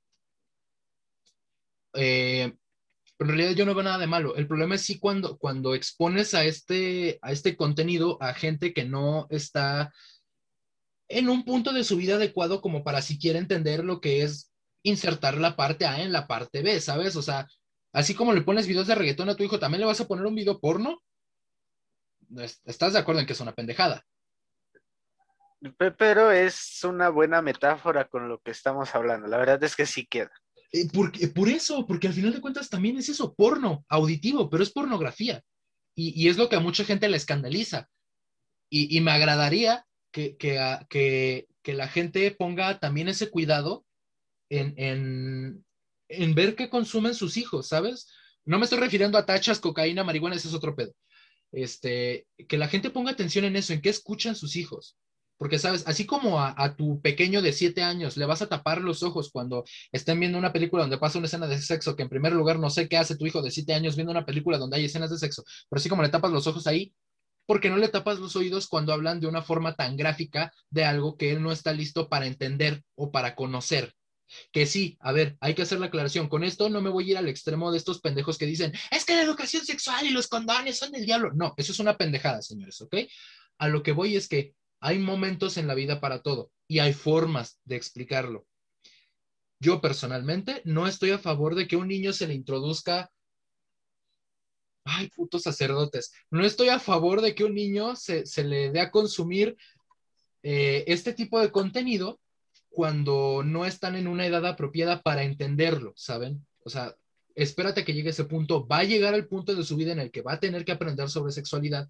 [1.94, 2.52] Eh,
[3.18, 4.36] pero en realidad yo no veo nada de malo.
[4.36, 8.84] El problema es sí cuando, cuando expones a este, a este contenido a gente que
[8.84, 9.92] no está
[11.08, 14.52] en un punto de su vida adecuado como para siquiera entender lo que es
[14.84, 17.16] insertar la parte A en la parte B, ¿sabes?
[17.16, 17.48] O sea,
[17.92, 20.24] así como le pones videos de reggaetón a tu hijo, ¿también le vas a poner
[20.24, 21.02] un video porno?
[22.64, 24.04] ¿Estás de acuerdo en que es una pendejada?
[25.98, 29.26] Pero es una buena metáfora con lo que estamos hablando.
[29.26, 30.30] La verdad es que sí queda.
[30.72, 34.62] Eh, porque, por eso, porque al final de cuentas también es eso, porno, auditivo, pero
[34.62, 35.42] es pornografía.
[35.94, 37.88] Y, es lo que a mucha gente le escandaliza.
[38.70, 43.84] Y, me agradaría que, que, que, la gente ponga también ese cuidado
[44.48, 45.64] en, en,
[46.08, 48.08] en ver qué consumen sus hijos, ¿sabes?
[48.44, 50.94] No me estoy refiriendo a tachas, cocaína, marihuana, ese es otro pedo.
[51.50, 54.96] Este, que la gente ponga atención en eso, en qué escuchan sus hijos.
[55.38, 59.02] Porque, sabes, así como a, tu pequeño de siete años le vas a tapar los
[59.02, 62.32] ojos cuando estén viendo una película donde pasa una escena de sexo, que en primer
[62.32, 64.84] lugar no sé qué hace tu hijo de siete años viendo una película donde hay
[64.86, 66.92] escenas de sexo, pero así como le tapas los ojos ahí,
[67.46, 71.16] porque no le tapas los oídos cuando hablan de una forma tan gráfica de algo
[71.16, 73.94] que él no está listo para entender o para conocer.
[74.52, 76.28] Que sí, a ver, hay que hacer la aclaración.
[76.28, 79.06] Con esto no me voy a ir al extremo de estos pendejos que dicen, es
[79.06, 81.30] que la educación sexual y los condones son del diablo.
[81.34, 82.96] No, eso es una pendejada, señores, ¿ok?
[83.56, 86.92] A lo que voy es que hay momentos en la vida para todo y hay
[86.92, 88.46] formas de explicarlo.
[89.60, 93.10] Yo personalmente no estoy a favor de que un niño se le introduzca
[94.88, 98.90] ay, putos sacerdotes, no estoy a favor de que un niño se, le dé a
[98.90, 99.56] consumir
[100.42, 102.20] eh, este tipo de contenido
[102.70, 106.46] cuando no están en una edad apropiada para entenderlo, ¿saben?
[106.64, 106.94] O sea,
[107.34, 110.10] espérate que llegue ese punto, va a llegar al punto de su vida en el
[110.10, 111.88] que va a tener que aprender sobre sexualidad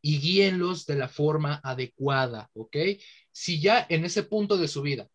[0.00, 2.76] y guíenlos de la forma adecuada, ¿ok?
[3.32, 5.08] Si ya en ese punto de su vida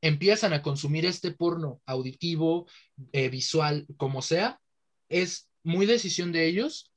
[0.00, 2.66] empiezan a consumir este porno auditivo,
[3.12, 4.60] eh, visual, como sea,
[5.08, 6.90] es muy decisión de ellos.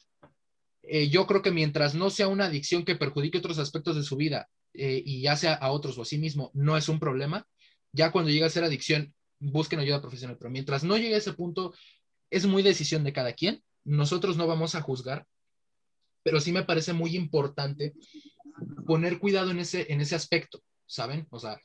[0.83, 4.15] Eh, yo creo que mientras no sea una adicción que perjudique otros aspectos de su
[4.15, 7.45] vida eh, y ya sea a otros o a sí mismo, no es un problema.
[7.91, 11.33] Ya cuando llega a ser adicción, busquen ayuda profesional, pero mientras no llegue a ese
[11.33, 11.73] punto,
[12.29, 13.63] es muy decisión de cada quien.
[13.83, 15.27] Nosotros no vamos a juzgar,
[16.23, 17.93] pero sí me parece muy importante
[18.85, 21.27] poner cuidado en ese, en ese aspecto, ¿saben?
[21.29, 21.59] O sea,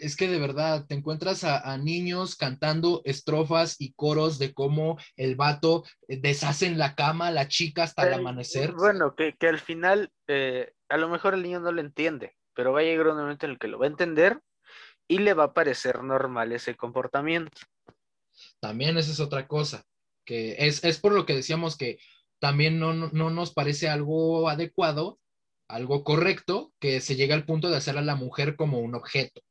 [0.00, 5.36] es que de verdad te encuentras a, niños cantando estrofas y coros de cómo el
[5.36, 8.72] vato deshace en la cama la chica hasta el amanecer.
[8.72, 12.80] Bueno, que, al final eh, a lo mejor el niño no lo entiende, pero va
[12.80, 14.40] a llegar un momento en el que lo va a entender
[15.06, 17.60] y le va a parecer normal ese comportamiento.
[18.60, 19.84] También esa es otra cosa,
[20.24, 21.98] que es, es por lo que decíamos que
[22.40, 25.20] también no, nos parece algo adecuado,
[25.68, 29.42] algo correcto, que se llegue al punto de hacer a la mujer como un objeto,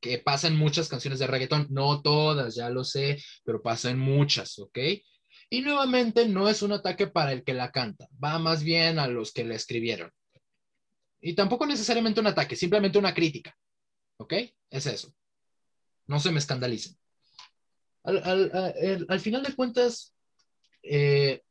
[0.00, 3.98] que pasa en muchas canciones de reggaetón, no todas, ya lo sé, pero pasa en
[3.98, 4.78] muchas, ¿ok?
[5.50, 9.06] Y nuevamente no es un ataque para el que la canta, va más bien a
[9.06, 10.10] los que la escribieron.
[11.20, 13.56] Y tampoco necesariamente un ataque, simplemente una crítica,
[14.16, 14.34] ¿ok?
[14.70, 15.12] Es eso.
[16.06, 16.96] No se me escandalicen.
[18.04, 20.14] Al, final de cuentas,
[20.82, 21.42] eh,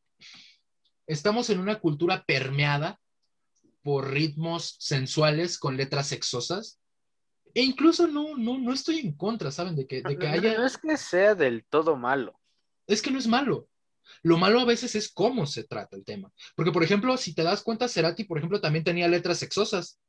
[1.08, 3.00] estamos en una cultura permeada
[3.82, 6.80] por ritmos sensuales con letras sexosas.
[7.54, 9.76] E incluso no, no, no estoy en contra, ¿saben?
[9.76, 10.58] De que, de que haya...
[10.58, 12.40] No es que sea del todo malo.
[12.86, 13.68] Es que no es malo.
[14.22, 16.32] Lo malo a veces es cómo se trata el tema.
[16.56, 20.00] Porque, por ejemplo, si te das cuenta, Cerati, por ejemplo, también tenía letras sexosas,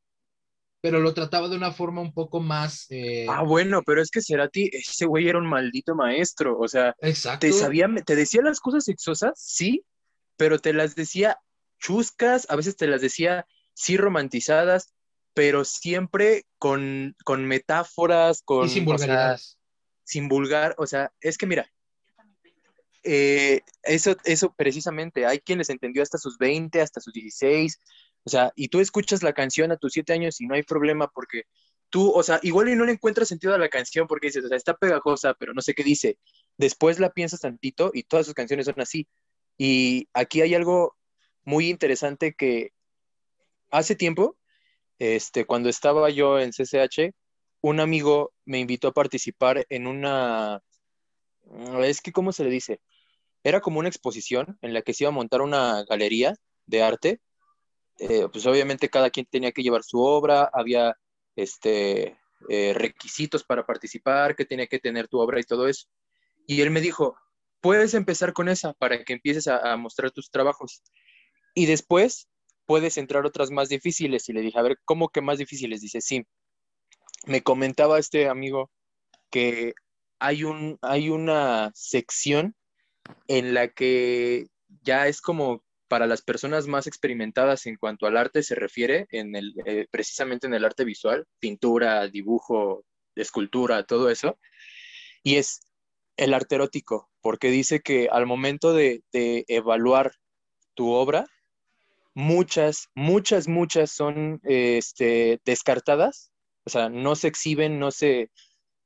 [0.81, 2.87] pero lo trataba de una forma un poco más...
[2.91, 6.95] Eh, ah, bueno, pero es que Cerati, ese güey era un maldito maestro, o sea,
[7.01, 7.47] Exacto.
[7.47, 9.85] te sabía, te decía las cosas sexosas, sí,
[10.39, 11.39] pero te las decía
[11.79, 14.95] chuscas, a veces te las decía sí romantizadas,
[15.35, 18.67] pero siempre con, con metáforas, con...
[18.67, 19.59] Y sin vulgaridades.
[20.05, 21.71] sin vulgar, o sea, es que mira,
[23.05, 27.79] eh, eso, eso precisamente, hay quien les entendió hasta sus 20, hasta sus 16,
[28.25, 31.09] o sea, y tú escuchas la canción a tus 7 años y no hay problema
[31.09, 31.45] porque
[31.91, 34.49] tú, o sea, igual y no le encuentras sentido a la canción porque dices, o
[34.49, 36.19] sea, está pegajosa, pero no sé qué dice.
[36.57, 39.09] Después la piensas tantito y todas sus canciones son así.
[39.59, 40.97] Y aquí hay algo
[41.45, 42.71] muy interesante que
[43.71, 44.37] hace tiempo,
[44.99, 47.13] este, cuando estaba yo en CCH,
[47.61, 50.63] un amigo me invitó a participar en una,
[51.83, 52.81] es que, ¿cómo se le dice?
[53.43, 56.35] Era como una exposición en la que se iba a montar una galería
[56.67, 57.21] de arte.
[57.99, 60.97] Eh, pues obviamente cada quien tenía que llevar su obra, había
[61.35, 62.17] este,
[62.49, 65.89] eh, requisitos para participar, que tenía que tener tu obra y todo eso.
[66.47, 67.17] Y él me dijo,
[67.61, 70.83] puedes empezar con esa para que empieces a, mostrar tus trabajos.
[71.55, 72.29] Y después
[72.67, 74.29] puedes entrar otras más difíciles.
[74.29, 75.81] Y le dije, a ver, ¿cómo que más difíciles?
[75.81, 76.27] Dice, sí.
[77.27, 78.71] Me comentaba este amigo
[79.31, 79.75] que
[80.19, 82.55] hay, un, hay una sección
[83.27, 84.47] en la que
[84.83, 89.35] ya es como para las personas más experimentadas en cuanto al arte se refiere, en
[89.35, 92.85] el, eh, precisamente en el arte visual, pintura, dibujo,
[93.17, 94.39] escultura, todo eso,
[95.23, 95.61] y es
[96.19, 100.13] el arte erótico, porque dice que al momento de, de evaluar
[100.75, 101.27] tu obra,
[102.15, 106.33] muchas, muchas, muchas son este, descartadas,
[106.65, 108.31] o sea, no se exhiben, no se,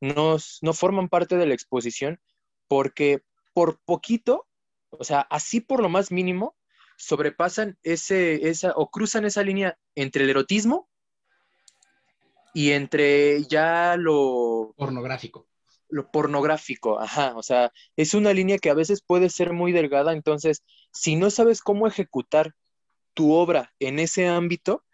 [0.01, 2.21] no, no forman parte de la exposición,
[2.69, 3.23] porque
[3.55, 4.47] por poquito,
[4.91, 6.55] o sea, así por lo más mínimo,
[6.99, 10.91] sobrepasan ese, esa, o cruzan esa línea entre el erotismo
[12.53, 15.49] y entre ya lo Pornográfico.
[15.93, 20.13] Lo pornográfico, ajá, o sea, es una línea que a veces puede ser muy delgada,
[20.13, 22.55] entonces, si no sabes cómo ejecutar
[23.15, 24.85] tu obra en ese ámbito,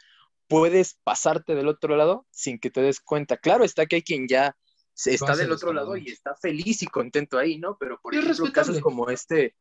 [0.49, 3.37] puedes pasarte del otro lado sin que te des cuenta.
[3.37, 4.57] Claro, está que hay quien ya
[5.05, 7.77] está del otro lado y está feliz y contento ahí, ¿no?
[7.79, 8.53] Pero por Es ejemplo, respetable.
[8.53, 9.55] casos como este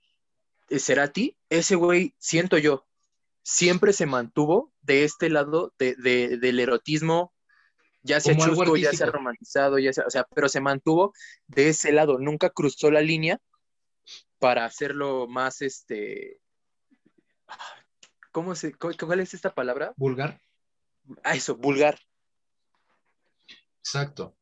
[0.69, 2.87] eh, Cerati, ese güey, siento yo,
[3.43, 7.33] siempre se mantuvo de este lado de, de- del erotismo,
[8.03, 11.13] ya sea chusco, ya sea romantizado, ya sea, o sea, pero se mantuvo
[11.47, 13.39] de ese lado, nunca cruzó la línea
[14.39, 16.39] para hacerlo más, este,
[18.31, 19.93] ¿cómo se, cu- cuál es esta palabra?
[19.97, 20.39] Vulgar.
[21.23, 21.99] Ah, eso, vulgar.
[23.79, 24.37] Exacto.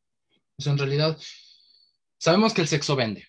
[0.58, 1.18] O sea, en realidad,
[2.18, 3.28] sabemos que el sexo vende.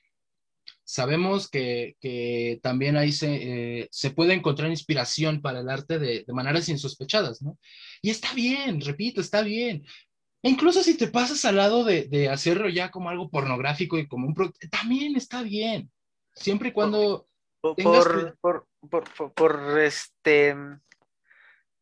[0.88, 6.24] Sabemos que, que también ahí se, eh, se puede encontrar inspiración para el arte de,
[6.24, 7.58] de maneras insospechadas, ¿no?
[8.02, 9.84] Y está bien, repito, está bien.
[10.46, 14.06] E incluso si te pasas al lado de, de hacerlo ya como algo pornográfico y
[14.06, 15.90] como un producto, también está bien.
[16.36, 17.26] Siempre y cuando
[17.60, 18.06] Por, Tengas
[18.40, 18.68] por,
[19.34, 20.54] por, este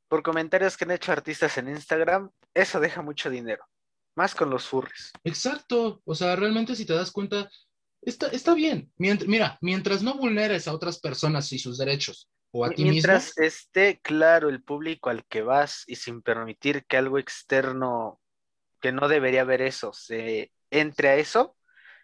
[0.09, 3.63] por comentarios que han hecho artistas en Instagram, eso deja mucho dinero.
[4.17, 5.13] Más con los furries.
[5.25, 7.51] Exacto, o sea, realmente si te das cuenta,
[8.01, 8.91] está, está bien.
[8.97, 13.37] Mient- mira, mientras no vulneres a otras personas y sus derechos o a ti Mientras
[13.37, 18.23] mismo, esté claro el público al que vas y sin permitir que algo externo
[18.85, 21.57] que no debería ver eso se entre a eso,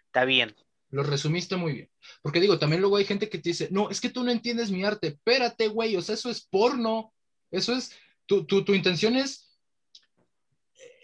[0.07, 0.55] está bien.
[0.89, 1.91] lo resumiste muy bien.
[2.23, 4.71] Porque digo, también luego hay gente que te dice, no, es que tú no entiendes
[4.71, 7.13] mi arte, espérate, güey, o sea, eso es porno,
[7.51, 7.95] eso es,
[8.25, 9.55] tu, tu, tu intención es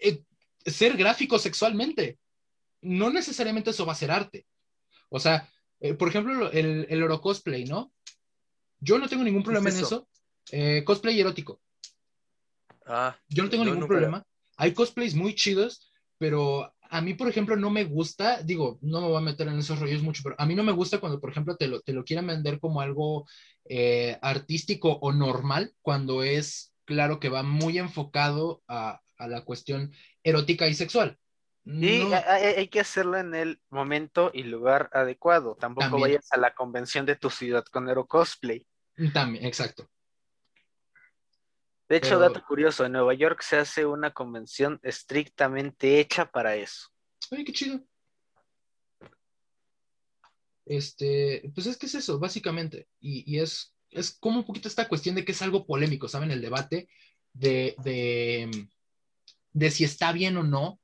[0.02, 0.24] eh,
[0.66, 2.18] ser gráfico sexualmente.
[2.82, 4.46] No necesariamente eso va a ser arte.
[5.10, 5.48] O sea,
[5.78, 7.92] eh, por ejemplo, lo- el, el oro cosplay, ¿no?
[8.80, 9.86] Yo no tengo ningún problema es en eso?
[9.96, 10.08] eso.
[10.50, 11.60] Eh, cosplay erótico.
[12.84, 14.24] Ah, Yo no tengo yo ningún nunca- problema.
[14.58, 19.08] Hay cosplays muy chidos, pero a mí, por ejemplo, no me gusta, digo, no me
[19.08, 21.30] voy a meter en esos rollos mucho, pero a mí no me gusta cuando, por
[21.30, 23.26] ejemplo, te lo, te lo quieren vender como algo
[23.64, 29.92] eh, artístico o normal, cuando es claro que va muy enfocado a, a la cuestión
[30.22, 31.18] erótica y sexual.
[31.64, 35.54] No- hay, que hacerlo en el momento y lugar adecuado.
[35.60, 36.08] Tampoco También.
[36.08, 38.66] vayas a la convención de tu ciudad con Aero Cosplay.
[39.12, 39.88] también, exacto.
[41.88, 46.54] De hecho, Pero- dato curioso, en Nueva York se hace una convención estrictamente hecha para
[46.56, 46.88] eso.
[47.30, 47.80] Oye, qué chido.
[50.66, 52.88] Este, pues es que es eso, básicamente.
[53.00, 56.30] Y, y es, es como un poquito esta cuestión de que es algo polémico, ¿saben?
[56.30, 56.88] El debate
[57.32, 58.68] de, de,
[59.52, 60.78] de si está bien o no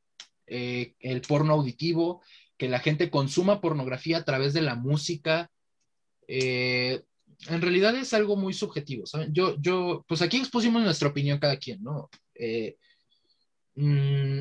[0.46, 2.22] eh, el porno auditivo,
[2.56, 5.50] que la gente consuma pornografía a través de la música.
[6.28, 7.02] Eh,
[7.48, 9.32] en realidad es algo muy subjetivo, ¿saben?
[9.32, 12.10] Yo, yo, pues aquí expusimos nuestra opinión cada quien, ¿no?
[12.34, 12.76] Eh,
[13.74, 14.40] mm,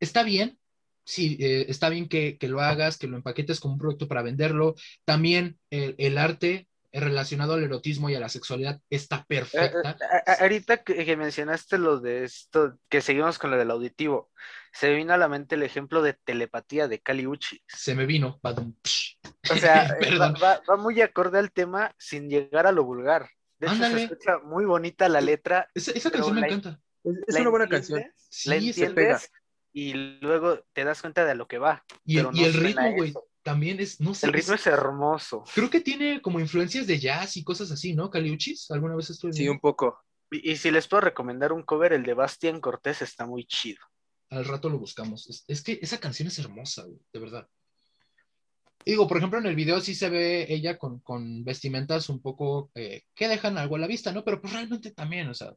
[0.00, 0.58] está bien,
[1.04, 4.22] sí, eh, está bien que, que lo hagas, que lo empaquetes como un producto para
[4.22, 4.74] venderlo.
[5.04, 6.68] También el, el arte
[7.00, 9.90] relacionado al erotismo y a la sexualidad está Eh, perfecta.
[9.90, 9.96] eh,
[10.26, 14.30] a- a- ahorita que, que mencionaste lo de esto, que seguimos con lo del auditivo,
[14.72, 17.60] se me vino a la mente el ejemplo de telepatía de Kali Uchi.
[17.66, 18.38] Se me vino.
[18.42, 18.74] badum.
[19.50, 20.34] O sea, eh, va, Perdón.
[20.42, 23.28] va- va muy acorde al tema sin llegar a lo vulgar.
[23.58, 23.94] De hecho, Ándale.
[23.98, 25.68] se escucha muy bonita la letra.
[25.74, 26.80] Esa, canción me la- encanta.
[27.26, 28.02] Es, una buena canción.
[28.16, 29.20] Sí, la se entiendes pega.
[29.72, 31.84] y luego te das cuenta de a lo que va.
[32.04, 33.14] Y el, pero y no el ritmo, güey.
[33.44, 35.44] También es, no sé, El ritmo es- es hermoso.
[35.54, 38.10] creo que tiene como influencias de jazz y cosas así, ¿no?
[38.10, 40.00] Caliuchis, alguna vez estuve Sí, un poco.
[40.32, 43.80] Y, y si les puedo recomendar un cover, el de Bastian Cortés está muy chido.
[44.30, 45.28] Al rato lo buscamos.
[45.30, 47.48] Es, es que esa canción es hermosa, güey, de verdad.
[48.86, 52.70] Digo, por ejemplo, en el video sí se ve ella con, con vestimentas un poco
[52.74, 54.24] eh, que dejan algo a la vista, ¿no?
[54.24, 55.54] Pero pues realmente también, o sea,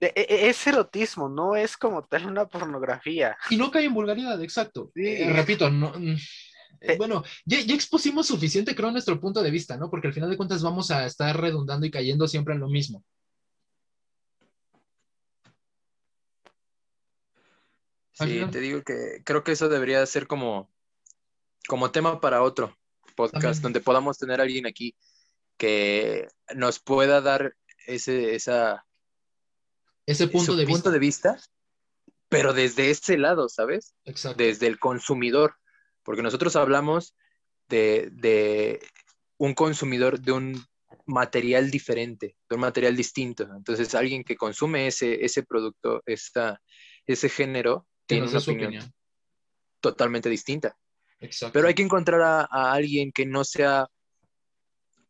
[0.00, 3.36] Es erotismo, no es como tal una pornografía.
[3.50, 4.90] y no cae en vulgaridad, exacto.
[4.94, 5.06] Sí.
[5.06, 6.16] Eh, repito, no, mm, eh,
[6.80, 6.96] Eh.
[6.96, 9.90] bueno, ya, ya expusimos suficiente, creo, nuestro punto de vista, ¿no?
[9.90, 13.04] Porque al final de cuentas vamos a estar redundando y cayendo siempre en lo mismo.
[18.12, 20.70] Sí, te digo que creo que eso debería ser como,
[21.68, 22.76] como tema para otro.
[23.14, 23.62] podcast, También.
[23.62, 24.96] donde podamos tener a alguien aquí
[25.56, 27.54] que nos pueda dar
[27.86, 28.84] ese, esa,
[30.08, 30.90] Ese punto de punto vista.
[30.90, 31.40] de vista,
[32.30, 33.94] pero desde ese lado, ¿sabes?
[34.04, 34.42] Exacto.
[34.42, 35.56] Desde el consumidor,
[36.02, 37.14] porque nosotros hablamos
[37.68, 38.80] de, de
[39.36, 40.64] un consumidor de un
[41.04, 43.48] material diferente, de un material distinto.
[43.54, 48.92] Entonces, alguien que consume ese, ese producto, ese género, tiene una opinión, opinión.
[49.80, 50.74] totalmente distinta.
[51.20, 51.52] Exacto.
[51.52, 53.86] Pero hay que encontrar a, a alguien que no sea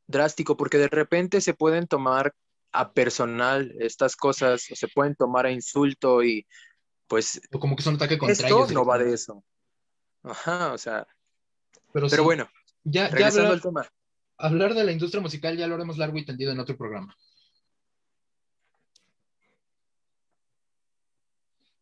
[0.08, 2.34] drástico, porque de repente se pueden tomar
[2.72, 6.46] a personal estas cosas, o se pueden tomar a insulto y
[7.06, 8.72] pues O como que es un ataque contra esto ellos.
[8.72, 9.44] no va de eso.
[10.22, 11.06] Ajá, o sea,
[11.92, 12.48] Pero, pero sí, bueno,
[12.84, 13.88] ya, ya hablar, al tema.
[14.38, 17.14] hablar de la industria musical ya lo haremos largo y tendido en otro programa.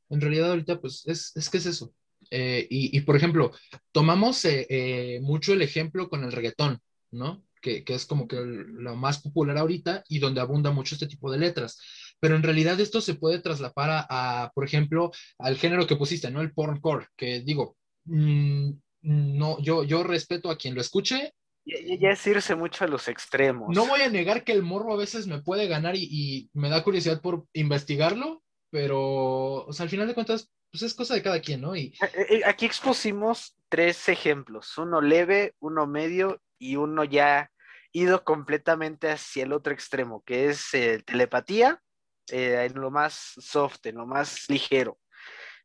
[0.09, 1.95] En realidad ahorita pues es, es que es eso.
[2.31, 3.53] Eh, y, y, por ejemplo,
[3.93, 6.81] tomamos eh, eh, mucho el ejemplo con el reggaetón,
[7.13, 7.46] ¿no?
[7.61, 11.07] Que, que es como que el- lo más popular ahorita y donde abunda mucho este
[11.07, 11.81] tipo de letras.
[12.21, 14.07] Pero en realidad esto se puede traslapar a,
[14.45, 16.41] a, por ejemplo, al género que pusiste, ¿no?
[16.41, 18.71] El porncore, que digo, mm,
[19.03, 21.33] no, yo, yo respeto a quien lo escuche.
[21.65, 23.69] Ya, es irse mucho a los extremos.
[23.75, 26.69] No voy a negar que el morbo a veces me puede ganar y, y me
[26.71, 31.23] da curiosidad por investigarlo, pero, o sea, al final de cuentas, pues es cosa de
[31.23, 31.75] cada quien, ¿no?
[31.75, 37.51] Y Eh, eh, Aquí expusimos tres ejemplos, uno leve, uno medio y uno ya
[37.93, 41.83] ido completamente hacia el otro extremo, que es eh, telepatía,
[42.29, 44.99] eh, en lo más soft, en lo más ligero.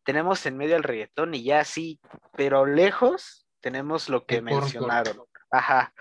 [0.03, 1.99] Tenemos en medio el reggaetón y ya sí,
[2.35, 5.26] pero lejos tenemos lo que El mencionaron.
[5.51, 5.93] Ajá.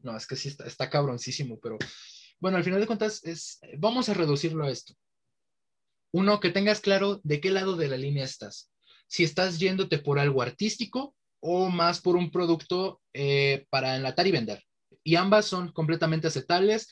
[0.00, 1.78] No, es que sí está, está cabroncísimo, pero
[2.40, 4.94] bueno, al final de cuentas es, vamos a reducirlo a esto.
[6.12, 8.72] Uno, que tengas claro de qué lado de la línea estás.
[9.06, 14.32] Si estás yéndote por algo artístico o más por un producto eh, para enlatar y
[14.32, 14.62] vender.
[15.02, 16.88] Y ambas son completamente aceptables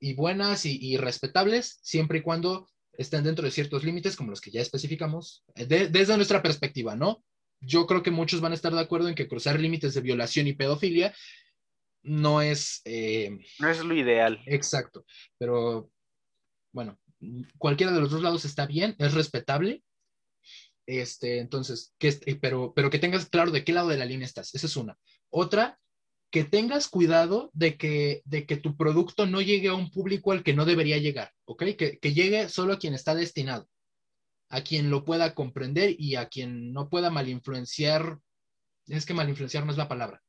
[0.00, 4.40] y buenas y, y respetables, siempre y cuando estén dentro de ciertos límites, como los
[4.40, 7.22] que ya especificamos, eh, de- desde nuestra perspectiva, ¿no?
[7.60, 10.46] Yo creo que muchos van a estar de acuerdo en que cruzar límites de violación
[10.46, 11.14] y pedofilia
[12.02, 14.40] no es eh, No es lo ideal.
[14.46, 15.04] exacto,
[15.38, 15.90] pero
[16.72, 16.98] bueno,
[17.56, 19.82] cualquiera de los dos lados está bien, es respetable.
[20.88, 22.10] Este, entonces, que,
[22.40, 24.96] pero, pero que tengas claro de qué lado de la línea estás, esa es una.
[25.28, 25.78] Otra,
[26.30, 30.42] que tengas cuidado de que, de que tu producto no llegue a un público al
[30.42, 31.64] que no debería llegar, ¿ok?
[31.76, 33.68] Que, que llegue solo a quien está destinado,
[34.48, 38.18] a quien lo pueda comprender y a quien no pueda malinfluenciar.
[38.86, 40.22] Es que malinfluenciar no es la palabra.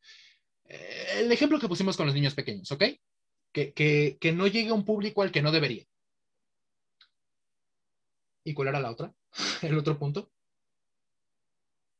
[0.65, 2.83] Eh, El ejemplo que pusimos con los niños pequeños, ¿ok?
[3.53, 5.85] Que, que, que no llegue a un público al que no debería.
[8.43, 9.13] ¿Y cuál era la otra?
[9.61, 10.29] El otro punto.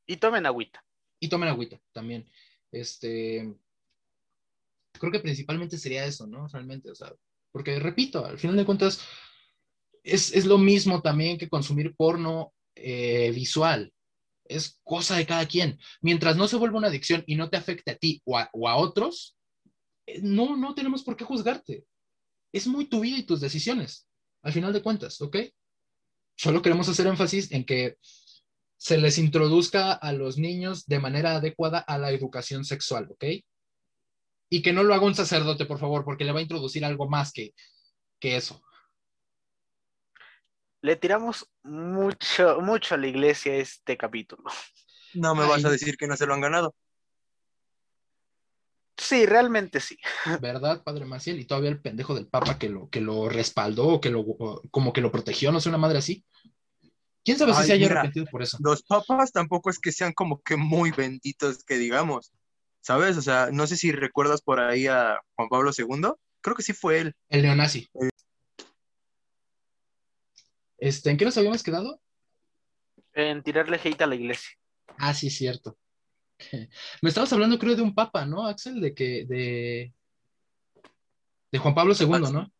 [0.09, 0.83] Y tomen agüita.
[1.19, 2.27] Y tomen agüita también.
[2.71, 3.53] Este,
[4.93, 6.47] creo que principalmente sería eso, ¿no?
[6.47, 7.13] Realmente, o sea,
[7.51, 9.01] porque repito, al final de cuentas,
[10.03, 13.93] es, es lo mismo también que consumir porno eh, visual.
[14.45, 15.77] Es cosa de cada quien.
[16.01, 18.77] Mientras no se vuelva una adicción y no te afecte a ti o a, a
[18.77, 19.37] otros,
[20.07, 21.85] eh, no, no tenemos por qué juzgarte.
[22.51, 24.07] Es muy tu vida y tus decisiones,
[24.41, 25.37] al final de cuentas, ¿ok?
[26.35, 27.97] Solo queremos hacer énfasis en que
[28.79, 33.25] se les introduzca a los niños de manera adecuada a la educación sexual, ¿ok?
[34.49, 37.09] Y que no lo haga un sacerdote, por favor, porque le va a introducir algo
[37.09, 37.53] más que,
[38.19, 38.63] que eso.
[40.81, 44.43] Le tiramos mucho, mucho a la iglesia este capítulo.
[45.13, 46.73] No me vas a decir que no se lo han ganado.
[48.95, 49.97] Sí, realmente sí.
[50.39, 51.39] ¿Verdad, padre Maciel?
[51.39, 54.25] Y todavía el pendejo del Papa que lo, que lo respaldó o que lo,
[54.71, 56.25] como que lo protegió, no sé, una madre así.
[57.23, 57.99] ¿Quién sabe si Ay, se haya mira.
[58.01, 58.57] arrepentido por eso?
[58.61, 62.31] Los papas tampoco es que sean como que muy benditos, que digamos,
[62.81, 63.17] ¿sabes?
[63.17, 66.13] O sea, no sé si recuerdas por ahí a Juan Pablo II.
[66.41, 67.15] Creo que sí fue él.
[67.27, 67.89] El neonazi.
[70.77, 71.99] Este, ¿En qué nos habíamos quedado?
[73.13, 74.51] En tirarle hate a la iglesia.
[74.97, 75.77] Ah, sí, cierto.
[77.01, 78.79] Me estabas hablando, creo, de un papa, ¿no, Axel?
[78.79, 79.93] De que, de,
[81.51, 82.51] de Juan Pablo II, ¿no?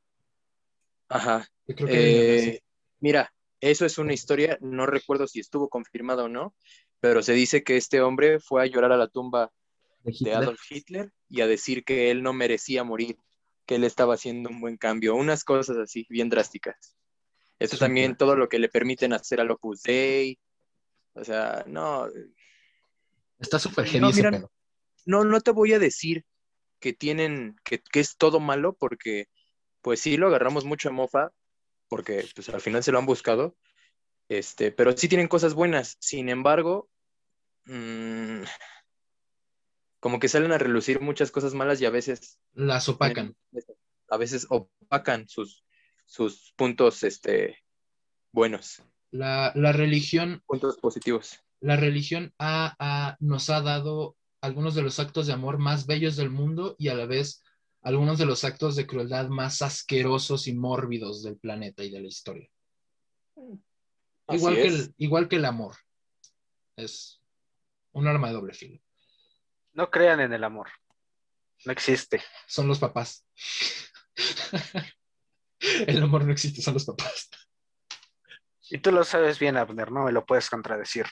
[1.08, 1.48] Ajá.
[1.66, 2.50] Que creo que.
[2.50, 2.64] Eh,
[3.00, 3.32] mira,
[3.62, 6.56] eso es una historia, no recuerdo si estuvo confirmada o no,
[7.00, 9.52] pero se dice que este hombre fue a llorar a la tumba
[10.04, 10.34] De.
[10.34, 13.18] Adolf Hitler y a decir que él no merecía morir,
[13.66, 16.96] que él estaba haciendo un buen cambio, unas cosas así, bien drásticas.
[17.60, 17.88] Eso Súper.
[17.88, 20.40] también, todo lo que le permiten hacer al Opus Dei,
[21.14, 22.08] o sea, no,
[23.40, 24.52] Está súper No, mira, pedo.
[25.06, 26.26] no, no te voy a decir
[26.80, 29.28] que tienen, que, que es todo malo, porque
[29.82, 31.32] pues sí lo agarramos mucho a mofa,
[31.90, 33.58] porque pues al final se lo han buscado,
[34.30, 35.98] este, pero sí tienen cosas buenas.
[36.00, 36.90] Sin embargo,
[37.66, 38.44] mm,
[40.00, 43.36] como que salen a relucir muchas cosas malas y a veces, Las opacan.
[44.10, 45.66] a veces opacan sus,
[46.06, 47.58] sus puntos, este,
[48.32, 51.44] buenos, La, la religión, puntos positivos.
[51.60, 56.16] la religión ha- ha- nos ha dado algunos de los actos de amor más bellos
[56.16, 57.44] del mundo y a la vez
[57.82, 62.08] algunos de los actos de crueldad más asquerosos y mórbidos del planeta y de la
[62.08, 62.50] historia.
[64.28, 65.76] Igual que, el, igual que el amor.
[66.76, 67.22] Es
[67.92, 68.80] un arma de doble filo.
[69.74, 70.70] No crean en el amor.
[71.66, 72.22] No existe.
[72.48, 73.26] Son los papás.
[75.88, 77.30] el amor no existe, son los papás.
[78.70, 81.06] Y tú lo sabes bien, Abner, no me lo puedes contradecir.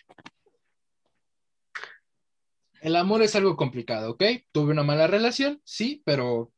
[2.81, 4.23] El amor es algo complicado, ¿ok?
[4.51, 6.53] Tuve una mala relación, sí, pero,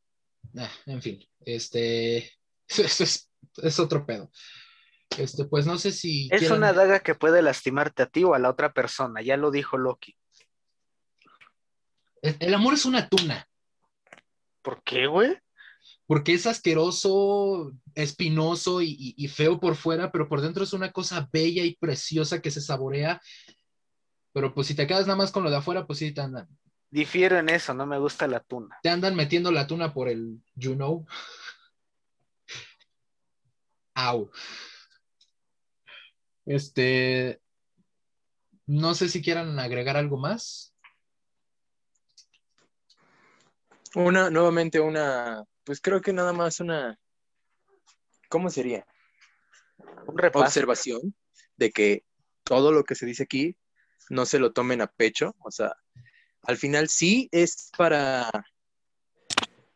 [0.57, 2.17] ah, en fin, este,
[2.67, 4.31] eso es, es otro pedo.
[5.17, 8.33] Este, pues no sé si Es quieran- una daga que puede lastimarte a ti o
[8.35, 10.15] a la otra persona, ya lo dijo Loki.
[12.21, 13.47] el, el amor es una tuna,
[14.61, 15.37] ¿Por qué, güey?
[16.05, 20.91] porque es asqueroso, espinoso y, y- y feo por fuera, pero por dentro es una
[20.91, 23.21] cosa bella y preciosa que se saborea.
[24.33, 26.47] Pero pues si te quedas nada más con lo de afuera, pues sí te andan,
[26.91, 28.79] Difiero en eso, no me gusta la tuna.
[28.81, 31.05] te andan metiendo la tuna por el, you know.
[33.93, 34.31] Au.
[36.45, 37.41] Este,
[38.65, 40.73] no sé si quieran agregar algo más.
[43.95, 46.99] Una, nuevamente una, pues creo que nada más una,
[48.29, 48.85] ¿cómo sería?
[50.07, 50.45] Un repaso.
[50.45, 51.15] Observación
[51.57, 52.03] de que
[52.43, 53.57] todo lo que se dice aquí
[54.09, 55.75] no se lo tomen a pecho, o sea,
[56.43, 58.29] al final sí es para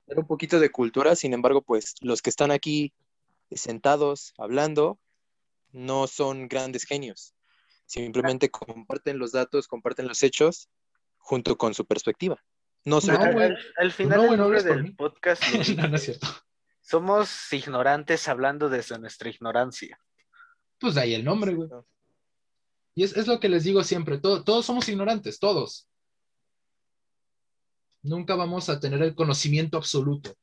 [0.07, 2.93] dar un poquito de cultura, sin embargo, pues los que están aquí
[3.51, 4.99] sentados hablando
[5.71, 7.33] no son grandes genios,
[7.85, 10.69] simplemente comparten los datos, comparten los hechos
[11.17, 12.43] junto con su perspectiva.
[12.85, 14.91] No No, Al, al- al final No, el güey, no nombre hables por del mí.
[14.91, 15.41] podcast
[15.77, 16.27] no, no es cierto.
[16.81, 19.97] somos ignorantes hablando desde nuestra ignorancia.
[20.79, 21.69] Pues de ahí el nombre, güey.
[22.95, 25.87] Y es, es lo que les digo siempre, todo- todos somos ignorantes, todos.
[28.03, 30.35] Nunca vamos a tener el conocimiento absoluto.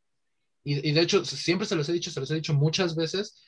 [0.62, 3.42] Y, de hecho, siempre se los he dicho, se los he dicho muchas veces,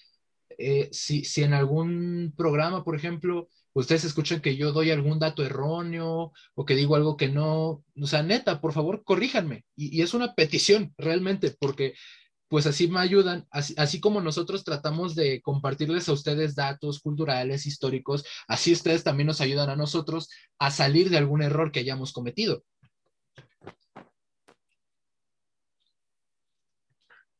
[0.58, 5.44] eh, si, si en algún programa, por ejemplo, ustedes escuchan que yo doy algún dato
[5.44, 9.64] erróneo o que digo algo que no, o sea, neta, por favor, corríjanme.
[9.76, 11.94] Y, y es una petición realmente, porque
[12.48, 17.64] pues así me ayudan, así, así como nosotros tratamos de compartirles a ustedes datos culturales,
[17.64, 20.28] históricos, así ustedes también nos ayudan a nosotros
[20.58, 22.62] a salir de algún error que hayamos cometido.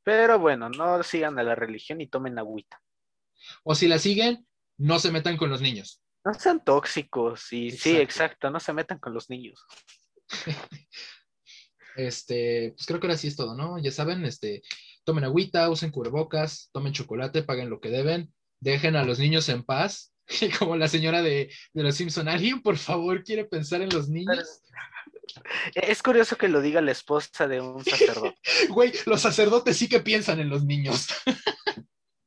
[0.05, 2.81] Pero bueno, no sigan a la religión y tomen agüita.
[3.65, 4.47] O si la siguen,
[4.79, 6.03] no se metan con los niños.
[6.24, 8.51] No sean tóxicos y sí, Exacto.
[8.51, 9.65] no se metan con los niños.
[11.95, 13.79] Este, pues creo que ahora sí es todo, ¿no?
[13.79, 14.62] Ya saben, este,
[15.05, 19.62] tomen agüita, usen cubrebocas, tomen chocolate, paguen lo que deben, dejen a los niños en
[19.62, 20.15] paz.
[20.41, 24.09] Y como la señora de, de los Simpson, ¿alguien por favor quiere pensar en los
[24.09, 24.62] niños?
[25.74, 28.39] Es curioso que lo diga la esposa de un sacerdote.
[28.70, 31.09] Güey, los sacerdotes sí que piensan en los niños.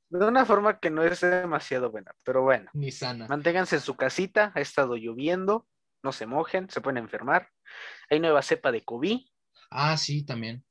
[0.09, 2.69] De una forma que no es demasiado buena, pero bueno.
[2.73, 3.27] Ni sana.
[3.27, 5.67] Manténganse en su casita, ha estado lloviendo,
[6.03, 7.49] no se mojen, se pueden enfermar.
[8.09, 9.19] Hay nueva cepa de COVID.
[9.71, 10.63] Ah, sí, también.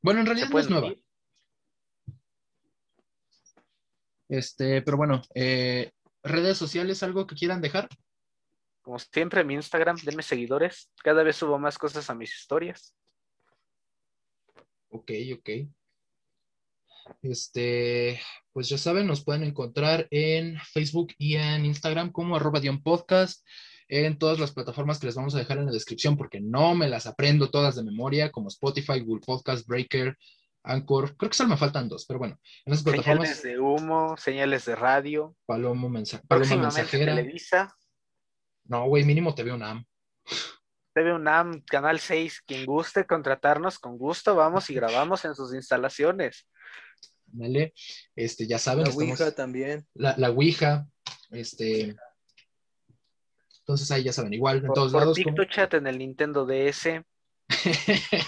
[0.00, 0.94] Bueno, en realidad no es nueva.
[4.28, 5.92] Este, pero bueno, eh,
[6.22, 7.88] redes sociales, algo que quieran dejar.
[8.86, 10.92] Como siempre, mi Instagram, denme seguidores.
[11.02, 12.94] Cada vez subo más cosas a mis historias.
[14.90, 15.50] Ok, ok.
[17.20, 18.20] Este,
[18.52, 23.44] pues ya saben, nos pueden encontrar en Facebook y en Instagram como arroba Dion podcast,
[23.88, 26.88] en todas las plataformas que les vamos a dejar en la descripción porque no me
[26.88, 30.16] las aprendo todas de memoria, como Spotify, Google Podcast, Breaker,
[30.62, 31.16] Anchor.
[31.16, 34.64] Creo que solo me faltan dos, pero bueno, en esas plataformas, Señales de humo, señales
[34.64, 35.34] de radio.
[35.44, 37.16] Palomo, mensa- Paloma Mensajera.
[37.16, 37.76] Televisa.
[38.68, 39.84] No, güey, mínimo te veo una
[40.94, 46.48] TV UNAM, Canal 6, quien guste contratarnos, con gusto vamos y grabamos en sus instalaciones.
[47.26, 47.74] ¿vale?
[48.14, 49.86] Este, ya saben, La estamos- Ouija también.
[49.94, 50.86] la, la Ouija,
[51.30, 51.94] este.
[53.58, 55.18] Entonces ahí ya saben, igual en Por, todos por lados.
[55.22, 57.04] como- PictoChat en el Nintendo DS.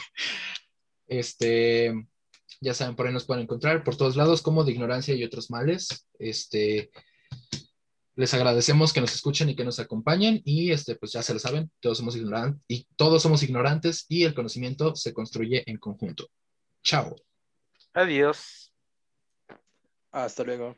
[1.07, 2.07] este,
[2.61, 5.51] ya saben, por ahí nos pueden encontrar por todos lados como de ignorancia y otros
[5.51, 6.07] males.
[6.19, 6.91] Este,
[8.19, 11.39] les agradecemos que nos escuchen y que nos acompañen y este, pues ya se lo
[11.39, 16.29] saben, todos somos ignorantes y todos somos ignorantes y el conocimiento se construye en conjunto.
[16.83, 17.15] Chao.
[17.95, 18.75] Adiós.
[20.11, 20.77] Hasta luego.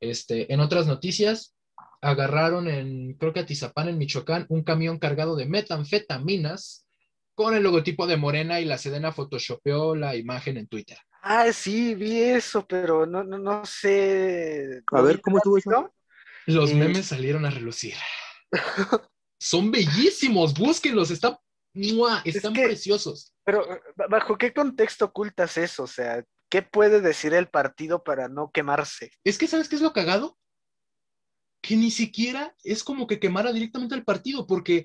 [0.00, 1.54] Este, en otras noticias,
[2.00, 6.86] agarraron en, creo que Atizapán, en Michoacán, un camión cargado de metanfetaminas
[7.34, 10.96] con el logotipo de Morena y la Sedena photoshopeó la imagen en Twitter.
[11.20, 14.82] Ah, sí, vi eso, pero no, no, no sé.
[14.92, 15.92] A ver, ¿cómo estuvo eso?
[16.46, 16.74] Los Eh.
[16.74, 17.94] memes salieron a relucir.
[19.38, 21.36] Son bellísimos, búsquenlos, están,
[21.74, 22.22] ¡mua!
[22.24, 23.34] están que- preciosos.
[23.44, 23.66] Pero,
[24.08, 25.82] ¿bajo qué contexto ocultas eso?
[25.84, 29.10] O sea, ¿qué puede decir el partido para no quemarse?
[29.24, 30.38] Es que, ¿sabes qué es lo cagado?
[31.62, 34.84] Que ni siquiera es como que quemara directamente al partido, porque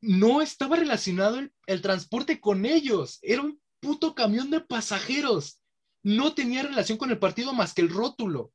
[0.00, 3.18] no estaba relacionado el, el transporte con ellos.
[3.22, 5.60] Era un puto camión de pasajeros.
[6.02, 8.52] No tenía relación con el partido más que el rótulo.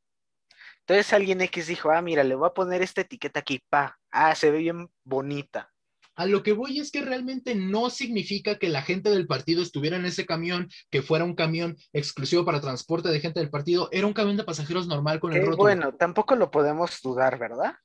[0.90, 4.00] Entonces alguien X dijo, ah, mira, le voy a poner esta etiqueta aquí, pa.
[4.10, 5.72] Ah, se ve bien bonita.
[6.16, 9.98] A lo que voy es que realmente no significa que la gente del partido estuviera
[9.98, 13.88] en ese camión, que fuera un camión exclusivo para transporte de gente del partido.
[13.92, 15.62] Era un camión de pasajeros normal con el Que, rótulo.
[15.62, 17.76] bueno, tampoco lo podemos dudar, ¿verdad?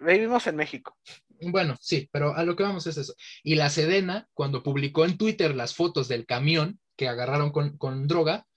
[0.00, 0.96] Vivimos en México.
[1.42, 3.14] Bueno, sí, pero a lo que vamos es eso.
[3.42, 8.08] Y la Sedena, cuando publicó en Twitter las fotos del camión que agarraron con, con
[8.08, 8.55] droga, eh,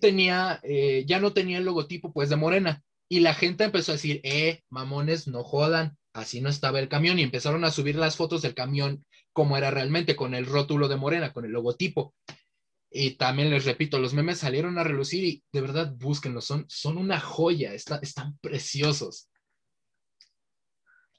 [0.00, 2.82] tenía, eh, ya no tenía el logotipo pues de Morena.
[3.08, 7.18] Y la gente empezó a decir, eh, mamones, no jodan, así no estaba el camión.
[7.18, 10.96] Y empezaron a subir las fotos del camión como era realmente, con el rótulo de
[10.96, 12.14] Morena, con el logotipo.
[12.90, 16.96] Y también les repito, los memes salieron a relucir y de verdad búsquenlos, son, son
[16.96, 19.28] una joya, está- están preciosos.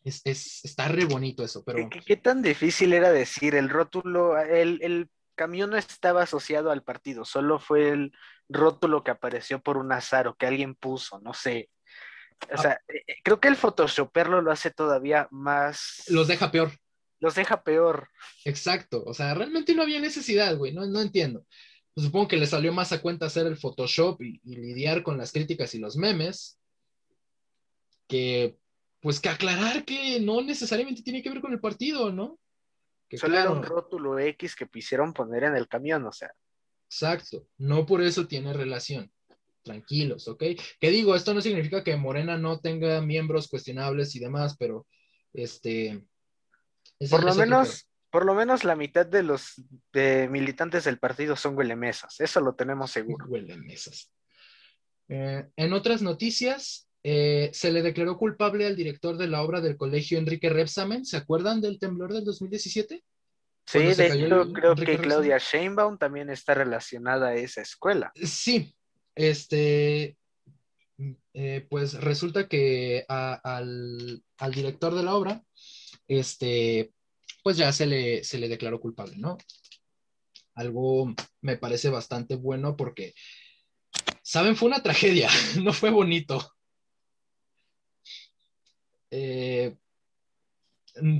[0.03, 4.37] Es, es- está re bonito eso, pero ¿Qué, qué- tan difícil era decir el rótulo?
[4.39, 8.11] El, el camión no estaba asociado al partido, solo fue el
[8.49, 11.69] rótulo que apareció por un azar o que alguien puso, no sé.
[12.49, 12.57] O Ah.
[12.57, 16.03] sea, eh, eh, creo que el photoshopearlo lo hace todavía más...
[16.09, 16.71] los deja peor.
[17.19, 18.09] los deja peor.
[18.43, 19.03] Exacto.
[19.05, 20.73] O sea, realmente no había necesidad, güey.
[20.73, 21.45] No, no entiendo.
[21.93, 25.17] Pues supongo que le salió más a cuenta hacer el Photoshop y, y lidiar con
[25.17, 26.59] las críticas y los memes.
[28.07, 28.57] Que,
[28.99, 32.37] pues que aclarar que no necesariamente tiene que ver con el partido, ¿no?
[33.15, 36.31] Que Solo era un rótulo X que quisieron poner en el camión, o sea.
[36.89, 37.47] Exacto.
[37.57, 39.11] No por eso tiene relación.
[39.63, 40.43] Tranquilos, ¿ok?
[40.79, 44.85] Que digo, esto no significa que Morena no tenga miembros cuestionables y demás, pero
[45.33, 46.05] este.
[47.09, 49.61] Por lo menos, por lo menos la mitad de los
[49.91, 53.25] de militantes del partido son huelemesas, eso lo tenemos seguro.
[53.27, 54.11] Huele mesas.
[55.07, 59.77] Eh, en otras noticias, eh, se le declaró culpable al director de la obra del
[59.77, 61.05] colegio Enrique Repsamen.
[61.05, 63.03] ¿Se acuerdan del temblor del 2017?
[63.67, 65.03] Sí, de hecho, el- creo Enrique que.
[65.03, 68.11] Claudia Sheinbaum también está relacionada a esa escuela.
[68.15, 68.75] Sí,
[69.13, 70.17] este,
[71.35, 75.43] eh, pues resulta que a- al, al director de la obra,
[76.07, 76.91] este,
[77.43, 79.37] pues ya se le, se le declaró culpable, ¿no?
[80.55, 83.13] Algo me parece bastante bueno porque,
[84.23, 84.55] ¿saben?
[84.55, 85.29] Fue una tragedia,
[85.63, 86.51] no fue bonito.
[89.17, 89.77] Eh,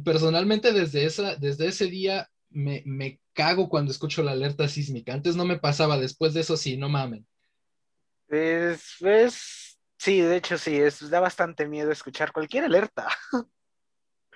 [0.03, 5.13] personalmente desde, esa, desde ese día me, me cago cuando escucho la alerta sísmica.
[5.13, 7.25] Antes no me pasaba, después de eso sí, no mamen.
[8.27, 13.07] Es, es- sí, de hecho sí, es, da bastante miedo escuchar cualquier alerta.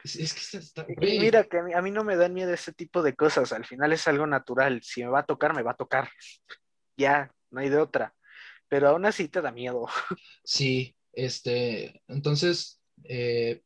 [0.01, 2.15] Es, es que está, está- Y güey, mira que a mí, a mí no me
[2.15, 5.25] dan miedo ese tipo de cosas, al final es algo natural, si me va a
[5.25, 6.09] tocar, me va a tocar.
[6.97, 8.13] Ya, no hay de otra.
[8.69, 9.87] Pero aún así te da miedo.
[10.43, 13.61] Sí, este, entonces, eh,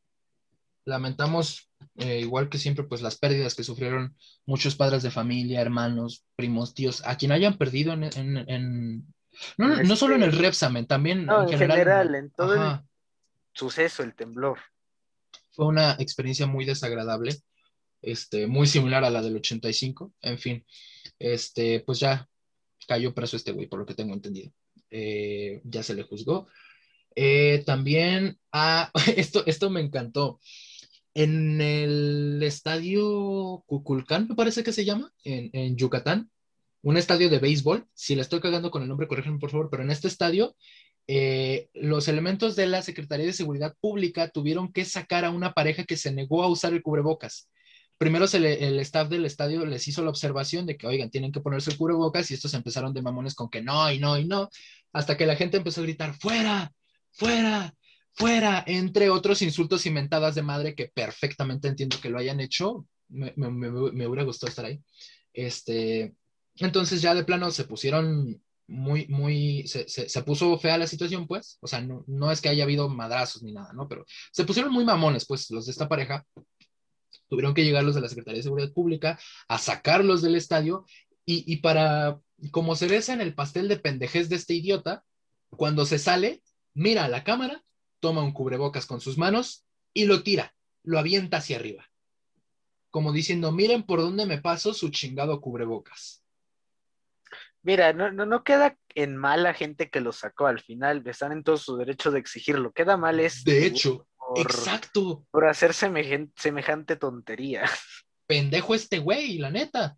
[0.84, 4.16] lamentamos, eh, igual que siempre, pues las pérdidas que sufrieron
[4.46, 9.14] muchos padres de familia, hermanos, primos, tíos, a quien hayan perdido en, en, en-
[9.58, 11.78] no, no, solo en el este- Repsamen, también No, en en general.
[11.78, 12.84] general, en todo el Ajá,
[13.52, 14.58] suceso, el temblor.
[15.52, 17.36] fue una experiencia muy desagradable,
[18.02, 20.66] este, muy similar a la del 85, en fin,
[21.18, 22.28] este, pues ya
[22.86, 24.52] cayó preso este güey, por lo que tengo entendido.
[24.90, 26.46] Eh, ya se le juzgó.
[27.16, 30.40] Eh, también, ah, esto, esto me encantó.
[31.14, 36.30] En el estadio Cuculcán, me parece que se llama, en, en Yucatán,
[36.82, 37.86] un estadio de béisbol.
[37.94, 40.56] Si le estoy cagando con el nombre, corríjanme por favor, pero en este estadio,
[41.06, 45.84] eh, los elementos de la Secretaría de Seguridad Pública tuvieron que sacar a una pareja
[45.84, 47.48] que se negó a usar el cubrebocas.
[47.98, 51.40] Primero se el staff del estadio les hizo la observación de que, oigan, tienen que
[51.40, 54.48] ponerse el cubrebocas y estos empezaron de mamones con que no y no y no,
[54.92, 56.72] hasta que la gente empezó a gritar, fuera,
[57.14, 57.74] fuera,
[58.12, 62.86] fuera, entre otros insultos y mentadas de madre que perfectamente entiendo que lo hayan hecho.
[63.08, 64.80] Me, me- hubiera gustado estar ahí.
[65.32, 66.14] Este,
[66.56, 71.26] entonces ya de plano se pusieron muy, muy, se, se- se puso fea la situación,
[71.26, 71.58] pues.
[71.60, 73.88] O sea, no, no es que haya habido madrazos ni nada, ¿no?
[73.88, 76.24] Pero se pusieron muy mamones, pues, los de esta pareja.
[77.28, 79.18] Tuvieron que llegar los de la Secretaría de Seguridad Pública
[79.48, 80.84] a sacarlos del estadio
[81.26, 82.18] y, y para,
[82.50, 85.04] como cereza en el pastel de pendejez de este idiota,
[85.50, 86.42] cuando se sale,
[86.74, 87.64] mira a la cámara,
[88.00, 91.88] toma un cubrebocas con sus manos y lo tira, lo avienta hacia arriba.
[92.90, 96.22] como diciendo, miren por dónde me paso su chingado cubrebocas.
[97.62, 101.32] Mira, no, no, no queda en mal la gente que lo sacó al final, están
[101.32, 102.72] en todo su derecho de exigirlo.
[102.72, 105.26] Queda mal es De hecho, por, exacto.
[105.32, 107.64] por hacer semejen- semejante tontería.
[108.28, 109.96] Pendejo este güey, la neta.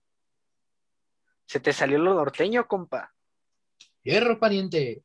[1.47, 3.13] Se te salió lo norteño, compa.
[4.03, 5.03] Hierro, pariente.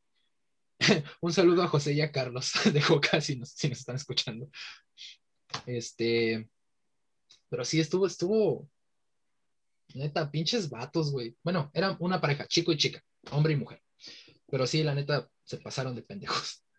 [1.22, 4.50] Un saludo a José y a Carlos de Joca si nos, si nos están escuchando.
[5.66, 6.50] Este,
[7.50, 8.70] pero sí estuvo, estuvo,
[9.94, 11.36] neta, pinches vatos, güey.
[11.44, 13.82] Bueno, eran una pareja, chico y chica, hombre y mujer.
[14.50, 16.64] Pero sí, la neta, se pasaron de pendejos.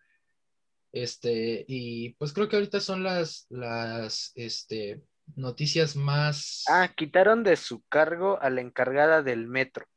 [0.95, 5.01] Este, y pues creo que ahorita son las, las, este,
[5.35, 6.65] noticias más...
[6.69, 9.87] Ah, quitaron de su cargo a la encargada del metro.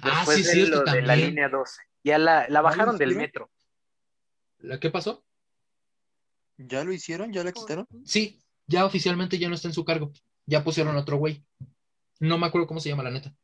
[0.00, 1.82] Ah, Después sí, de cierto, lo de la línea 12.
[2.04, 3.50] Ya la, la bajaron del metro.
[4.58, 5.24] ¿La qué pasó?
[6.58, 7.32] ¿Ya lo hicieron?
[7.32, 7.88] ¿Ya la quitaron?
[8.04, 10.12] Sí, ya oficialmente ya no está en su cargo.
[10.46, 11.42] Ya pusieron otro güey.
[12.20, 13.34] No me acuerdo cómo se llama, la neta.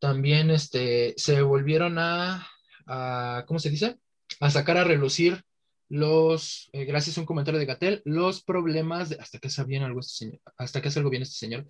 [0.00, 2.46] También este, se volvieron a,
[2.86, 3.98] a, ¿cómo se dice?
[4.40, 5.45] A sacar a relucir
[5.88, 9.82] los, eh, gracias a un comentario de Gatel, los problemas de, hasta que hace bien
[9.82, 11.66] algo este señor, hasta que hace algo bien este señor,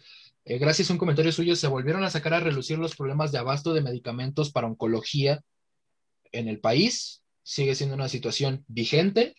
[0.48, 3.38] Eh, gracias a un comentario suyo, se volvieron a sacar a relucir los problemas de
[3.38, 5.42] abasto de medicamentos para oncología
[6.30, 7.24] en el país.
[7.42, 9.34] Sigue siendo una situación vigente.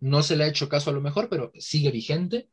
[0.00, 2.48] No se le ha hecho caso a lo mejor, pero sigue vigente.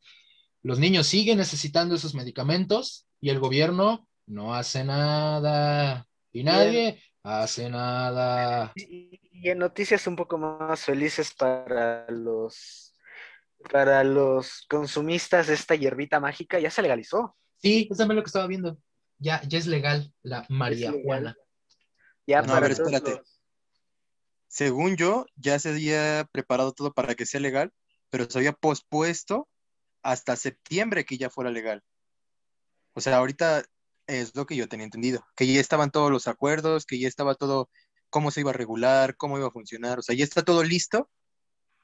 [0.62, 6.06] Los niños siguen necesitando esos medicamentos y el gobierno no hace nada.
[6.34, 8.74] Y nadie hace nada.
[8.76, 12.96] Y, y en noticias un poco más felices para los
[13.72, 17.36] para los consumistas de esta hierbita mágica, ya se legalizó.
[17.58, 18.78] Sí, es también lo que estaba viendo.
[19.18, 21.36] Ya, ya es legal la marihuana.
[22.26, 23.16] Ya No, para a ver, espérate.
[23.18, 23.42] los-
[24.48, 27.72] Según yo, ya se había preparado todo para que sea legal,
[28.10, 29.48] pero se había pospuesto
[30.02, 31.84] hasta septiembre que ya fuera legal.
[32.94, 33.64] O sea, ahorita
[34.08, 37.36] es lo que yo tenía entendido, que ya estaban todos los acuerdos, que ya estaba
[37.36, 37.70] todo,
[38.10, 41.10] cómo se iba a regular, cómo iba a funcionar, o sea, ya está todo listo,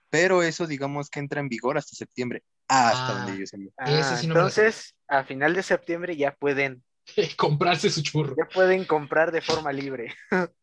[0.09, 3.17] pero eso digamos que entra en vigor hasta septiembre, hasta Ah.
[3.25, 3.57] donde yo sé.
[3.77, 6.83] Ah, sí no me entonces, a final de septiembre ya pueden,
[7.37, 8.35] Comprarse su churro.
[8.37, 10.13] ya pueden comprar de forma libre.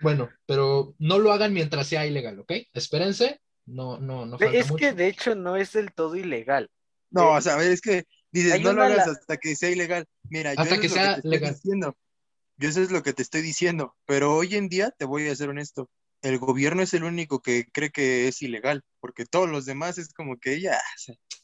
[0.00, 2.52] Bueno, pero no lo hagan mientras sea ilegal, ¿ok?
[2.74, 3.40] Espérense.
[3.64, 4.76] No, no, no falta es mucho.
[4.76, 6.68] que de hecho no es del todo ilegal.
[7.10, 10.04] No, o sea, es que dices, hay no lo hagas la- hasta que sea ilegal.
[10.28, 11.54] Mira, yo Hasta eso que es lo sea te estoy legal.
[11.54, 11.96] diciendo.
[12.56, 15.34] Yo eso es lo que te estoy diciendo, pero hoy en día te voy a
[15.36, 15.90] ser honesto.
[16.22, 20.12] El gobierno es el único que cree que es ilegal, porque todos los demás es
[20.14, 20.78] como que ya,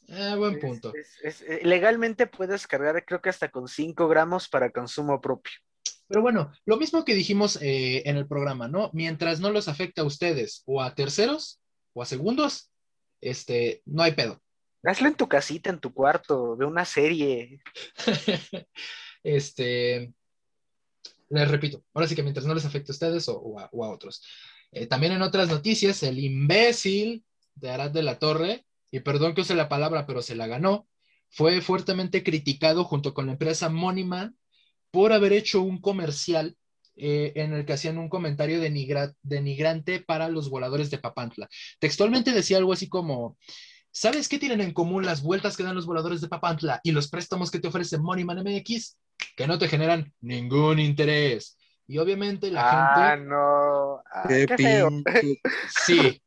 [0.09, 0.93] Eh, buen punto.
[0.95, 5.53] es- es- eh, legalmente puedes cargar creo que hasta con 5 gramos para consumo propio.
[6.07, 8.91] Pero bueno, lo mismo que dijimos eh, en el programa, ¿no?
[8.93, 11.61] Mientras no los afecte a ustedes o a terceros
[11.93, 12.73] o a segundos,
[13.21, 14.41] este, no hay pedo.
[14.83, 17.61] Hazlo en tu casita, en tu cuarto, de una serie.
[19.23, 20.13] este,
[21.31, 24.23] les repito, ahora sí que mientras no les afecte a ustedes o, a, otros.
[24.73, 27.25] Eh, también en otras noticias, el imbécil
[27.55, 30.89] de Arad de la Torre, y perdón que use la palabra, pero se la ganó,
[31.29, 34.37] fue fuertemente criticado junto con la empresa Moneyman
[34.91, 36.57] por haber hecho un comercial
[36.97, 41.49] eh, en el que hacían un comentario denigra- denigrante para los voladores de Papantla.
[41.79, 43.39] Textualmente decía algo así como,
[43.93, 47.09] ¿sabes qué tienen en común las vueltas que dan los voladores de Papantla y los
[47.09, 48.99] préstamos que te ofrece Moneyman MX?
[49.37, 51.57] Que no te generan ningún interés.
[51.87, 53.25] Y obviamente la ah, gente...
[53.27, 53.97] no.
[54.13, 55.43] Ah, qué qué
[55.87, 56.23] Sí,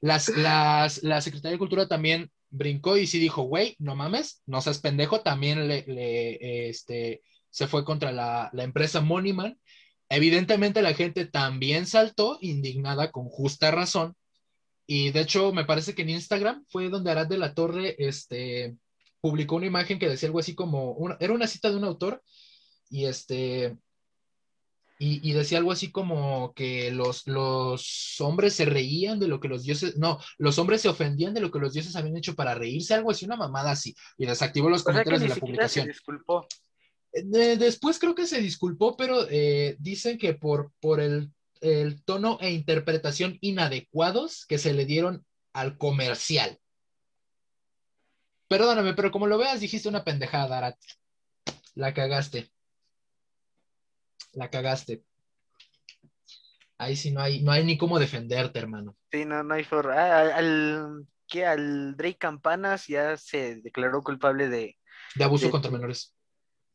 [0.00, 4.60] las, las, la Secretaría de Cultura también brincó y sí dijo, güey, no mames, no
[4.60, 9.58] seas pendejo, también le, le, este, se fue contra la, la empresa Moneyman.
[10.08, 14.14] Evidentemente la gente también saltó, indignada con justa razón.
[14.86, 18.76] Y de hecho, me parece que en Instagram fue donde Arad de la Torre este,
[19.20, 22.22] publicó una imagen que decía algo así como, una- era una cita de un autor
[22.92, 23.76] y este,
[24.98, 29.48] y, y decía algo así como que los, los hombres se reían de lo que
[29.48, 32.54] los dioses, no, los hombres se ofendían de lo que los dioses habían hecho para
[32.54, 35.88] reírse, algo así, una mamada así, y desactivó los O comentarios de la se publicación.
[35.88, 36.46] disculpó.
[37.14, 41.32] Eh, después creo que se disculpó, pero eh, dicen que por, por el,
[41.62, 45.24] el tono e interpretación inadecuados que se le dieron
[45.54, 46.58] al comercial.
[48.48, 50.76] Perdóname, pero como lo veas, dijiste una pendejada, Arat.
[51.74, 52.51] La cagaste.
[54.32, 55.04] La cagaste.
[56.78, 58.96] Ahí sí no hay, no hay ni cómo defenderte, hermano.
[59.10, 59.94] Sí, no, no hay forma.
[59.94, 61.46] Ah, al, al- ¿qué?
[61.46, 64.78] al Drake Campanas ya se declaró culpable de.
[65.14, 66.14] De abuso De- contra menores.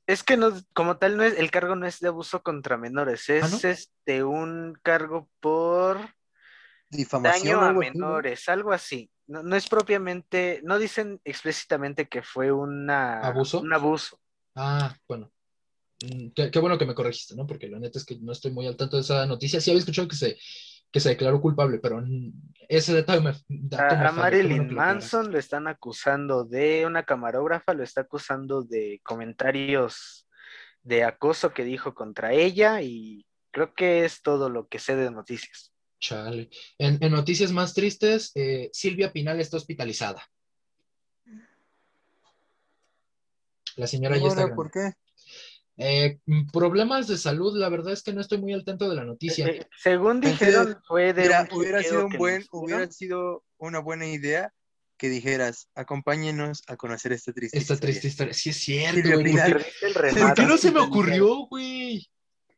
[0.05, 3.27] Es que no, como tal, no es, el cargo no es de abuso contra menores,
[3.27, 3.69] es ¿Ah, no?
[3.69, 5.97] este un cargo por
[6.89, 7.59] difamación.
[7.59, 8.05] Daño a algo así, ¿no?
[8.05, 9.11] menores, algo así.
[9.27, 13.59] No, no es propiamente, no dicen explícitamente que fue una, ¿Abuso?
[13.59, 14.21] un abuso.
[14.55, 15.29] Ah, bueno.
[16.03, 17.47] Mm, Qué, qué bueno que me corregiste, ¿no?
[17.47, 19.59] Porque la neta es que no estoy muy al tanto de esa noticia.
[19.61, 20.37] Sí había escuchado que se,
[20.91, 22.31] que se declaró culpable, pero mm,
[22.69, 24.73] ese dato me, dato me A, a bueno Marilyn lo.
[24.73, 30.27] Manson lo están acusando de, una camarógrafa lo está acusando de comentarios
[30.83, 35.11] de acoso que dijo contra ella y creo que es todo lo que sé de
[35.11, 35.73] noticias.
[35.99, 36.49] Chale.
[36.77, 40.23] En, en noticias más tristes, eh, Silvia Pinal está hospitalizada.
[43.75, 44.55] La señora ya está grande.
[44.55, 44.93] ¿por qué?
[45.77, 48.95] Eh, mm, problemas de salud, la verdad es que no estoy muy al tanto de
[48.95, 49.45] la noticia.
[49.47, 52.63] Eh, eh, según dijeron, fue de Mira, un hubiera sido un que buen, le hicieron.
[52.65, 54.51] hubiera sido una buena idea
[54.97, 57.91] que dijeras, acompáñenos a conocer esta triste Esta historia".
[57.93, 58.33] triste historia.
[58.33, 59.33] Sí es cierto, Silvia güey.
[59.53, 62.07] ¿Por qué, por no se me ocurrió, güey?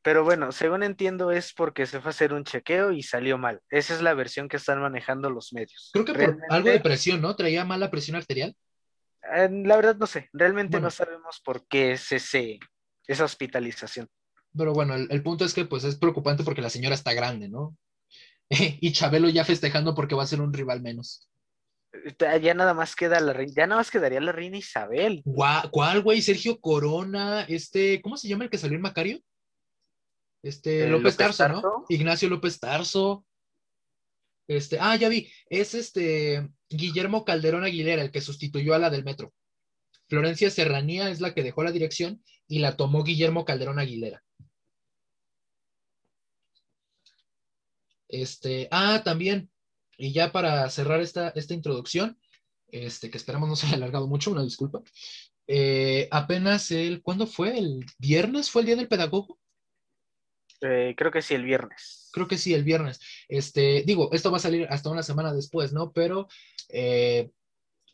[0.01, 3.59] Pero bueno, según entiendo es porque se fue a hacer un chequeo y salió mal.
[3.69, 5.89] Esa es la versión que están manejando los medios.
[5.91, 7.35] Creo que por algo de presión, ¿no?
[7.35, 8.55] Traía mala presión arterial.
[9.35, 10.85] eh, la verdad no sé, realmente Bueno.
[10.87, 12.59] no sabemos por qué es ese,
[13.09, 14.07] esa hospitalización.
[14.57, 17.49] Pero bueno, el, el punto es que pues es preocupante porque la señora está grande,
[17.49, 17.75] ¿no?
[18.49, 21.29] y Chabelo ya festejando porque va a ser un rival menos.
[21.91, 25.21] Eh, Ya nada más queda la reina, ya nada más quedaría la reina Isabel.
[25.25, 26.21] Gua- ¿Cuál, güey?
[26.21, 29.19] Sergio Corona, este, ¿cómo se llama el que salió en Macario?
[30.43, 31.53] Este, Eh, López, López Tarso, ¿no?
[31.61, 31.85] Tarso.
[31.89, 33.25] Ignacio López Tarso.
[34.47, 39.03] Este, ah, ya vi, es este Guillermo Calderón Aguilera, el que sustituyó a la del
[39.03, 39.31] metro.
[40.09, 44.23] Florencia Serranía es la que dejó la dirección y la tomó Guillermo Calderón Aguilera.
[48.07, 49.51] Este, ah, también,
[49.97, 52.19] y ya para cerrar esta, esta introducción,
[52.71, 54.81] este, que esperamos no se haya alargado mucho, una disculpa.
[55.47, 57.57] eh, apenas el, ¿cuándo fue?
[57.57, 59.39] ¿El viernes fue el día del pedagogo?
[60.61, 62.09] Eh, creo que sí, el viernes.
[62.11, 62.99] Creo que sí, el viernes.
[63.27, 65.91] Este, digo, esto va a salir hasta una semana después, ¿no?
[65.93, 66.27] Pero
[66.69, 67.31] eh,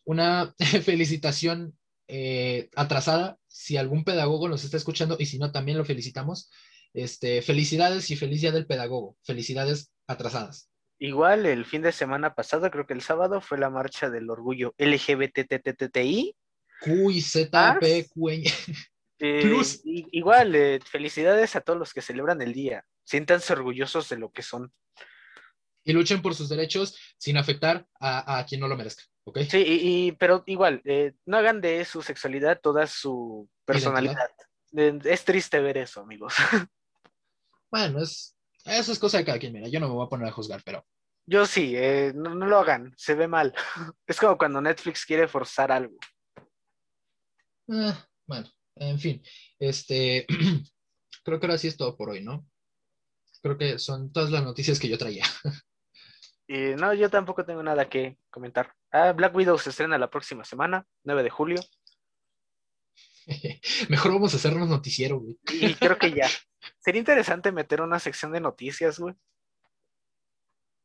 [0.05, 1.77] una felicitación
[2.07, 6.49] eh, atrasada, si algún pedagogo nos está escuchando y si no, también lo felicitamos.
[6.93, 9.17] Este, felicidades y feliz día del pedagogo.
[9.23, 10.69] Felicidades atrasadas.
[10.97, 14.73] Igual el fin de semana pasado, creo que el sábado, fue la marcha del orgullo
[14.77, 16.35] LGBTTTI.
[16.81, 17.79] Q y Z, Ah.
[19.17, 19.49] Eh,
[20.11, 22.83] igual, eh, felicidades a todos los que celebran el día.
[23.05, 24.73] Siéntanse orgullosos de lo que son.
[25.85, 29.03] y luchen por sus derechos sin afectar a, a quien no lo merezca,
[29.49, 34.29] Sí, y, y- pero igual, eh, no hagan de su sexualidad toda su personalidad.
[34.77, 36.33] Eh, es triste ver eso, amigos.
[37.71, 40.27] Bueno, es, eso es cosa de cada quien, mira, yo no me voy a poner
[40.27, 40.85] a juzgar, pero
[41.25, 43.53] Yo sí, eh, no, no lo hagan, se ve mal.
[44.07, 45.97] Es como cuando Netflix quiere forzar algo.
[47.67, 49.21] bueno, en fin,
[49.59, 50.25] este,
[51.25, 52.47] creo que ahora sí es todo por hoy, ¿no?
[53.41, 55.25] Creo que son todas las noticias que yo traía.
[56.47, 58.73] Y no, yo tampoco tengo nada que comentar.
[58.91, 61.59] Ah, Black Widow se estrena la próxima semana, 9 de julio,
[63.89, 65.37] Mejor vamos a hacernos noticiero, güey.
[65.51, 66.29] y creo que ya.
[66.79, 69.15] Sería interesante meter una sección de noticias, güey.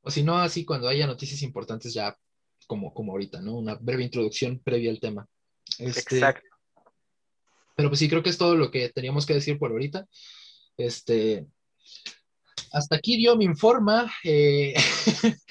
[0.02, 2.16] O si no, así cuando haya noticias importantes ya,
[2.66, 3.58] como, como ahorita, ¿no?
[3.58, 5.26] Una breve introducción previa al tema.
[5.78, 6.48] Este, Exacto.
[7.76, 10.06] Pero pues sí, creo que es todo lo que teníamos que decir por ahorita.
[10.76, 11.46] Este,
[12.72, 14.10] hasta aquí dio mi informa.
[14.24, 14.74] eh,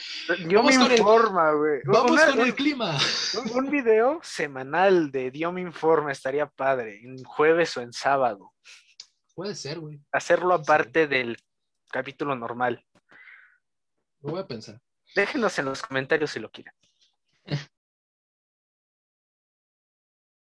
[0.53, 1.81] Vamos me informa, güey.
[1.85, 2.97] vamos Una- con el un- clima.
[3.43, 8.53] Un, un video semanal de Dio me informa estaría padre, en jueves o en sábado.
[9.35, 9.99] Puede ser, güey.
[10.11, 11.37] Hacerlo aparte del
[11.91, 12.85] capítulo normal.
[14.21, 14.79] Lo voy a pensar.
[15.15, 16.73] Déjenos en los comentarios si lo quieren.